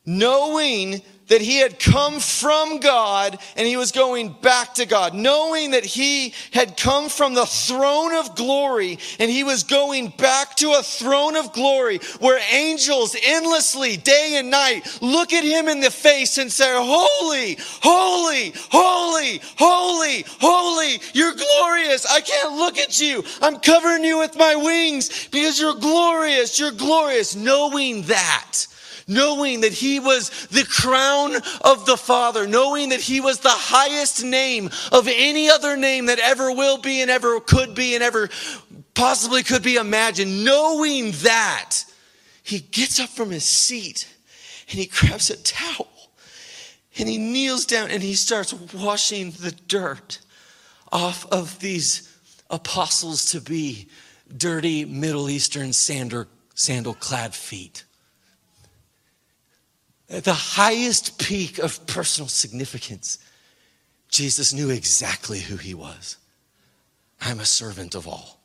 Knowing 0.06 1.02
that 1.28 1.42
he 1.42 1.58
had 1.58 1.80
come 1.80 2.20
from 2.20 2.80
God 2.80 3.38
and 3.56 3.68
he 3.68 3.78
was 3.78 3.92
going 3.92 4.36
back 4.42 4.76
to 4.76 4.86
God, 4.86 5.14
knowing 5.14 5.72
that 5.72 5.86
he 5.86 6.34
had 6.52 6.78
come 6.78 7.10
from 7.10 7.34
the 7.34 7.46
throne 7.46 8.14
of 8.14 8.36
glory 8.36 9.00
and 9.20 9.32
he 9.32 9.44
was 9.44 9.64
going 9.64 10.10
back 10.18 10.56
to 10.58 10.72
a 10.74 10.84
throne 10.84 11.36
of 11.36 11.52
glory 11.54 12.00
where 12.20 12.40
angels 12.54 13.16
endlessly, 13.24 13.98
day 13.98 14.36
and 14.38 14.52
night, 14.52 15.00
look 15.02 15.34
at 15.34 15.44
him 15.44 15.68
in 15.68 15.80
the 15.80 15.92
face 15.92 16.38
and 16.38 16.52
say, 16.52 16.72
Holy, 16.76 17.58
holy, 17.82 18.54
holy, 18.72 19.42
holy, 19.58 20.26
holy, 20.40 21.02
you're 21.14 21.34
glorious. 21.34 22.06
I 22.06 22.22
can't 22.22 22.56
look 22.56 22.78
at 22.78 23.00
you. 23.00 23.24
I'm 23.42 23.60
covering 23.60 24.04
you 24.04 24.20
with 24.20 24.38
my 24.38 24.56
wings 24.56 25.28
because 25.28 25.60
you're 25.60 25.76
glorious. 25.76 26.60
You're 26.60 26.72
glorious. 26.72 27.36
Knowing 27.36 28.04
that 28.04 28.68
knowing 29.08 29.62
that 29.62 29.74
he 29.74 30.00
was 30.00 30.48
the 30.48 30.66
crown 30.66 31.36
of 31.62 31.86
the 31.86 31.98
Father, 31.98 32.48
knowing 32.48 32.90
that 32.90 33.02
he 33.02 33.22
was 33.22 33.40
the 33.40 33.50
highest 33.50 34.24
name 34.24 34.70
of 34.92 35.08
any 35.08 35.50
other 35.50 35.78
name 35.78 36.08
that 36.08 36.20
ever 36.20 36.52
will 36.52 36.78
be 36.78 37.02
and 37.02 37.12
ever 37.12 37.40
could 37.40 37.76
be 37.76 37.96
and 37.96 38.04
ever 38.04 38.30
possibly 38.94 39.44
could 39.44 39.62
be 39.62 39.76
imagined, 39.76 40.44
knowing 40.44 41.12
that, 41.24 41.84
he 42.44 42.60
gets 42.60 43.00
up 43.00 43.10
from 43.10 43.32
his 43.32 43.44
seat 43.44 44.08
and 44.70 44.80
he 44.80 44.86
grabs 44.86 45.32
a 45.32 45.38
towel 45.38 46.12
and 46.98 47.10
he 47.10 47.18
kneels 47.18 47.66
down 47.66 47.90
and 47.90 48.04
he 48.04 48.14
starts 48.14 48.54
washing 48.54 49.32
the 49.32 49.52
dirt 49.68 50.20
off 50.92 51.26
of 51.32 51.60
these 51.60 52.16
apostles 52.50 53.26
to 53.26 53.42
be 53.42 53.88
dirty 54.38 54.86
Middle 54.86 55.30
Eastern 55.30 55.74
sandal 55.74 56.94
clad 56.94 57.34
feet. 57.34 57.84
At 60.10 60.24
the 60.24 60.34
highest 60.34 61.18
peak 61.18 61.58
of 61.58 61.86
personal 61.88 62.28
significance, 62.28 63.18
Jesus 64.10 64.54
knew 64.54 64.70
exactly 64.70 65.40
who 65.40 65.58
he 65.58 65.74
was. 65.74 66.18
I'm 67.20 67.40
a 67.40 67.46
servant 67.46 67.96
of 67.96 68.08
all. 68.08 68.36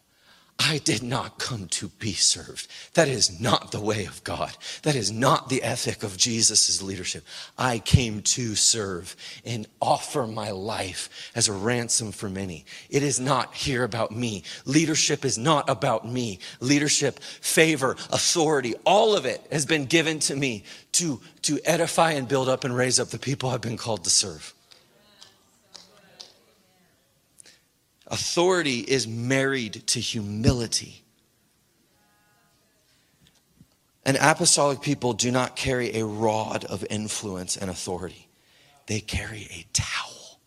I 0.63 0.77
did 0.77 1.03
not 1.03 1.39
come 1.39 1.69
to 1.69 1.89
be 1.89 2.13
served. 2.13 2.69
That 2.93 3.09
is 3.09 3.41
not 3.41 3.73
the 3.73 3.81
way 3.81 4.05
of 4.05 4.23
God. 4.25 4.55
That 4.83 4.95
is 4.95 5.11
not 5.11 5.49
the 5.49 5.63
ethic 5.63 6.03
of 6.03 6.19
Jesus' 6.19 6.83
leadership. 6.83 7.25
I 7.57 7.79
came 7.79 8.21
to 8.23 8.55
serve 8.55 9.17
and 9.47 9.67
offer 9.81 10.27
my 10.27 10.51
life 10.51 11.31
as 11.35 11.49
a 11.49 11.55
ransom 11.55 12.13
for 12.13 12.29
many. 12.29 12.67
It 12.91 13.03
is 13.03 13.19
not 13.19 13.55
here 13.55 13.85
about 13.85 14.13
me. 14.13 14.43
Leadership 14.67 15.25
is 15.25 15.39
not 15.39 15.71
about 15.71 16.07
me. 16.07 16.41
Leadership, 16.61 17.21
favor, 17.21 17.93
authority, 18.13 18.75
all 18.85 19.17
of 19.17 19.25
it 19.25 19.41
has 19.51 19.65
been 19.65 19.87
given 19.87 20.19
to 20.21 20.37
me 20.37 20.65
to, 20.93 21.21
to 21.51 21.61
edify 21.69 22.13
and 22.13 22.29
build 22.29 22.49
up 22.49 22.63
and 22.63 22.77
raise 22.77 23.01
up 23.01 23.09
the 23.09 23.19
people 23.19 23.51
I've 23.51 23.61
been 23.61 23.77
called 23.77 24.05
to 24.05 24.11
serve. 24.11 24.55
Authority 28.07 28.79
is 28.79 29.09
married 29.09 29.85
to 29.89 29.99
humility. 29.99 31.03
And 34.05 34.17
apostolic 34.21 34.81
people 34.81 35.13
do 35.13 35.33
not 35.33 35.57
carry 35.57 35.97
a 35.97 36.05
rod 36.05 36.65
of 36.67 36.87
influence 36.89 37.57
and 37.57 37.69
authority, 37.69 38.29
they 38.87 39.01
carry 39.01 39.49
a 39.51 39.67
towel. 39.73 40.39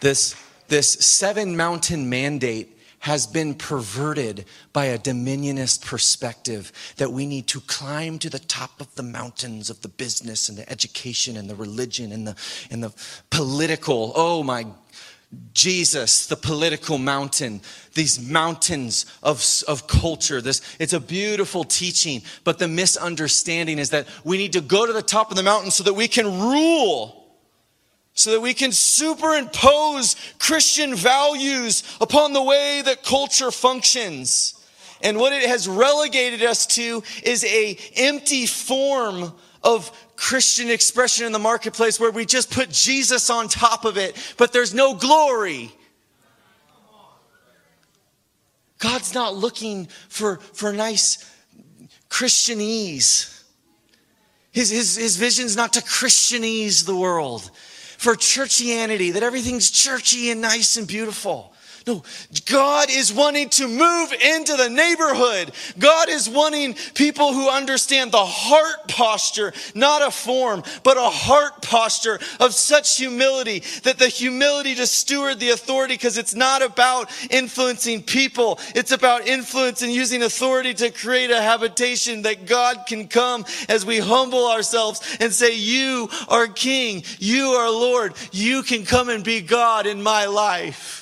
This, 0.00 0.34
this 0.66 0.90
seven 0.90 1.56
mountain 1.56 2.08
mandate 2.08 2.76
has 3.02 3.26
been 3.26 3.52
perverted 3.52 4.44
by 4.72 4.86
a 4.86 4.98
dominionist 4.98 5.84
perspective 5.84 6.72
that 6.98 7.10
we 7.10 7.26
need 7.26 7.48
to 7.48 7.60
climb 7.62 8.16
to 8.16 8.30
the 8.30 8.38
top 8.38 8.80
of 8.80 8.94
the 8.94 9.02
mountains 9.02 9.70
of 9.70 9.80
the 9.82 9.88
business 9.88 10.48
and 10.48 10.56
the 10.56 10.70
education 10.70 11.36
and 11.36 11.50
the 11.50 11.54
religion 11.56 12.12
and 12.12 12.26
the, 12.26 12.36
and 12.70 12.82
the 12.82 12.94
political. 13.30 14.12
Oh 14.14 14.44
my 14.44 14.66
Jesus, 15.54 16.26
the 16.26 16.36
political 16.36 16.98
mountain, 16.98 17.62
these 17.94 18.20
mountains 18.20 19.06
of, 19.22 19.42
of 19.66 19.86
culture. 19.86 20.42
This, 20.42 20.60
it's 20.78 20.92
a 20.92 21.00
beautiful 21.00 21.64
teaching, 21.64 22.20
but 22.44 22.58
the 22.58 22.68
misunderstanding 22.68 23.78
is 23.78 23.90
that 23.90 24.06
we 24.24 24.36
need 24.36 24.52
to 24.52 24.60
go 24.60 24.84
to 24.86 24.92
the 24.92 25.02
top 25.02 25.30
of 25.30 25.38
the 25.38 25.42
mountain 25.42 25.70
so 25.70 25.84
that 25.84 25.94
we 25.94 26.06
can 26.06 26.26
rule 26.26 27.21
so 28.14 28.30
that 28.32 28.40
we 28.40 28.54
can 28.54 28.72
superimpose 28.72 30.16
Christian 30.38 30.94
values 30.94 31.82
upon 32.00 32.32
the 32.32 32.42
way 32.42 32.82
that 32.84 33.02
culture 33.02 33.50
functions. 33.50 34.54
And 35.02 35.18
what 35.18 35.32
it 35.32 35.48
has 35.48 35.66
relegated 35.66 36.42
us 36.42 36.66
to 36.68 37.02
is 37.24 37.44
a 37.44 37.78
empty 37.96 38.46
form 38.46 39.32
of 39.62 39.90
Christian 40.16 40.70
expression 40.70 41.26
in 41.26 41.32
the 41.32 41.38
marketplace 41.38 41.98
where 41.98 42.10
we 42.10 42.24
just 42.24 42.50
put 42.50 42.70
Jesus 42.70 43.30
on 43.30 43.48
top 43.48 43.84
of 43.84 43.96
it, 43.96 44.16
but 44.36 44.52
there's 44.52 44.74
no 44.74 44.94
glory. 44.94 45.72
God's 48.78 49.14
not 49.14 49.34
looking 49.34 49.86
for, 50.08 50.36
for 50.38 50.72
nice 50.72 51.28
Christianese. 52.10 53.42
His, 54.50 54.70
his, 54.70 54.96
his 54.96 55.16
vision's 55.16 55.56
not 55.56 55.72
to 55.74 55.82
Christianize 55.82 56.84
the 56.84 56.96
world, 56.96 57.50
for 58.02 58.16
churchianity, 58.16 59.12
that 59.12 59.22
everything's 59.22 59.70
churchy 59.70 60.30
and 60.32 60.40
nice 60.40 60.76
and 60.76 60.88
beautiful. 60.88 61.51
No, 61.86 62.04
God 62.46 62.90
is 62.90 63.12
wanting 63.12 63.48
to 63.50 63.66
move 63.66 64.12
into 64.12 64.56
the 64.56 64.68
neighborhood. 64.68 65.50
God 65.78 66.08
is 66.08 66.28
wanting 66.28 66.74
people 66.94 67.32
who 67.32 67.48
understand 67.48 68.12
the 68.12 68.24
heart 68.24 68.86
posture, 68.88 69.52
not 69.74 70.00
a 70.00 70.12
form, 70.12 70.62
but 70.84 70.96
a 70.96 71.00
heart 71.00 71.60
posture 71.62 72.20
of 72.38 72.54
such 72.54 72.98
humility 72.98 73.64
that 73.82 73.98
the 73.98 74.06
humility 74.06 74.76
to 74.76 74.86
steward 74.86 75.40
the 75.40 75.50
authority 75.50 75.94
because 75.94 76.18
it's 76.18 76.34
not 76.34 76.62
about 76.62 77.10
influencing 77.30 78.02
people. 78.02 78.60
It's 78.76 78.92
about 78.92 79.26
influence 79.26 79.82
and 79.82 79.92
using 79.92 80.22
authority 80.22 80.74
to 80.74 80.90
create 80.90 81.32
a 81.32 81.42
habitation 81.42 82.22
that 82.22 82.46
God 82.46 82.84
can 82.86 83.08
come 83.08 83.44
as 83.68 83.84
we 83.84 83.98
humble 83.98 84.46
ourselves 84.46 85.16
and 85.18 85.32
say, 85.32 85.56
you 85.56 86.08
are 86.28 86.46
king. 86.46 87.02
You 87.18 87.46
are 87.48 87.70
Lord. 87.70 88.14
You 88.30 88.62
can 88.62 88.84
come 88.84 89.08
and 89.08 89.24
be 89.24 89.40
God 89.40 89.86
in 89.86 90.00
my 90.00 90.26
life. 90.26 91.01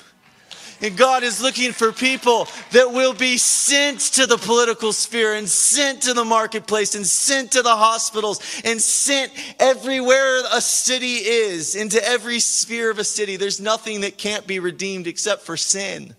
And 0.83 0.97
God 0.97 1.23
is 1.23 1.43
looking 1.43 1.73
for 1.73 1.93
people 1.93 2.49
that 2.73 2.93
will 2.93 3.13
be 3.13 3.37
sent 3.37 4.01
to 4.15 4.27
the 4.27 4.39
political 4.39 4.93
sphere 4.93 5.35
and 5.35 5.49
sent 5.49 6.03
to 6.03 6.15
the 6.15 6.25
marketplace 6.25 6.95
and 6.95 7.07
sent 7.07 7.53
to 7.53 7.63
the 7.63 7.77
hospitals 7.77 8.41
and 8.65 8.81
sent 8.81 9.33
everywhere 9.59 10.41
a 10.53 10.61
city 10.61 11.17
is, 11.17 11.75
into 11.75 12.03
every 12.03 12.41
sphere 12.41 12.91
of 12.91 12.99
a 12.99 13.05
city. 13.05 13.37
There's 13.37 13.61
nothing 13.61 14.01
that 14.01 14.17
can't 14.17 14.47
be 14.47 14.59
redeemed 14.59 15.07
except 15.07 15.43
for 15.43 15.57
sin. 15.57 16.15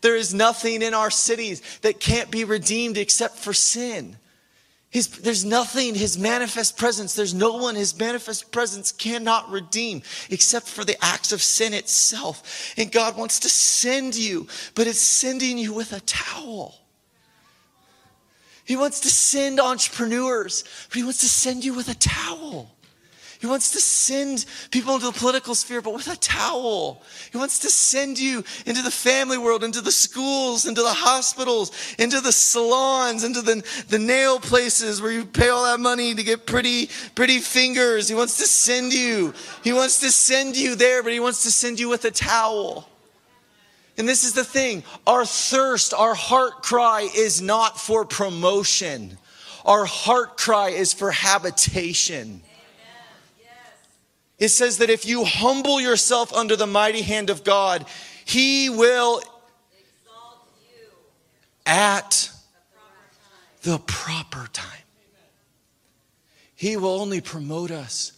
There 0.00 0.16
is 0.16 0.34
nothing 0.34 0.82
in 0.82 0.92
our 0.92 1.10
cities 1.10 1.62
that 1.82 2.00
can't 2.00 2.30
be 2.30 2.44
redeemed 2.44 2.98
except 2.98 3.36
for 3.36 3.54
sin. 3.54 4.16
His, 4.94 5.08
there's 5.08 5.44
nothing, 5.44 5.96
his 5.96 6.16
manifest 6.16 6.78
presence, 6.78 7.16
there's 7.16 7.34
no 7.34 7.56
one 7.56 7.74
his 7.74 7.98
manifest 7.98 8.52
presence 8.52 8.92
cannot 8.92 9.50
redeem 9.50 10.02
except 10.30 10.68
for 10.68 10.84
the 10.84 10.96
acts 11.04 11.32
of 11.32 11.42
sin 11.42 11.74
itself. 11.74 12.72
And 12.76 12.92
God 12.92 13.16
wants 13.16 13.40
to 13.40 13.48
send 13.48 14.14
you, 14.14 14.46
but 14.76 14.86
it's 14.86 15.00
sending 15.00 15.58
you 15.58 15.72
with 15.72 15.92
a 15.92 15.98
towel. 16.02 16.76
He 18.64 18.76
wants 18.76 19.00
to 19.00 19.08
send 19.08 19.58
entrepreneurs, 19.58 20.62
but 20.88 20.96
he 20.96 21.02
wants 21.02 21.18
to 21.22 21.28
send 21.28 21.64
you 21.64 21.74
with 21.74 21.88
a 21.88 21.96
towel. 21.96 22.73
He 23.44 23.50
wants 23.50 23.72
to 23.72 23.78
send 23.78 24.46
people 24.70 24.94
into 24.94 25.04
the 25.04 25.12
political 25.12 25.54
sphere, 25.54 25.82
but 25.82 25.92
with 25.92 26.08
a 26.08 26.16
towel. 26.16 27.02
He 27.30 27.36
wants 27.36 27.58
to 27.58 27.68
send 27.68 28.18
you 28.18 28.42
into 28.64 28.80
the 28.80 28.90
family 28.90 29.36
world, 29.36 29.62
into 29.62 29.82
the 29.82 29.92
schools, 29.92 30.64
into 30.64 30.80
the 30.80 30.94
hospitals, 30.94 31.70
into 31.98 32.22
the 32.22 32.32
salons, 32.32 33.22
into 33.22 33.42
the, 33.42 33.62
the 33.90 33.98
nail 33.98 34.40
places 34.40 35.02
where 35.02 35.12
you 35.12 35.26
pay 35.26 35.50
all 35.50 35.64
that 35.64 35.78
money 35.78 36.14
to 36.14 36.22
get 36.22 36.46
pretty, 36.46 36.88
pretty 37.14 37.38
fingers. 37.38 38.08
He 38.08 38.14
wants 38.14 38.38
to 38.38 38.46
send 38.46 38.94
you. 38.94 39.34
He 39.62 39.74
wants 39.74 40.00
to 40.00 40.10
send 40.10 40.56
you 40.56 40.74
there, 40.74 41.02
but 41.02 41.12
he 41.12 41.20
wants 41.20 41.42
to 41.42 41.50
send 41.50 41.78
you 41.78 41.90
with 41.90 42.06
a 42.06 42.10
towel. 42.10 42.88
And 43.98 44.08
this 44.08 44.24
is 44.24 44.32
the 44.32 44.42
thing 44.42 44.84
our 45.06 45.26
thirst, 45.26 45.92
our 45.92 46.14
heart 46.14 46.62
cry 46.62 47.10
is 47.14 47.42
not 47.42 47.78
for 47.78 48.06
promotion. 48.06 49.18
Our 49.66 49.84
heart 49.84 50.38
cry 50.38 50.70
is 50.70 50.94
for 50.94 51.10
habitation. 51.10 52.40
It 54.38 54.48
says 54.48 54.78
that 54.78 54.90
if 54.90 55.06
you 55.06 55.24
humble 55.24 55.80
yourself 55.80 56.32
under 56.32 56.56
the 56.56 56.66
mighty 56.66 57.02
hand 57.02 57.30
of 57.30 57.44
God, 57.44 57.86
He 58.24 58.68
will 58.68 59.18
exalt 59.18 60.48
you 60.60 60.88
at 61.64 62.30
the 63.62 63.78
proper 63.78 64.48
time. 64.52 64.68
He 66.54 66.76
will 66.76 67.00
only 67.00 67.20
promote 67.20 67.70
us 67.70 68.12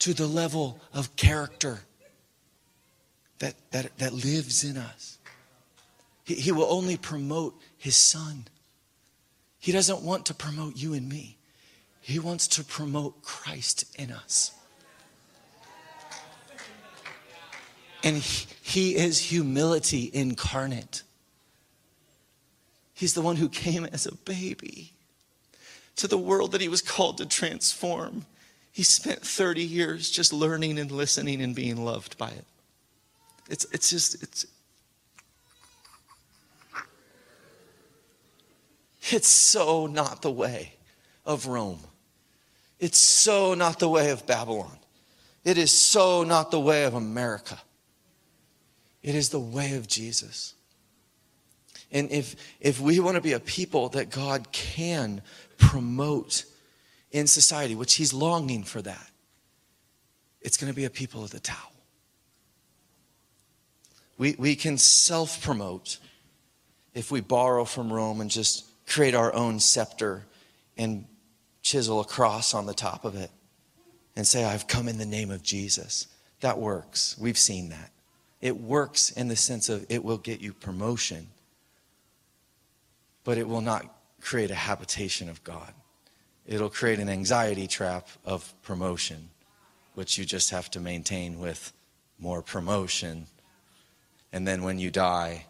to 0.00 0.12
the 0.12 0.26
level 0.26 0.80
of 0.92 1.16
character 1.16 1.80
that, 3.38 3.54
that, 3.70 3.96
that 3.98 4.12
lives 4.12 4.64
in 4.64 4.76
us. 4.76 5.18
He, 6.24 6.34
he 6.34 6.52
will 6.52 6.70
only 6.70 6.96
promote 6.96 7.58
His 7.78 7.96
Son. 7.96 8.46
He 9.58 9.72
doesn't 9.72 10.02
want 10.02 10.26
to 10.26 10.34
promote 10.34 10.76
you 10.76 10.94
and 10.94 11.08
me, 11.08 11.38
He 12.00 12.18
wants 12.18 12.46
to 12.48 12.64
promote 12.64 13.22
Christ 13.22 13.84
in 13.98 14.12
us. 14.12 14.52
And 18.06 18.18
he 18.18 18.94
is 18.94 19.18
humility 19.18 20.08
incarnate. 20.14 21.02
He's 22.94 23.14
the 23.14 23.20
one 23.20 23.34
who 23.34 23.48
came 23.48 23.84
as 23.84 24.06
a 24.06 24.14
baby 24.14 24.92
to 25.96 26.06
the 26.06 26.16
world 26.16 26.52
that 26.52 26.60
he 26.60 26.68
was 26.68 26.80
called 26.80 27.18
to 27.18 27.26
transform. 27.26 28.24
He 28.70 28.84
spent 28.84 29.22
30 29.22 29.64
years 29.64 30.08
just 30.08 30.32
learning 30.32 30.78
and 30.78 30.92
listening 30.92 31.42
and 31.42 31.52
being 31.52 31.84
loved 31.84 32.16
by 32.16 32.28
it. 32.28 32.44
It's, 33.50 33.66
it's 33.72 33.90
just, 33.90 34.22
it's, 34.22 34.46
it's 39.10 39.26
so 39.26 39.88
not 39.88 40.22
the 40.22 40.30
way 40.30 40.74
of 41.24 41.48
Rome. 41.48 41.80
It's 42.78 42.98
so 42.98 43.54
not 43.54 43.80
the 43.80 43.88
way 43.88 44.10
of 44.10 44.28
Babylon. 44.28 44.78
It 45.42 45.58
is 45.58 45.72
so 45.72 46.22
not 46.22 46.52
the 46.52 46.60
way 46.60 46.84
of 46.84 46.94
America. 46.94 47.58
It 49.06 49.14
is 49.14 49.28
the 49.28 49.38
way 49.38 49.76
of 49.76 49.86
Jesus. 49.86 50.54
And 51.92 52.10
if, 52.10 52.34
if 52.60 52.80
we 52.80 52.98
want 52.98 53.14
to 53.14 53.20
be 53.20 53.34
a 53.34 53.40
people 53.40 53.88
that 53.90 54.10
God 54.10 54.50
can 54.50 55.22
promote 55.58 56.44
in 57.12 57.28
society, 57.28 57.76
which 57.76 57.94
He's 57.94 58.12
longing 58.12 58.64
for 58.64 58.82
that, 58.82 59.10
it's 60.40 60.56
going 60.56 60.72
to 60.72 60.76
be 60.76 60.86
a 60.86 60.90
people 60.90 61.22
of 61.22 61.30
the 61.30 61.38
towel. 61.38 61.72
We, 64.18 64.34
we 64.40 64.56
can 64.56 64.76
self 64.76 65.40
promote 65.40 65.98
if 66.92 67.12
we 67.12 67.20
borrow 67.20 67.64
from 67.64 67.92
Rome 67.92 68.20
and 68.20 68.28
just 68.28 68.64
create 68.88 69.14
our 69.14 69.32
own 69.32 69.60
scepter 69.60 70.24
and 70.76 71.06
chisel 71.62 72.00
a 72.00 72.04
cross 72.04 72.54
on 72.54 72.66
the 72.66 72.74
top 72.74 73.04
of 73.04 73.14
it 73.14 73.30
and 74.16 74.26
say, 74.26 74.44
I've 74.44 74.66
come 74.66 74.88
in 74.88 74.98
the 74.98 75.06
name 75.06 75.30
of 75.30 75.44
Jesus. 75.44 76.08
That 76.40 76.58
works. 76.58 77.16
We've 77.20 77.38
seen 77.38 77.68
that. 77.68 77.92
It 78.40 78.60
works 78.60 79.10
in 79.10 79.28
the 79.28 79.36
sense 79.36 79.68
of 79.68 79.86
it 79.88 80.04
will 80.04 80.18
get 80.18 80.40
you 80.40 80.52
promotion, 80.52 81.28
but 83.24 83.38
it 83.38 83.48
will 83.48 83.60
not 83.60 83.86
create 84.20 84.50
a 84.50 84.54
habitation 84.54 85.28
of 85.28 85.42
God. 85.42 85.72
It'll 86.46 86.70
create 86.70 86.98
an 86.98 87.08
anxiety 87.08 87.66
trap 87.66 88.08
of 88.24 88.54
promotion, 88.62 89.30
which 89.94 90.18
you 90.18 90.24
just 90.24 90.50
have 90.50 90.70
to 90.72 90.80
maintain 90.80 91.40
with 91.40 91.72
more 92.18 92.42
promotion. 92.42 93.26
And 94.32 94.46
then 94.46 94.62
when 94.62 94.78
you 94.78 94.90
die, 94.90 95.46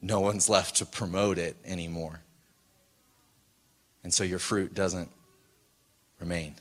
no 0.00 0.20
one's 0.20 0.48
left 0.48 0.76
to 0.76 0.86
promote 0.86 1.38
it 1.38 1.56
anymore. 1.64 2.20
And 4.04 4.12
so 4.12 4.24
your 4.24 4.38
fruit 4.38 4.74
doesn't 4.74 5.10
remain. 6.18 6.56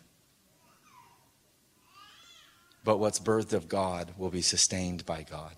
But 2.83 2.97
what's 2.97 3.19
birthed 3.19 3.53
of 3.53 3.69
God 3.69 4.13
will 4.17 4.29
be 4.31 4.41
sustained 4.41 5.05
by 5.05 5.23
God, 5.23 5.55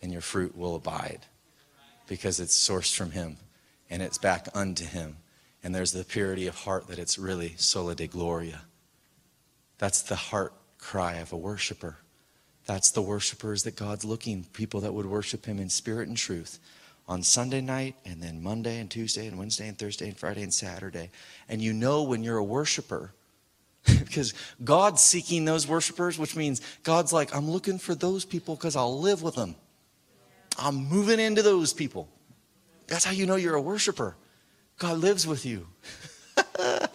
and 0.00 0.12
your 0.12 0.22
fruit 0.22 0.56
will 0.56 0.74
abide 0.74 1.26
because 2.06 2.40
it's 2.40 2.56
sourced 2.56 2.94
from 2.94 3.10
Him 3.12 3.36
and 3.90 4.02
it's 4.02 4.18
back 4.18 4.48
unto 4.54 4.84
Him. 4.84 5.16
And 5.62 5.74
there's 5.74 5.92
the 5.92 6.04
purity 6.04 6.46
of 6.46 6.54
heart 6.54 6.88
that 6.88 6.98
it's 6.98 7.18
really 7.18 7.54
soli 7.56 7.94
Deo 7.94 8.08
gloria. 8.08 8.62
That's 9.78 10.02
the 10.02 10.16
heart 10.16 10.52
cry 10.78 11.14
of 11.14 11.32
a 11.32 11.36
worshiper. 11.36 11.98
That's 12.66 12.90
the 12.90 13.02
worshipers 13.02 13.62
that 13.64 13.76
God's 13.76 14.04
looking, 14.04 14.44
people 14.52 14.80
that 14.80 14.94
would 14.94 15.06
worship 15.06 15.46
Him 15.46 15.58
in 15.58 15.68
spirit 15.68 16.08
and 16.08 16.16
truth 16.16 16.58
on 17.08 17.22
Sunday 17.22 17.62
night 17.62 17.96
and 18.04 18.22
then 18.22 18.42
Monday 18.42 18.78
and 18.78 18.90
Tuesday 18.90 19.26
and 19.26 19.38
Wednesday 19.38 19.68
and 19.68 19.78
Thursday 19.78 20.08
and 20.08 20.18
Friday 20.18 20.42
and 20.42 20.52
Saturday. 20.52 21.10
And 21.48 21.62
you 21.62 21.72
know 21.72 22.02
when 22.02 22.22
you're 22.22 22.36
a 22.36 22.44
worshiper 22.44 23.12
because 24.04 24.34
God's 24.62 25.02
seeking 25.02 25.44
those 25.44 25.66
worshipers, 25.66 26.18
which 26.18 26.36
means 26.36 26.60
God's 26.82 27.12
like, 27.12 27.34
I'm 27.34 27.50
looking 27.50 27.78
for 27.78 27.94
those 27.94 28.24
people 28.24 28.54
because 28.54 28.76
I'll 28.76 28.98
live 28.98 29.22
with 29.22 29.34
them. 29.34 29.56
I'm 30.58 30.76
moving 30.88 31.20
into 31.20 31.42
those 31.42 31.72
people. 31.72 32.08
That's 32.88 33.04
how 33.04 33.12
you 33.12 33.26
know 33.26 33.36
you're 33.36 33.54
a 33.54 33.60
worshiper. 33.60 34.16
God 34.78 34.98
lives 34.98 35.26
with 35.26 35.44
you. 35.44 35.66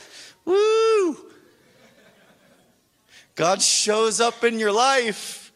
Woo! 0.46 1.18
God 3.36 3.62
shows 3.62 4.20
up 4.20 4.44
in 4.44 4.60
your 4.60 4.72
life. 4.72 5.52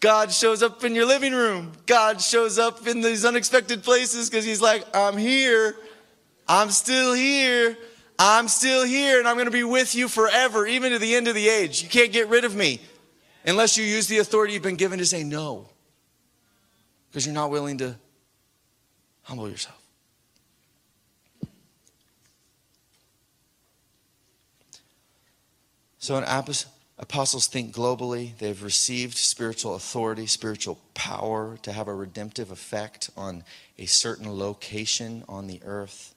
God 0.00 0.32
shows 0.32 0.62
up 0.62 0.84
in 0.84 0.94
your 0.94 1.06
living 1.06 1.32
room. 1.32 1.72
God 1.86 2.20
shows 2.20 2.58
up 2.58 2.86
in 2.86 3.00
these 3.00 3.24
unexpected 3.24 3.82
places 3.82 4.28
because 4.28 4.44
He's 4.44 4.60
like, 4.60 4.84
I'm 4.94 5.16
here. 5.16 5.76
I'm 6.46 6.70
still 6.70 7.14
here. 7.14 7.76
I'm 8.18 8.48
still 8.48 8.84
here, 8.84 9.18
and 9.18 9.26
I'm 9.26 9.34
going 9.34 9.46
to 9.46 9.50
be 9.50 9.64
with 9.64 9.94
you 9.94 10.08
forever, 10.08 10.66
even 10.66 10.92
to 10.92 10.98
the 10.98 11.14
end 11.14 11.28
of 11.28 11.34
the 11.34 11.48
age. 11.48 11.82
You 11.82 11.88
can't 11.88 12.12
get 12.12 12.28
rid 12.28 12.44
of 12.44 12.54
me 12.54 12.80
unless 13.44 13.76
you 13.76 13.84
use 13.84 14.06
the 14.06 14.18
authority 14.18 14.52
you've 14.54 14.62
been 14.62 14.76
given 14.76 14.98
to 14.98 15.06
say 15.06 15.24
no 15.24 15.68
because 17.08 17.26
you're 17.26 17.34
not 17.34 17.50
willing 17.50 17.78
to 17.78 17.96
humble 19.22 19.48
yourself. 19.48 19.80
So, 25.98 26.16
an 26.16 26.24
apostles 26.98 27.46
think 27.46 27.74
globally. 27.74 28.36
They've 28.36 28.62
received 28.62 29.16
spiritual 29.16 29.74
authority, 29.74 30.26
spiritual 30.26 30.78
power 30.92 31.56
to 31.62 31.72
have 31.72 31.88
a 31.88 31.94
redemptive 31.94 32.50
effect 32.50 33.10
on 33.16 33.42
a 33.78 33.86
certain 33.86 34.38
location 34.38 35.24
on 35.28 35.46
the 35.46 35.60
earth. 35.64 36.13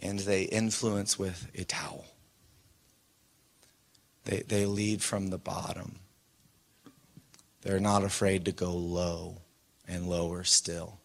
And 0.00 0.18
they 0.18 0.44
influence 0.44 1.18
with 1.18 1.50
a 1.54 1.64
towel. 1.64 2.06
They, 4.24 4.42
they 4.46 4.66
lead 4.66 5.02
from 5.02 5.28
the 5.28 5.38
bottom. 5.38 5.96
They're 7.62 7.80
not 7.80 8.04
afraid 8.04 8.46
to 8.46 8.52
go 8.52 8.72
low 8.72 9.42
and 9.86 10.08
lower 10.08 10.44
still. 10.44 10.98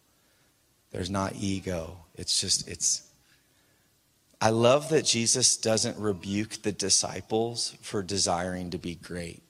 There's 0.90 1.10
not 1.10 1.34
ego. 1.36 1.98
It's 2.14 2.40
just, 2.40 2.68
it's 2.68 3.06
I 4.40 4.50
love 4.50 4.90
that 4.90 5.04
Jesus 5.04 5.56
doesn't 5.56 5.98
rebuke 5.98 6.62
the 6.62 6.72
disciples 6.72 7.74
for 7.80 8.02
desiring 8.02 8.70
to 8.70 8.78
be 8.78 8.94
great. 8.94 9.42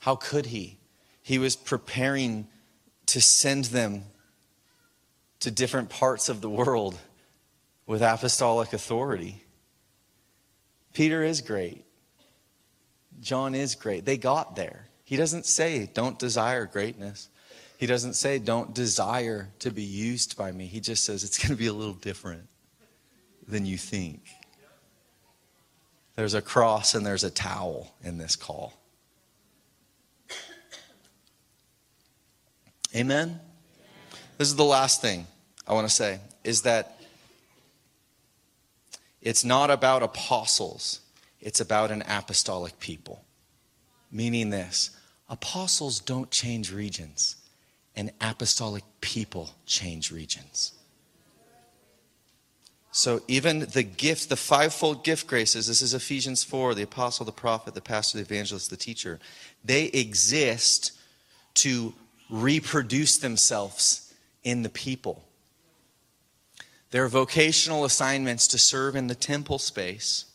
How 0.00 0.16
could 0.16 0.46
he? 0.46 0.78
He 1.22 1.38
was 1.38 1.56
preparing 1.56 2.48
to 3.06 3.20
send 3.20 3.66
them 3.66 4.04
to 5.42 5.50
different 5.50 5.90
parts 5.90 6.28
of 6.28 6.40
the 6.40 6.48
world 6.48 6.96
with 7.84 8.00
apostolic 8.00 8.72
authority. 8.72 9.42
Peter 10.92 11.24
is 11.24 11.40
great. 11.40 11.84
John 13.20 13.56
is 13.56 13.74
great. 13.74 14.04
They 14.04 14.16
got 14.16 14.54
there. 14.54 14.86
He 15.02 15.16
doesn't 15.16 15.44
say, 15.44 15.90
don't 15.92 16.16
desire 16.16 16.64
greatness. 16.64 17.28
He 17.76 17.86
doesn't 17.86 18.14
say, 18.14 18.38
don't 18.38 18.72
desire 18.72 19.48
to 19.58 19.72
be 19.72 19.82
used 19.82 20.36
by 20.36 20.52
me. 20.52 20.66
He 20.66 20.78
just 20.78 21.02
says, 21.02 21.24
it's 21.24 21.38
going 21.38 21.56
to 21.56 21.58
be 21.58 21.66
a 21.66 21.72
little 21.72 21.94
different 21.94 22.48
than 23.48 23.66
you 23.66 23.76
think. 23.76 24.20
There's 26.14 26.34
a 26.34 26.42
cross 26.42 26.94
and 26.94 27.04
there's 27.04 27.24
a 27.24 27.30
towel 27.30 27.92
in 28.04 28.16
this 28.16 28.36
call. 28.36 28.74
Amen? 32.94 33.40
This 34.38 34.46
is 34.46 34.54
the 34.56 34.64
last 34.64 35.02
thing 35.02 35.26
I 35.66 35.74
want 35.74 35.88
to 35.88 35.94
say 35.94 36.20
is 36.44 36.62
that 36.62 37.00
it's 39.20 39.44
not 39.44 39.70
about 39.70 40.02
apostles, 40.02 41.00
it's 41.40 41.60
about 41.60 41.90
an 41.90 42.02
apostolic 42.08 42.78
people. 42.80 43.24
Meaning 44.10 44.50
this 44.50 44.90
apostles 45.28 46.00
don't 46.00 46.30
change 46.30 46.72
regions 46.72 47.36
and 47.96 48.10
apostolic 48.20 48.84
people 49.00 49.50
change 49.66 50.10
regions. 50.10 50.72
So 52.94 53.22
even 53.26 53.60
the 53.60 53.82
gift, 53.82 54.28
the 54.28 54.36
fivefold 54.36 55.02
gift 55.02 55.26
graces, 55.26 55.66
this 55.66 55.80
is 55.80 55.94
Ephesians 55.94 56.44
4, 56.44 56.74
the 56.74 56.82
apostle, 56.82 57.24
the 57.24 57.32
prophet, 57.32 57.74
the 57.74 57.80
pastor, 57.80 58.18
the 58.18 58.24
evangelist, 58.24 58.68
the 58.68 58.76
teacher, 58.76 59.18
they 59.64 59.86
exist 59.86 60.92
to 61.54 61.94
reproduce 62.28 63.16
themselves 63.16 64.12
in 64.44 64.62
the 64.62 64.68
people. 64.68 65.24
They're 66.92 67.08
vocational 67.08 67.86
assignments 67.86 68.46
to 68.48 68.58
serve 68.58 68.96
in 68.96 69.06
the 69.06 69.14
temple 69.14 69.58
space 69.58 70.26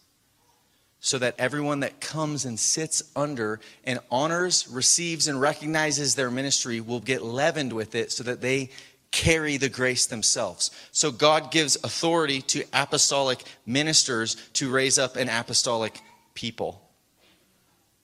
so 0.99 1.19
that 1.19 1.35
everyone 1.37 1.81
that 1.81 2.01
comes 2.01 2.45
and 2.45 2.59
sits 2.59 3.03
under 3.15 3.59
and 3.83 3.99
honors, 4.09 4.67
receives, 4.67 5.27
and 5.27 5.39
recognizes 5.39 6.15
their 6.15 6.31
ministry 6.31 6.81
will 6.81 6.99
get 6.99 7.21
leavened 7.21 7.73
with 7.73 7.93
it 7.93 8.11
so 8.11 8.23
that 8.23 8.41
they 8.41 8.71
carry 9.11 9.57
the 9.57 9.69
grace 9.69 10.07
themselves. 10.07 10.71
So 10.91 11.11
God 11.11 11.51
gives 11.51 11.75
authority 11.83 12.41
to 12.41 12.63
apostolic 12.73 13.43
ministers 13.67 14.35
to 14.53 14.71
raise 14.71 14.97
up 14.97 15.15
an 15.15 15.29
apostolic 15.29 16.01
people. 16.33 16.81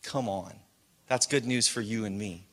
Come 0.04 0.30
on. 0.30 0.54
That's 1.08 1.26
good 1.26 1.46
news 1.46 1.68
for 1.68 1.82
you 1.82 2.06
and 2.06 2.20
me. 2.20 2.46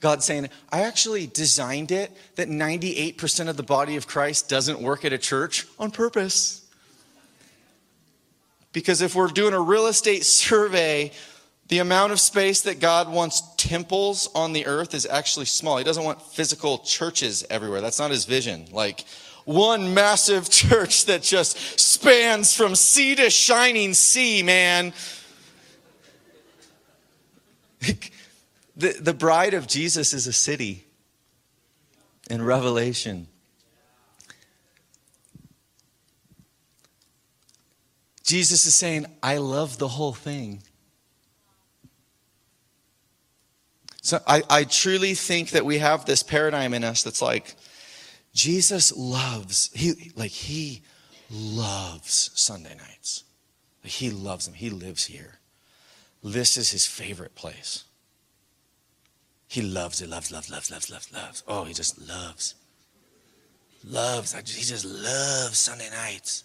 God's 0.00 0.24
saying, 0.24 0.48
I 0.72 0.82
actually 0.82 1.26
designed 1.26 1.92
it 1.92 2.10
that 2.36 2.48
98% 2.48 3.48
of 3.48 3.56
the 3.56 3.62
body 3.62 3.96
of 3.96 4.06
Christ 4.06 4.48
doesn't 4.48 4.80
work 4.80 5.04
at 5.04 5.12
a 5.12 5.18
church 5.18 5.66
on 5.78 5.90
purpose. 5.90 6.66
Because 8.72 9.02
if 9.02 9.14
we're 9.14 9.28
doing 9.28 9.52
a 9.52 9.60
real 9.60 9.88
estate 9.88 10.24
survey, 10.24 11.12
the 11.68 11.80
amount 11.80 12.12
of 12.12 12.20
space 12.20 12.62
that 12.62 12.80
God 12.80 13.10
wants 13.10 13.42
temples 13.56 14.28
on 14.34 14.54
the 14.54 14.66
earth 14.66 14.94
is 14.94 15.04
actually 15.06 15.46
small. 15.46 15.76
He 15.76 15.84
doesn't 15.84 16.02
want 16.02 16.22
physical 16.22 16.78
churches 16.78 17.44
everywhere. 17.50 17.82
That's 17.82 17.98
not 17.98 18.10
his 18.10 18.24
vision. 18.24 18.66
Like 18.72 19.04
one 19.44 19.92
massive 19.92 20.48
church 20.50 21.04
that 21.06 21.22
just 21.22 21.78
spans 21.78 22.54
from 22.54 22.74
sea 22.74 23.14
to 23.16 23.28
shining 23.28 23.92
sea, 23.92 24.42
man. 24.42 24.94
the, 28.80 28.96
the 29.00 29.14
bride 29.14 29.54
of 29.54 29.66
Jesus 29.66 30.12
is 30.12 30.26
a 30.26 30.32
city 30.32 30.84
in 32.30 32.42
Revelation. 32.42 33.28
Jesus 38.24 38.64
is 38.64 38.74
saying, 38.74 39.06
I 39.22 39.38
love 39.38 39.78
the 39.78 39.88
whole 39.88 40.12
thing. 40.12 40.62
So 44.02 44.20
I, 44.26 44.42
I 44.48 44.64
truly 44.64 45.14
think 45.14 45.50
that 45.50 45.64
we 45.64 45.78
have 45.78 46.06
this 46.06 46.22
paradigm 46.22 46.72
in 46.72 46.84
us 46.84 47.02
that's 47.02 47.20
like, 47.20 47.56
Jesus 48.32 48.96
loves, 48.96 49.70
he 49.74 50.12
like 50.14 50.30
he 50.30 50.82
loves 51.30 52.30
Sunday 52.34 52.76
nights. 52.76 53.24
He 53.82 54.10
loves 54.10 54.46
them. 54.46 54.54
He 54.54 54.70
lives 54.70 55.06
here. 55.06 55.40
This 56.22 56.56
is 56.56 56.70
his 56.70 56.86
favorite 56.86 57.34
place. 57.34 57.84
He 59.50 59.62
loves 59.62 60.00
it, 60.00 60.08
loves, 60.08 60.30
loves, 60.30 60.48
loves, 60.48 60.70
loves, 60.70 60.92
loves, 60.92 61.12
loves. 61.12 61.42
Oh, 61.48 61.64
he 61.64 61.74
just 61.74 62.00
loves. 62.06 62.54
Loves. 63.84 64.32
He 64.32 64.62
just 64.62 64.84
loves 64.84 65.58
Sunday 65.58 65.90
nights. 65.90 66.44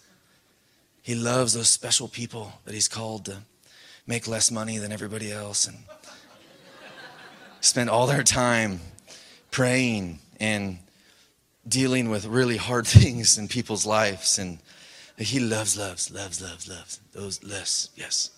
He 1.02 1.14
loves 1.14 1.52
those 1.52 1.68
special 1.70 2.08
people 2.08 2.52
that 2.64 2.74
he's 2.74 2.88
called 2.88 3.26
to 3.26 3.42
make 4.08 4.26
less 4.26 4.50
money 4.50 4.78
than 4.78 4.90
everybody 4.90 5.30
else 5.30 5.68
and 5.68 5.76
spend 7.60 7.90
all 7.90 8.08
their 8.08 8.24
time 8.24 8.80
praying 9.52 10.18
and 10.40 10.80
dealing 11.68 12.10
with 12.10 12.26
really 12.26 12.56
hard 12.56 12.86
things 12.88 13.38
in 13.38 13.46
people's 13.46 13.86
lives. 13.86 14.36
And 14.36 14.58
he 15.16 15.38
loves, 15.38 15.78
loves, 15.78 16.10
loves, 16.10 16.42
loves, 16.42 16.68
loves 16.68 16.98
those 17.12 17.40
less. 17.44 17.88
yes. 17.94 18.30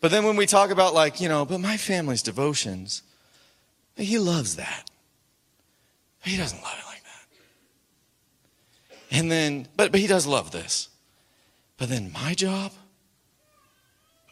But 0.00 0.10
then 0.10 0.24
when 0.24 0.34
we 0.34 0.46
talk 0.46 0.70
about, 0.70 0.94
like, 0.94 1.20
you 1.20 1.28
know, 1.28 1.44
but 1.44 1.58
my 1.58 1.76
family's 1.76 2.22
devotions, 2.22 3.04
he 3.96 4.18
loves 4.18 4.56
that. 4.56 4.90
He 6.24 6.36
doesn't 6.36 6.62
love 6.62 6.76
it 6.78 6.86
like 6.86 7.02
that. 7.02 7.26
And 9.10 9.30
then, 9.30 9.68
but, 9.76 9.92
but 9.92 10.00
he 10.00 10.06
does 10.06 10.26
love 10.26 10.50
this. 10.50 10.88
But 11.76 11.88
then 11.88 12.12
my 12.12 12.34
job? 12.34 12.72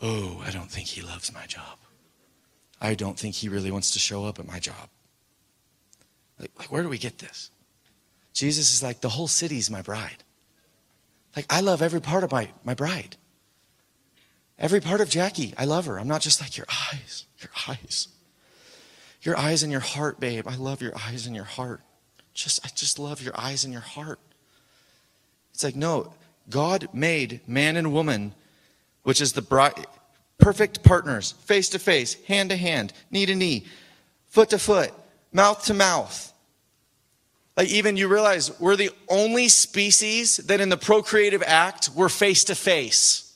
Oh, 0.01 0.43
I 0.47 0.51
don't 0.51 0.71
think 0.71 0.87
he 0.87 1.03
loves 1.03 1.33
my 1.33 1.47
job. 1.47 1.79
I 2.81 2.95
don't 2.95 3.19
think 3.19 3.35
he 3.35 3.49
really 3.49 3.71
wants 3.71 3.91
to 3.91 3.99
show 3.99 4.25
up 4.25 4.39
at 4.39 4.47
my 4.47 4.59
job. 4.59 4.89
Like, 6.39 6.51
like 6.59 6.73
where 6.73 6.83
do 6.83 6.89
we 6.89 6.97
get 6.97 7.19
this? 7.19 7.51
Jesus 8.33 8.73
is 8.73 8.83
like, 8.83 9.01
the 9.01 9.11
whole 9.11 9.29
city's 9.29 9.71
my 9.71 9.83
bride. 9.83 10.25
Like, 11.37 11.47
I 11.51 11.61
love 11.61 11.83
every 11.83 12.01
part 12.01 12.25
of 12.25 12.33
my, 12.33 12.49
my 12.65 12.75
bride. 12.75 13.17
Every 14.59 14.81
part 14.81 15.01
of 15.01 15.11
Jackie, 15.11 15.55
I 15.59 15.65
love 15.65 15.87
her. 15.87 15.99
I'm 15.99 16.09
not 16.09 16.21
just 16.21 16.41
like 16.41 16.57
your 16.57 16.67
eyes, 16.93 17.27
your 17.39 17.51
eyes. 17.69 18.09
Your 19.23 19.37
eyes 19.37 19.63
and 19.63 19.71
your 19.71 19.81
heart, 19.81 20.19
babe. 20.19 20.47
I 20.49 20.57
love 20.57 20.81
your 20.81 20.97
eyes 20.97 21.27
and 21.27 21.37
your 21.37 21.45
heart. 21.45 21.81
Just, 22.33 22.65
I 22.65 22.71
just 22.75 22.99
love 22.99 23.23
your 23.23 23.39
eyes 23.39 23.65
and 23.65 23.73
your 23.73 23.83
heart. 23.83 24.19
It's 25.53 25.65
like, 25.65 25.77
no, 25.77 26.15
God 26.49 26.89
made 26.93 27.41
man 27.47 27.77
and 27.77 27.93
woman, 27.93 28.35
which 29.03 29.21
is 29.21 29.33
the 29.33 29.83
perfect 30.39 30.83
partners, 30.83 31.33
face 31.45 31.69
to 31.71 31.79
face, 31.79 32.15
hand 32.25 32.51
to 32.51 32.57
hand, 32.57 32.93
knee 33.11 33.27
to 33.27 33.35
knee, 33.35 33.67
foot 34.29 34.51
to 34.51 34.59
foot, 34.59 34.93
mouth 35.33 35.65
to 35.67 35.75
mouth. 35.75 36.33
Like, 37.57 37.69
even 37.69 37.97
you 37.97 38.09
realize 38.09 38.59
we're 38.59 38.77
the 38.77 38.91
only 39.09 39.49
species 39.49 40.39
that 40.39 40.61
in 40.61 40.71
the 40.71 40.77
procreative 40.79 41.43
act 41.45 41.91
we're 41.95 42.09
face 42.09 42.45
to 42.45 42.55
face. 42.55 43.30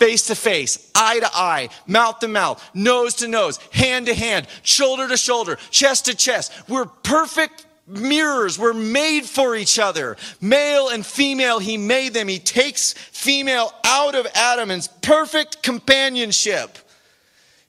Face 0.00 0.28
to 0.28 0.34
face, 0.34 0.90
eye 0.94 1.20
to 1.20 1.28
eye, 1.32 1.68
mouth 1.86 2.20
to 2.20 2.26
mouth, 2.26 2.66
nose 2.72 3.16
to 3.16 3.28
nose, 3.28 3.58
hand 3.70 4.06
to 4.06 4.14
hand, 4.14 4.48
shoulder 4.62 5.06
to 5.06 5.16
shoulder, 5.16 5.58
chest 5.70 6.06
to 6.06 6.16
chest. 6.16 6.50
We're 6.68 6.86
perfect 6.86 7.66
mirrors. 7.86 8.58
We're 8.58 8.72
made 8.72 9.26
for 9.26 9.54
each 9.54 9.78
other. 9.78 10.16
Male 10.40 10.88
and 10.88 11.04
female, 11.04 11.58
he 11.58 11.76
made 11.76 12.14
them. 12.14 12.28
He 12.28 12.38
takes 12.38 12.94
female 12.94 13.72
out 13.84 14.14
of 14.14 14.26
Adam 14.34 14.70
and 14.70 14.88
perfect 15.02 15.62
companionship. 15.62 16.78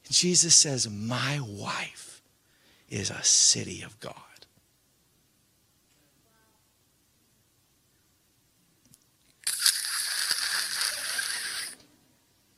Jesus 0.09 0.55
says, 0.55 0.89
My 0.89 1.41
wife 1.41 2.21
is 2.89 3.09
a 3.09 3.23
city 3.23 3.81
of 3.81 3.99
God. 3.99 4.15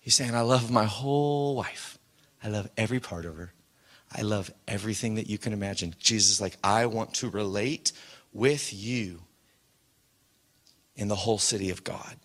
He's 0.04 0.16
saying, 0.16 0.36
I 0.36 0.42
love 0.42 0.70
my 0.70 0.84
whole 0.84 1.56
wife. 1.56 1.98
I 2.44 2.50
love 2.50 2.70
every 2.76 3.00
part 3.00 3.26
of 3.26 3.38
her. 3.38 3.54
I 4.12 4.22
love 4.22 4.52
everything 4.68 5.16
that 5.16 5.30
you 5.30 5.38
can 5.38 5.54
imagine. 5.54 5.96
Jesus 5.98 6.42
like, 6.42 6.58
I 6.62 6.88
want 6.88 7.14
to 7.16 7.30
relate 7.30 7.94
with 8.34 8.74
you 8.74 9.22
in 10.98 11.08
the 11.08 11.16
whole 11.16 11.40
city 11.40 11.70
of 11.70 11.86
God. 11.86 12.18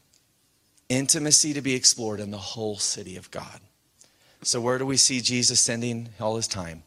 Intimacy 0.89 1.55
to 1.55 1.61
be 1.61 1.77
explored 1.77 2.19
in 2.19 2.33
the 2.33 2.37
whole 2.37 2.79
city 2.79 3.17
of 3.17 3.31
God. 3.31 3.61
So, 4.43 4.61
where 4.61 4.79
do 4.79 4.85
we 4.85 4.97
see 4.97 5.21
Jesus 5.21 5.61
sending 5.61 6.09
all 6.21 6.35
his 6.35 6.49
time? 6.49 6.83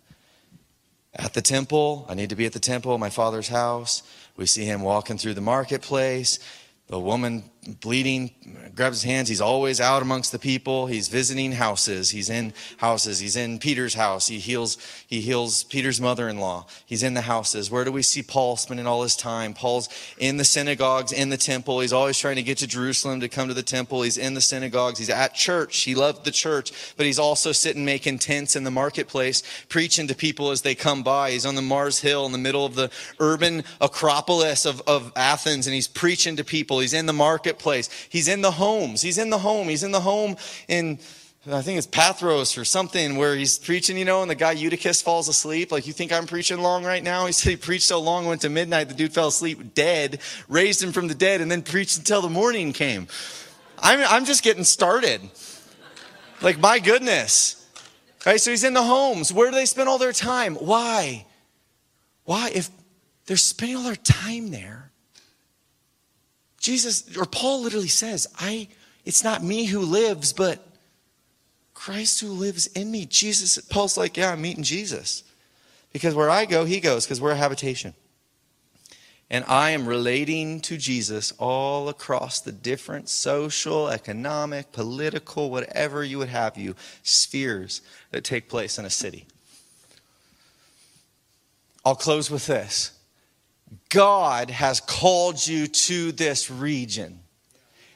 At 1.16 1.34
the 1.34 1.42
temple. 1.42 2.06
I 2.10 2.16
need 2.16 2.30
to 2.32 2.36
be 2.36 2.46
at 2.46 2.54
the 2.54 2.60
temple, 2.60 2.98
my 2.98 3.10
father's 3.10 3.48
house. 3.48 4.04
We 4.36 4.46
see 4.46 4.66
him 4.66 4.82
walking 4.82 5.18
through 5.18 5.36
the 5.36 5.42
marketplace. 5.42 6.39
The 6.88 7.00
woman 7.00 7.50
bleeding 7.80 8.32
grabs 8.74 9.01
his 9.01 9.03
hands. 9.03 9.30
He's 9.30 9.41
always 9.41 9.80
out 9.80 10.01
amongst 10.01 10.32
the 10.32 10.39
people. 10.39 10.88
He's 10.88 11.09
visiting 11.09 11.51
houses. 11.51 12.09
He's 12.09 12.30
in 12.30 12.53
houses. 12.78 13.20
He's 13.20 13.36
in 13.36 13.59
Peter's 13.59 13.93
house. 13.93 14.28
He 14.28 14.39
heals, 14.39 14.78
he 15.05 15.22
heals 15.22 15.64
Peter's 15.66 16.01
mother-in-law. 16.01 16.66
He's 16.86 17.03
in 17.03 17.14
the 17.14 17.22
houses. 17.22 17.70
Where 17.70 17.86
do 17.86 17.91
we 17.91 18.01
see 18.01 18.24
Paul 18.24 18.57
spending 18.57 18.88
all 18.88 19.03
his 19.03 19.16
time? 19.16 19.53
Paul's 19.53 19.89
in 20.18 20.38
the 20.38 20.43
synagogues, 20.43 21.12
in 21.12 21.30
the 21.30 21.38
temple. 21.38 21.82
He's 21.82 21.93
always 21.93 22.18
trying 22.18 22.38
to 22.38 22.43
get 22.43 22.57
to 22.59 22.68
Jerusalem 22.68 23.20
to 23.20 23.30
come 23.30 23.47
to 23.47 23.53
the 23.53 23.62
temple. 23.62 24.01
He's 24.01 24.18
in 24.18 24.34
the 24.34 24.41
synagogues. 24.41 24.97
He's 24.97 25.09
at 25.09 25.36
church. 25.36 25.82
He 25.82 25.93
loved 25.93 26.26
the 26.26 26.32
church, 26.32 26.72
but 26.97 27.05
he's 27.05 27.20
also 27.20 27.51
sitting 27.51 27.86
making 27.86 28.20
tents 28.20 28.55
in 28.55 28.64
the 28.64 28.72
marketplace, 28.72 29.43
preaching 29.70 30.07
to 30.07 30.16
people 30.16 30.49
as 30.49 30.64
they 30.64 30.74
come 30.74 31.03
by. 31.03 31.32
He's 31.32 31.45
on 31.45 31.55
the 31.55 31.62
Mars 31.62 31.99
Hill 31.99 32.26
in 32.26 32.32
the 32.32 32.38
middle 32.39 32.66
of 32.66 32.74
the 32.74 32.89
urban 33.20 33.64
acropolis 33.80 34.66
of, 34.66 34.82
of 34.88 35.12
Athens, 35.16 35.68
and 35.68 35.76
he's 35.76 35.88
preaching 35.88 36.38
to 36.38 36.43
people. 36.43 36.80
He's 36.80 36.93
in 36.93 37.05
the 37.05 37.14
marketplace. 37.52 37.89
He's 38.10 38.28
in 38.28 38.41
the 38.41 38.52
homes. 38.52 39.02
He's 39.02 39.18
in 39.18 39.30
the 39.30 39.39
home. 39.39 39.68
He's 39.68 39.84
in 39.84 39.91
the 39.91 40.02
home 40.02 40.38
in 40.68 40.99
I 41.52 41.64
think 41.64 41.80
it's 41.80 41.88
Pathros 41.88 42.56
or 42.56 42.64
something 42.64 43.16
where 43.16 43.36
he's 43.36 43.58
preaching, 43.58 43.97
you 43.97 44.06
know, 44.06 44.22
and 44.22 44.30
the 44.30 44.36
guy 44.36 44.52
Eutychus 44.52 45.02
falls 45.02 45.28
asleep. 45.28 45.72
Like, 45.72 45.88
you 45.88 45.93
think 45.93 46.14
I'm 46.14 46.28
preaching 46.28 46.62
long 46.62 46.84
right 46.84 47.04
now? 47.04 47.26
He 47.26 47.32
said 47.32 47.49
he 47.49 47.56
preached 47.56 47.86
so 47.86 47.99
long, 47.99 48.28
went 48.28 48.41
to 48.41 48.49
midnight, 48.49 48.89
the 48.89 48.93
dude 48.93 49.12
fell 49.12 49.30
asleep 49.30 49.74
dead, 49.74 50.20
raised 50.47 50.84
him 50.84 50.91
from 50.91 51.08
the 51.08 51.16
dead, 51.16 51.41
and 51.41 51.49
then 51.49 51.64
preached 51.64 51.97
until 51.97 52.22
the 52.22 52.30
morning 52.30 52.74
came. 52.74 53.08
I'm, 53.80 54.02
I'm 54.08 54.26
just 54.26 54.43
getting 54.43 54.64
started. 54.64 55.20
Like, 56.43 56.60
my 56.60 56.78
goodness. 56.78 57.68
Right? 58.24 58.39
So 58.39 58.52
he's 58.52 58.64
in 58.64 58.76
the 58.76 58.84
homes. 58.84 59.34
Where 59.34 59.49
do 59.49 59.56
they 59.56 59.66
spend 59.66 59.89
all 59.89 59.97
their 59.97 60.14
time? 60.14 60.54
Why? 60.54 61.26
Why? 62.24 62.52
If 62.54 62.70
they're 63.26 63.36
spending 63.36 63.78
all 63.78 63.84
their 63.84 63.95
time 63.95 64.52
there, 64.52 64.81
Jesus, 66.62 67.18
or 67.18 67.26
Paul 67.26 67.64
literally 67.64 67.88
says, 67.88 68.28
I, 68.39 68.68
it's 69.03 69.24
not 69.24 69.43
me 69.43 69.66
who 69.66 69.80
lives, 69.80 70.32
but 70.32 70.66
Christ 71.74 72.22
who 72.22 72.28
lives 72.28 72.68
in 72.68 72.91
me. 72.91 73.07
Jesus, 73.07 73.57
Paul's 73.57 73.97
like, 73.97 74.16
yeah, 74.16 74.32
I'm 74.32 74.41
meeting 74.41 74.64
Jesus. 74.64 75.24
Because 75.91 76.14
where 76.14 76.30
I 76.30 76.45
go, 76.45 76.64
he 76.64 76.80
goes, 76.80 77.05
because 77.05 77.20
we're 77.20 77.32
a 77.32 77.36
habitation. 77.36 77.95
And 79.32 79.43
I 79.47 79.72
am 79.72 79.88
relating 79.88 80.62
to 80.62 80.78
Jesus 80.78 81.34
all 81.39 81.89
across 81.89 82.39
the 82.39 82.51
different 82.51 83.09
social, 83.09 83.88
economic, 83.88 84.72
political, 84.72 85.49
whatever 85.49 86.03
you 86.03 86.20
would 86.20 86.30
have 86.30 86.57
you, 86.57 86.76
spheres 87.01 87.82
that 88.12 88.24
take 88.24 88.49
place 88.49 88.78
in 88.78 88.86
a 88.86 88.89
city. 88.89 89.26
I'll 91.84 91.95
close 91.95 92.30
with 92.30 92.45
this. 92.45 92.91
God 93.89 94.49
has 94.49 94.80
called 94.80 95.45
you 95.45 95.67
to 95.67 96.11
this 96.11 96.49
region. 96.49 97.19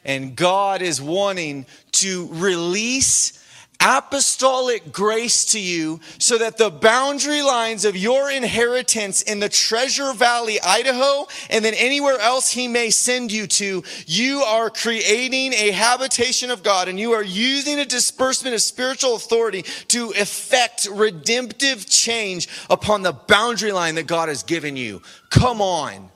And 0.03 0.36
God 0.36 0.82
is 0.82 1.01
wanting 1.01 1.65
to 1.93 2.30
release 2.32 3.41
apostolic 3.82 4.91
grace 4.91 5.45
to 5.45 5.59
you 5.59 5.99
so 6.17 6.38
that 6.38 6.57
the 6.57 6.69
boundary 6.69 7.41
lines 7.41 7.86
of 7.86 7.95
your 7.95 8.32
inheritance 8.32 9.21
in 9.21 9.39
the 9.39 9.49
Treasure 9.49 10.13
Valley, 10.13 10.59
Idaho, 10.61 11.28
and 11.49 11.63
then 11.63 11.73
anywhere 11.76 12.19
else 12.19 12.51
He 12.51 12.67
may 12.67 12.89
send 12.89 13.32
you 13.32 13.47
to, 13.47 13.84
you 14.05 14.41
are 14.41 14.69
creating 14.69 15.53
a 15.53 15.71
habitation 15.71 16.51
of 16.51 16.63
God 16.63 16.88
and 16.88 16.99
you 16.99 17.11
are 17.13 17.23
using 17.23 17.80
a 17.80 17.86
disbursement 17.86 18.55
of 18.55 18.61
spiritual 18.61 19.15
authority 19.15 19.63
to 19.89 20.11
effect 20.11 20.88
redemptive 20.91 21.88
change 21.88 22.47
upon 22.69 23.01
the 23.01 23.13
boundary 23.13 23.71
line 23.71 23.95
that 23.95 24.07
God 24.07 24.30
has 24.30 24.43
given 24.43 24.76
you. 24.76 25.01
Come 25.30 25.61
on. 25.61 26.09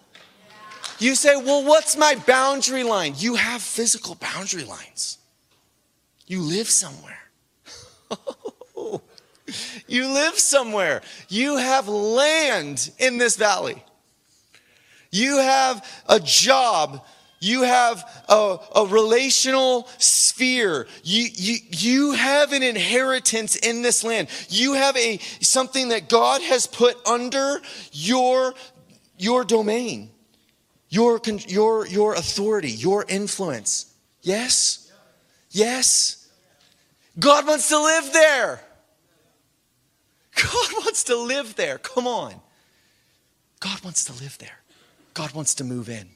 You 1.00 1.16
say, 1.16 1.38
well, 1.38 1.64
what's 1.64 1.96
my 1.96 2.16
boundary 2.28 2.84
line? 2.84 3.14
You 3.18 3.36
have 3.36 3.62
physical 3.62 4.16
boundary 4.16 4.66
lines. 4.66 5.18
You 6.28 6.42
live 6.42 6.70
somewhere. 6.70 7.20
you 9.88 10.08
live 10.08 10.38
somewhere. 10.38 11.02
You 11.28 11.58
have 11.58 11.88
land 11.88 12.92
in 13.00 13.18
this 13.18 13.36
valley. 13.36 13.84
You 15.12 15.38
have 15.38 15.86
a 16.08 16.20
job. 16.20 17.04
You 17.40 17.64
have 17.64 18.04
a, 18.28 18.58
a 18.76 18.86
relational 18.86 19.88
sphere. 19.98 20.88
You, 21.04 21.28
you, 21.34 21.58
you 21.70 22.12
have 22.12 22.52
an 22.52 22.64
inheritance 22.64 23.56
in 23.56 23.82
this 23.82 24.04
land. 24.04 24.28
You 24.50 24.74
have 24.74 24.96
a, 24.98 25.18
something 25.42 25.90
that 25.90 26.10
God 26.10 26.42
has 26.42 26.68
put 26.68 26.96
under 27.08 27.62
your, 27.92 28.54
your 29.18 29.46
domain, 29.46 30.10
your, 30.90 31.22
your, 31.48 31.88
your 31.88 32.14
authority, 32.14 32.72
your 32.72 33.06
influence. 33.08 33.94
Yes? 34.22 34.92
Yes? 35.50 36.19
God 37.20 37.48
wants 37.48 37.70
to 37.70 37.80
live 37.80 38.14
there. 38.14 38.62
God 40.36 40.74
wants 40.74 41.04
to 41.06 41.18
live 41.18 41.56
there. 41.56 41.78
Come 41.78 42.08
on. 42.08 42.36
God 43.60 43.84
wants 43.84 44.06
to 44.06 44.14
live 44.14 44.38
there. 44.38 44.60
God 45.14 45.34
wants 45.34 45.56
to 45.56 45.64
move 45.64 45.90
in. 45.90 46.08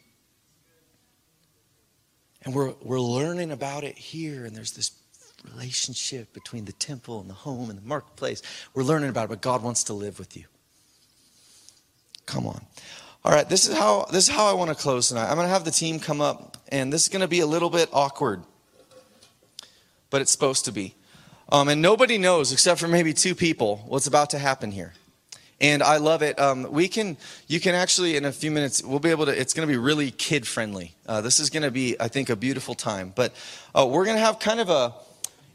And 2.44 2.54
we're, 2.54 2.74
we're 2.82 3.02
learning 3.02 3.52
about 3.52 3.84
it 3.84 3.98
here, 3.98 4.46
and 4.46 4.56
there's 4.56 4.74
this 4.74 4.92
relationship 5.52 6.34
between 6.34 6.66
the 6.66 6.72
temple 6.74 7.20
and 7.20 7.30
the 7.30 7.34
home 7.34 7.70
and 7.70 7.78
the 7.78 7.88
marketplace. 7.88 8.42
We're 8.74 8.84
learning 8.84 9.10
about 9.10 9.26
it, 9.26 9.30
but 9.30 9.42
God 9.42 9.62
wants 9.62 9.86
to 9.86 9.94
live 9.94 10.20
with 10.20 10.38
you. 10.38 10.46
Come 12.26 12.48
on. 12.48 12.62
All 13.26 13.32
right, 13.32 13.48
this 13.48 13.68
is 13.68 13.78
how 13.78 14.06
this 14.12 14.28
is 14.28 14.36
how 14.36 14.46
I 14.46 14.54
want 14.54 14.70
to 14.70 14.76
close 14.76 15.10
tonight. 15.10 15.30
I'm 15.30 15.36
going 15.36 15.48
to 15.48 15.54
have 15.54 15.64
the 15.64 15.72
team 15.72 16.00
come 16.00 16.20
up, 16.20 16.58
and 16.70 16.92
this 16.92 17.04
is 17.04 17.08
going 17.08 17.22
to 17.22 17.28
be 17.28 17.40
a 17.40 17.46
little 17.46 17.70
bit 17.70 17.90
awkward 17.94 18.44
but 20.14 20.22
it's 20.22 20.32
supposed 20.32 20.66
to 20.66 20.72
be. 20.72 20.94
Um, 21.52 21.70
and 21.70 21.82
nobody 21.82 22.20
knows, 22.20 22.52
except 22.52 22.80
for 22.80 22.88
maybe 22.88 23.14
two 23.14 23.34
people, 23.34 23.84
what's 23.88 24.06
about 24.06 24.30
to 24.30 24.38
happen 24.38 24.70
here. 24.70 24.94
And 25.60 25.82
I 25.82 25.98
love 25.98 26.22
it. 26.22 26.40
Um, 26.40 26.72
we 26.72 26.88
can, 26.88 27.18
you 27.48 27.60
can 27.60 27.74
actually, 27.74 28.16
in 28.16 28.24
a 28.24 28.32
few 28.32 28.52
minutes, 28.52 28.84
we'll 28.84 29.00
be 29.00 29.10
able 29.10 29.26
to, 29.26 29.32
it's 29.32 29.56
going 29.56 29.68
to 29.68 29.72
be 29.72 29.76
really 29.76 30.12
kid 30.12 30.46
friendly. 30.46 30.94
Uh, 31.08 31.22
this 31.22 31.40
is 31.40 31.50
going 31.50 31.64
to 31.64 31.72
be, 31.72 32.00
I 32.00 32.10
think, 32.10 32.30
a 32.30 32.36
beautiful 32.36 32.76
time. 32.76 33.12
But 33.16 33.34
uh, 33.74 33.88
we're 33.88 34.06
going 34.06 34.18
to 34.18 34.22
have 34.24 34.38
kind 34.38 34.60
of 34.60 34.70
a, 34.70 34.94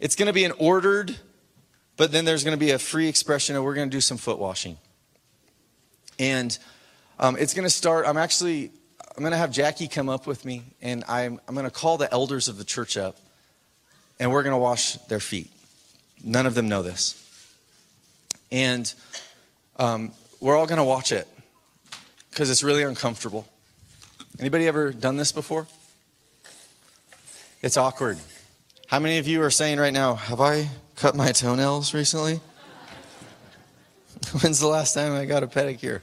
it's 0.01 0.17
going 0.17 0.27
to 0.27 0.33
be 0.33 0.43
an 0.43 0.53
ordered, 0.59 1.17
but 1.97 2.11
then 2.11 2.25
there's 2.25 2.43
going 2.43 2.57
to 2.57 2.59
be 2.59 2.73
a 2.73 2.81
free 2.81 3.07
expression, 3.07 3.55
and 3.55 3.65
we're 3.65 3.75
going 3.75 3.89
to 3.89 3.97
do 3.97 4.01
some 4.01 4.17
foot 4.17 4.41
washing. 4.41 4.77
And 6.19 6.59
um, 7.21 7.37
it's 7.39 7.55
going 7.55 7.67
to 7.67 7.71
start, 7.71 8.09
I'm 8.09 8.17
actually, 8.17 8.73
I'm 9.17 9.23
going 9.23 9.31
to 9.31 9.39
have 9.39 9.53
Jackie 9.53 9.87
come 9.87 10.09
up 10.09 10.27
with 10.27 10.45
me, 10.45 10.65
and 10.83 11.05
I'm, 11.07 11.41
I'm 11.47 11.55
going 11.55 11.65
to 11.65 11.71
call 11.71 11.97
the 11.97 12.13
elders 12.13 12.49
of 12.49 12.59
the 12.59 12.65
church 12.65 12.97
up 12.97 13.19
and 14.19 14.31
we're 14.33 14.43
going 14.43 14.55
to 14.55 14.59
wash 14.59 14.95
their 15.09 15.21
feet. 15.21 15.51
None 16.23 16.47
of 16.47 16.55
them 16.55 16.69
know 16.69 16.83
this. 16.83 17.25
And 18.51 18.93
um, 19.77 20.13
we're 20.41 20.57
all 20.57 20.67
going 20.67 20.79
to 20.79 20.85
watch 20.85 21.13
it 21.13 21.29
because 22.31 22.51
it's 22.51 22.63
really 22.63 22.83
uncomfortable. 22.83 23.47
Anybody 24.39 24.67
ever 24.67 24.93
done 24.93 25.17
this 25.17 25.33
before? 25.33 25.67
It's 27.63 27.77
awkward. 27.77 28.19
How 28.87 29.01
many 29.01 29.19
of 29.19 29.27
you 29.27 29.43
are 29.43 29.51
saying 29.51 29.79
right 29.79 29.93
now, 29.93 30.15
Have 30.15 30.41
I 30.41 30.69
cut 30.97 31.15
my 31.15 31.33
toenails 31.33 31.93
recently? 31.93 32.41
When's 34.41 34.61
the 34.61 34.69
last 34.69 34.95
time 34.95 35.13
I 35.13 35.25
got 35.25 35.43
a 35.43 35.47
pedicure? 35.47 36.01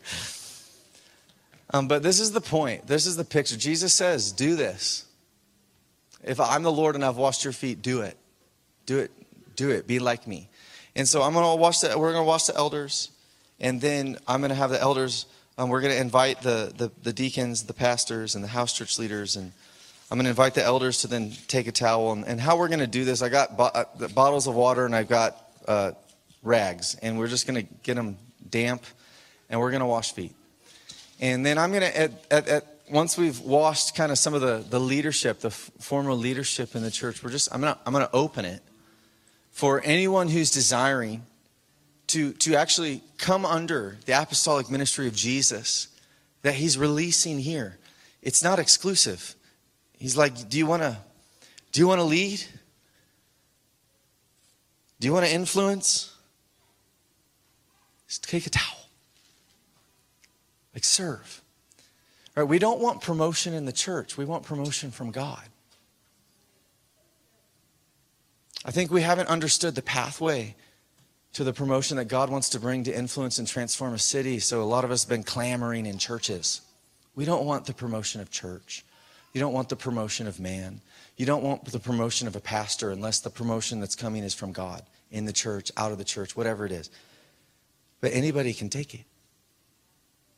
Um, 1.71 1.87
but 1.87 2.03
this 2.03 2.19
is 2.19 2.31
the 2.31 2.41
point. 2.41 2.87
This 2.87 3.05
is 3.05 3.15
the 3.15 3.25
picture. 3.25 3.57
Jesus 3.57 3.93
says, 3.93 4.31
Do 4.31 4.55
this. 4.55 5.05
If 6.25 6.39
I'm 6.39 6.63
the 6.63 6.71
Lord 6.71 6.95
and 6.95 7.05
I've 7.05 7.17
washed 7.17 7.43
your 7.43 7.53
feet, 7.53 7.81
do 7.81 8.01
it. 8.01 8.17
Do 8.85 8.99
it. 8.99 9.11
Do 9.55 9.69
it. 9.69 9.87
Be 9.87 9.99
like 9.99 10.27
me. 10.27 10.49
And 10.95 11.07
so 11.07 11.21
I'm 11.21 11.33
going 11.33 11.45
to 11.45 11.61
wash 11.61 11.79
the, 11.79 11.97
we're 11.97 12.11
going 12.11 12.23
to 12.23 12.27
watch 12.27 12.47
the 12.47 12.55
elders. 12.55 13.11
And 13.59 13.79
then 13.79 14.17
I'm 14.27 14.41
going 14.41 14.49
to 14.49 14.55
have 14.55 14.71
the 14.71 14.81
elders, 14.81 15.27
um, 15.57 15.69
we're 15.69 15.81
going 15.81 15.93
to 15.93 16.01
invite 16.01 16.41
the, 16.41 16.73
the, 16.75 16.91
the 17.03 17.13
deacons, 17.13 17.63
the 17.63 17.73
pastors, 17.73 18.35
and 18.35 18.43
the 18.43 18.47
house 18.49 18.73
church 18.73 18.97
leaders. 18.97 19.35
And 19.35 19.51
I'm 20.09 20.17
going 20.17 20.25
to 20.25 20.29
invite 20.29 20.55
the 20.55 20.63
elders 20.63 21.01
to 21.01 21.07
then 21.07 21.31
take 21.47 21.67
a 21.67 21.71
towel. 21.71 22.11
And, 22.11 22.25
and 22.25 22.41
how 22.41 22.57
we're 22.57 22.69
going 22.69 22.79
to 22.79 22.87
do 22.87 23.05
this, 23.05 23.21
I 23.21 23.29
got 23.29 23.55
bo- 23.55 23.65
uh, 23.65 23.85
bottles 24.09 24.47
of 24.47 24.55
water 24.55 24.85
and 24.85 24.95
I've 24.95 25.07
got 25.07 25.41
uh, 25.67 25.91
rags. 26.43 26.95
And 27.01 27.19
we're 27.19 27.27
just 27.27 27.45
going 27.45 27.65
to 27.65 27.73
get 27.83 27.95
them 27.95 28.17
damp 28.49 28.83
and 29.49 29.59
we're 29.59 29.71
going 29.71 29.81
to 29.81 29.87
wash 29.87 30.13
feet. 30.13 30.33
And 31.19 31.45
then 31.45 31.57
I'm 31.57 31.71
going 31.71 31.83
to, 31.83 31.97
at, 31.97 32.11
at, 32.31 32.47
at, 32.47 32.74
once 32.89 33.17
we've 33.17 33.39
washed 33.39 33.95
kind 33.95 34.11
of 34.11 34.17
some 34.17 34.33
of 34.33 34.41
the, 34.41 34.63
the 34.69 34.79
leadership, 34.79 35.39
the 35.39 35.47
f- 35.47 35.71
former 35.79 36.13
leadership 36.13 36.75
in 36.75 36.83
the 36.83 36.91
church, 36.91 37.23
we're 37.23 37.31
just, 37.31 37.53
I'm 37.53 37.61
going 37.61 37.73
to, 37.73 37.79
I'm 37.85 37.93
going 37.93 38.05
to 38.05 38.13
open 38.13 38.45
it 38.45 38.61
for 39.51 39.81
anyone 39.83 40.27
who's 40.27 40.51
desiring 40.51 41.23
to, 42.07 42.33
to 42.33 42.55
actually 42.55 43.01
come 43.17 43.45
under 43.45 43.97
the 44.05 44.13
apostolic 44.13 44.69
ministry 44.69 45.07
of 45.07 45.15
Jesus 45.15 45.87
that 46.43 46.53
he's 46.53 46.77
releasing 46.77 47.39
here. 47.39 47.77
It's 48.21 48.43
not 48.43 48.59
exclusive. 48.59 49.35
He's 49.97 50.15
like, 50.15 50.49
do 50.49 50.57
you 50.57 50.65
want 50.65 50.83
to 50.83 50.97
do 51.71 51.81
you 51.81 51.89
want 51.89 51.99
to 51.99 52.05
lead? 52.05 52.41
Do 55.01 55.07
you 55.07 55.13
want 55.13 55.25
to 55.25 55.33
influence? 55.33 56.15
Just 58.07 58.29
take 58.29 58.47
a 58.47 58.49
towel. 58.49 58.79
Like 60.73 60.85
serve. 60.85 61.41
Right, 62.35 62.43
we 62.43 62.59
don't 62.59 62.81
want 62.81 63.01
promotion 63.01 63.53
in 63.53 63.65
the 63.65 63.71
church. 63.71 64.17
We 64.17 64.25
want 64.25 64.43
promotion 64.43 64.91
from 64.91 65.11
God. 65.11 65.43
I 68.65 68.71
think 68.71 68.91
we 68.91 69.01
haven't 69.01 69.29
understood 69.29 69.75
the 69.75 69.81
pathway 69.81 70.55
to 71.33 71.43
the 71.43 71.53
promotion 71.53 71.97
that 71.97 72.05
God 72.05 72.29
wants 72.29 72.49
to 72.49 72.59
bring 72.59 72.83
to 72.85 72.97
influence 72.97 73.37
and 73.39 73.47
transform 73.47 73.93
a 73.93 73.99
city. 73.99 74.39
So 74.39 74.61
a 74.61 74.63
lot 74.63 74.83
of 74.83 74.91
us 74.91 75.03
have 75.03 75.09
been 75.09 75.23
clamoring 75.23 75.85
in 75.85 75.97
churches. 75.97 76.61
We 77.15 77.25
don't 77.25 77.45
want 77.45 77.65
the 77.65 77.73
promotion 77.73 78.21
of 78.21 78.31
church. 78.31 78.83
You 79.33 79.39
don't 79.39 79.53
want 79.53 79.69
the 79.69 79.75
promotion 79.75 80.27
of 80.27 80.39
man. 80.39 80.81
You 81.17 81.25
don't 81.25 81.43
want 81.43 81.65
the 81.65 81.79
promotion 81.79 82.27
of 82.27 82.35
a 82.35 82.41
pastor 82.41 82.91
unless 82.91 83.19
the 83.19 83.29
promotion 83.29 83.79
that's 83.79 83.95
coming 83.95 84.23
is 84.23 84.33
from 84.33 84.51
God 84.51 84.81
in 85.11 85.25
the 85.25 85.33
church, 85.33 85.71
out 85.77 85.91
of 85.91 85.97
the 85.97 86.03
church, 86.03 86.35
whatever 86.35 86.65
it 86.65 86.71
is. 86.71 86.89
But 88.01 88.13
anybody 88.13 88.53
can 88.53 88.69
take 88.69 88.93
it. 88.93 89.05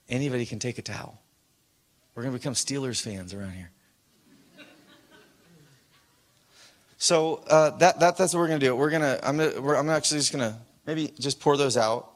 Anybody 0.10 0.46
can 0.46 0.60
take 0.60 0.78
a 0.78 0.82
towel. 0.82 1.20
We're 2.18 2.24
going 2.24 2.34
to 2.34 2.40
become 2.40 2.56
Steelers 2.56 3.00
fans 3.00 3.32
around 3.32 3.52
here. 3.52 3.70
So 6.98 7.44
uh, 7.48 7.78
that, 7.78 8.00
that, 8.00 8.18
that's 8.18 8.34
what 8.34 8.40
we're 8.40 8.48
going 8.48 8.60
to 8.60 8.66
do. 8.66 8.76
We're 8.76 8.90
going 8.90 9.04
to, 9.04 9.20
I'm, 9.24 9.40
I'm 9.40 9.90
actually 9.92 10.22
just 10.22 10.34
going 10.34 10.52
to 10.52 10.58
maybe 10.88 11.14
just 11.20 11.40
pour 11.40 11.58
those 11.58 11.78
out. 11.78 12.12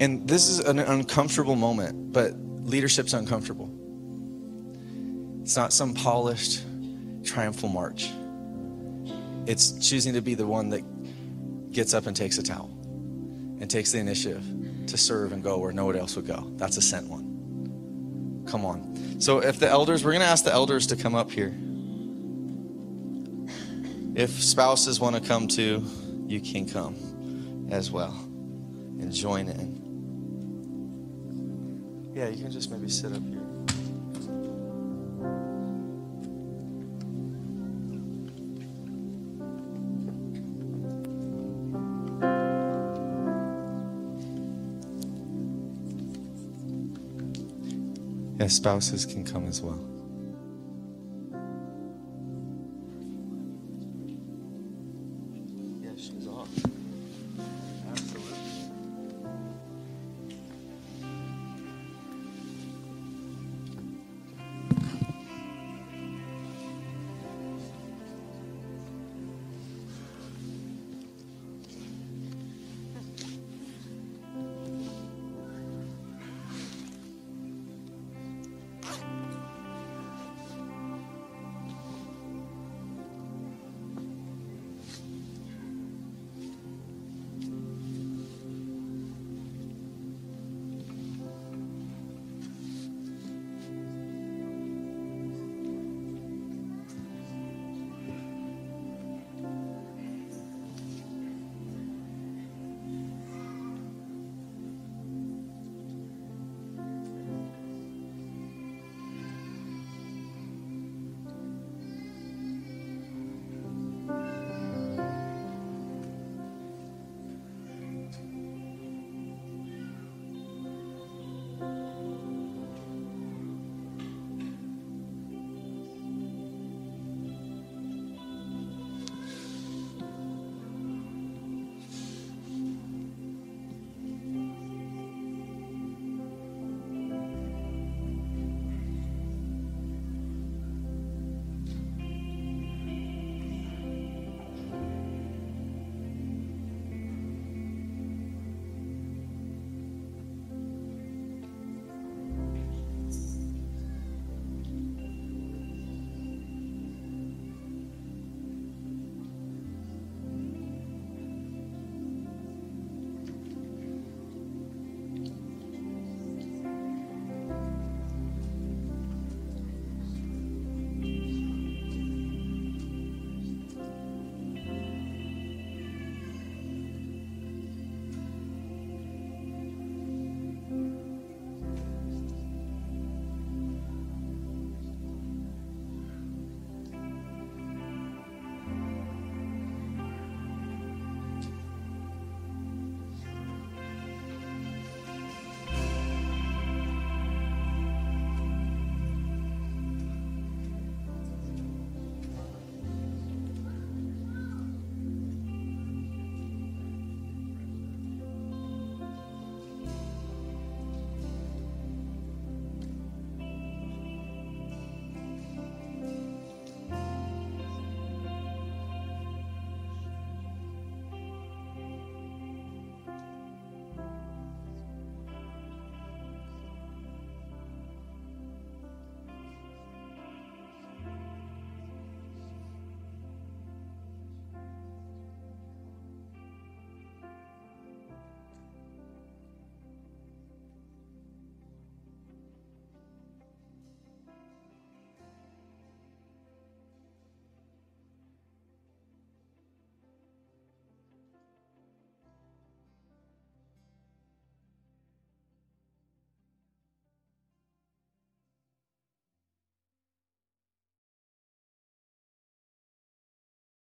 And 0.00 0.28
this 0.28 0.48
is 0.48 0.58
an 0.58 0.80
uncomfortable 0.80 1.54
moment, 1.54 2.12
but 2.12 2.32
leadership's 2.64 3.14
uncomfortable. 3.14 3.70
It's 5.44 5.54
not 5.54 5.72
some 5.72 5.94
polished, 5.94 6.64
triumphal 7.22 7.68
march. 7.68 8.10
It's 9.46 9.88
choosing 9.88 10.14
to 10.14 10.20
be 10.20 10.34
the 10.34 10.46
one 10.46 10.70
that 10.70 10.82
gets 11.72 11.92
up 11.94 12.06
and 12.06 12.16
takes 12.16 12.38
a 12.38 12.42
towel 12.42 12.70
and 13.60 13.68
takes 13.68 13.92
the 13.92 13.98
initiative 13.98 14.44
to 14.86 14.96
serve 14.96 15.32
and 15.32 15.42
go 15.42 15.58
where 15.58 15.72
no 15.72 15.86
one 15.86 15.96
else 15.96 16.16
would 16.16 16.26
go. 16.26 16.50
That's 16.56 16.76
a 16.76 16.82
sent 16.82 17.08
one. 17.08 18.44
Come 18.46 18.64
on. 18.64 19.20
So, 19.20 19.38
if 19.38 19.58
the 19.58 19.68
elders, 19.68 20.04
we're 20.04 20.12
going 20.12 20.22
to 20.22 20.28
ask 20.28 20.44
the 20.44 20.52
elders 20.52 20.86
to 20.88 20.96
come 20.96 21.14
up 21.14 21.30
here. 21.30 21.54
If 24.14 24.30
spouses 24.42 25.00
want 25.00 25.16
to 25.16 25.22
come 25.22 25.48
too, 25.48 25.84
you 26.26 26.40
can 26.40 26.68
come 26.68 27.68
as 27.70 27.90
well 27.90 28.12
and 28.12 29.12
join 29.12 29.48
in. 29.48 29.82
Yeah, 32.14 32.28
you 32.28 32.40
can 32.42 32.52
just 32.52 32.70
maybe 32.70 32.88
sit 32.88 33.12
up 33.12 33.22
here. 33.26 33.43
Spouses 48.48 49.06
can 49.06 49.24
come 49.24 49.46
as 49.46 49.62
well. 49.62 49.93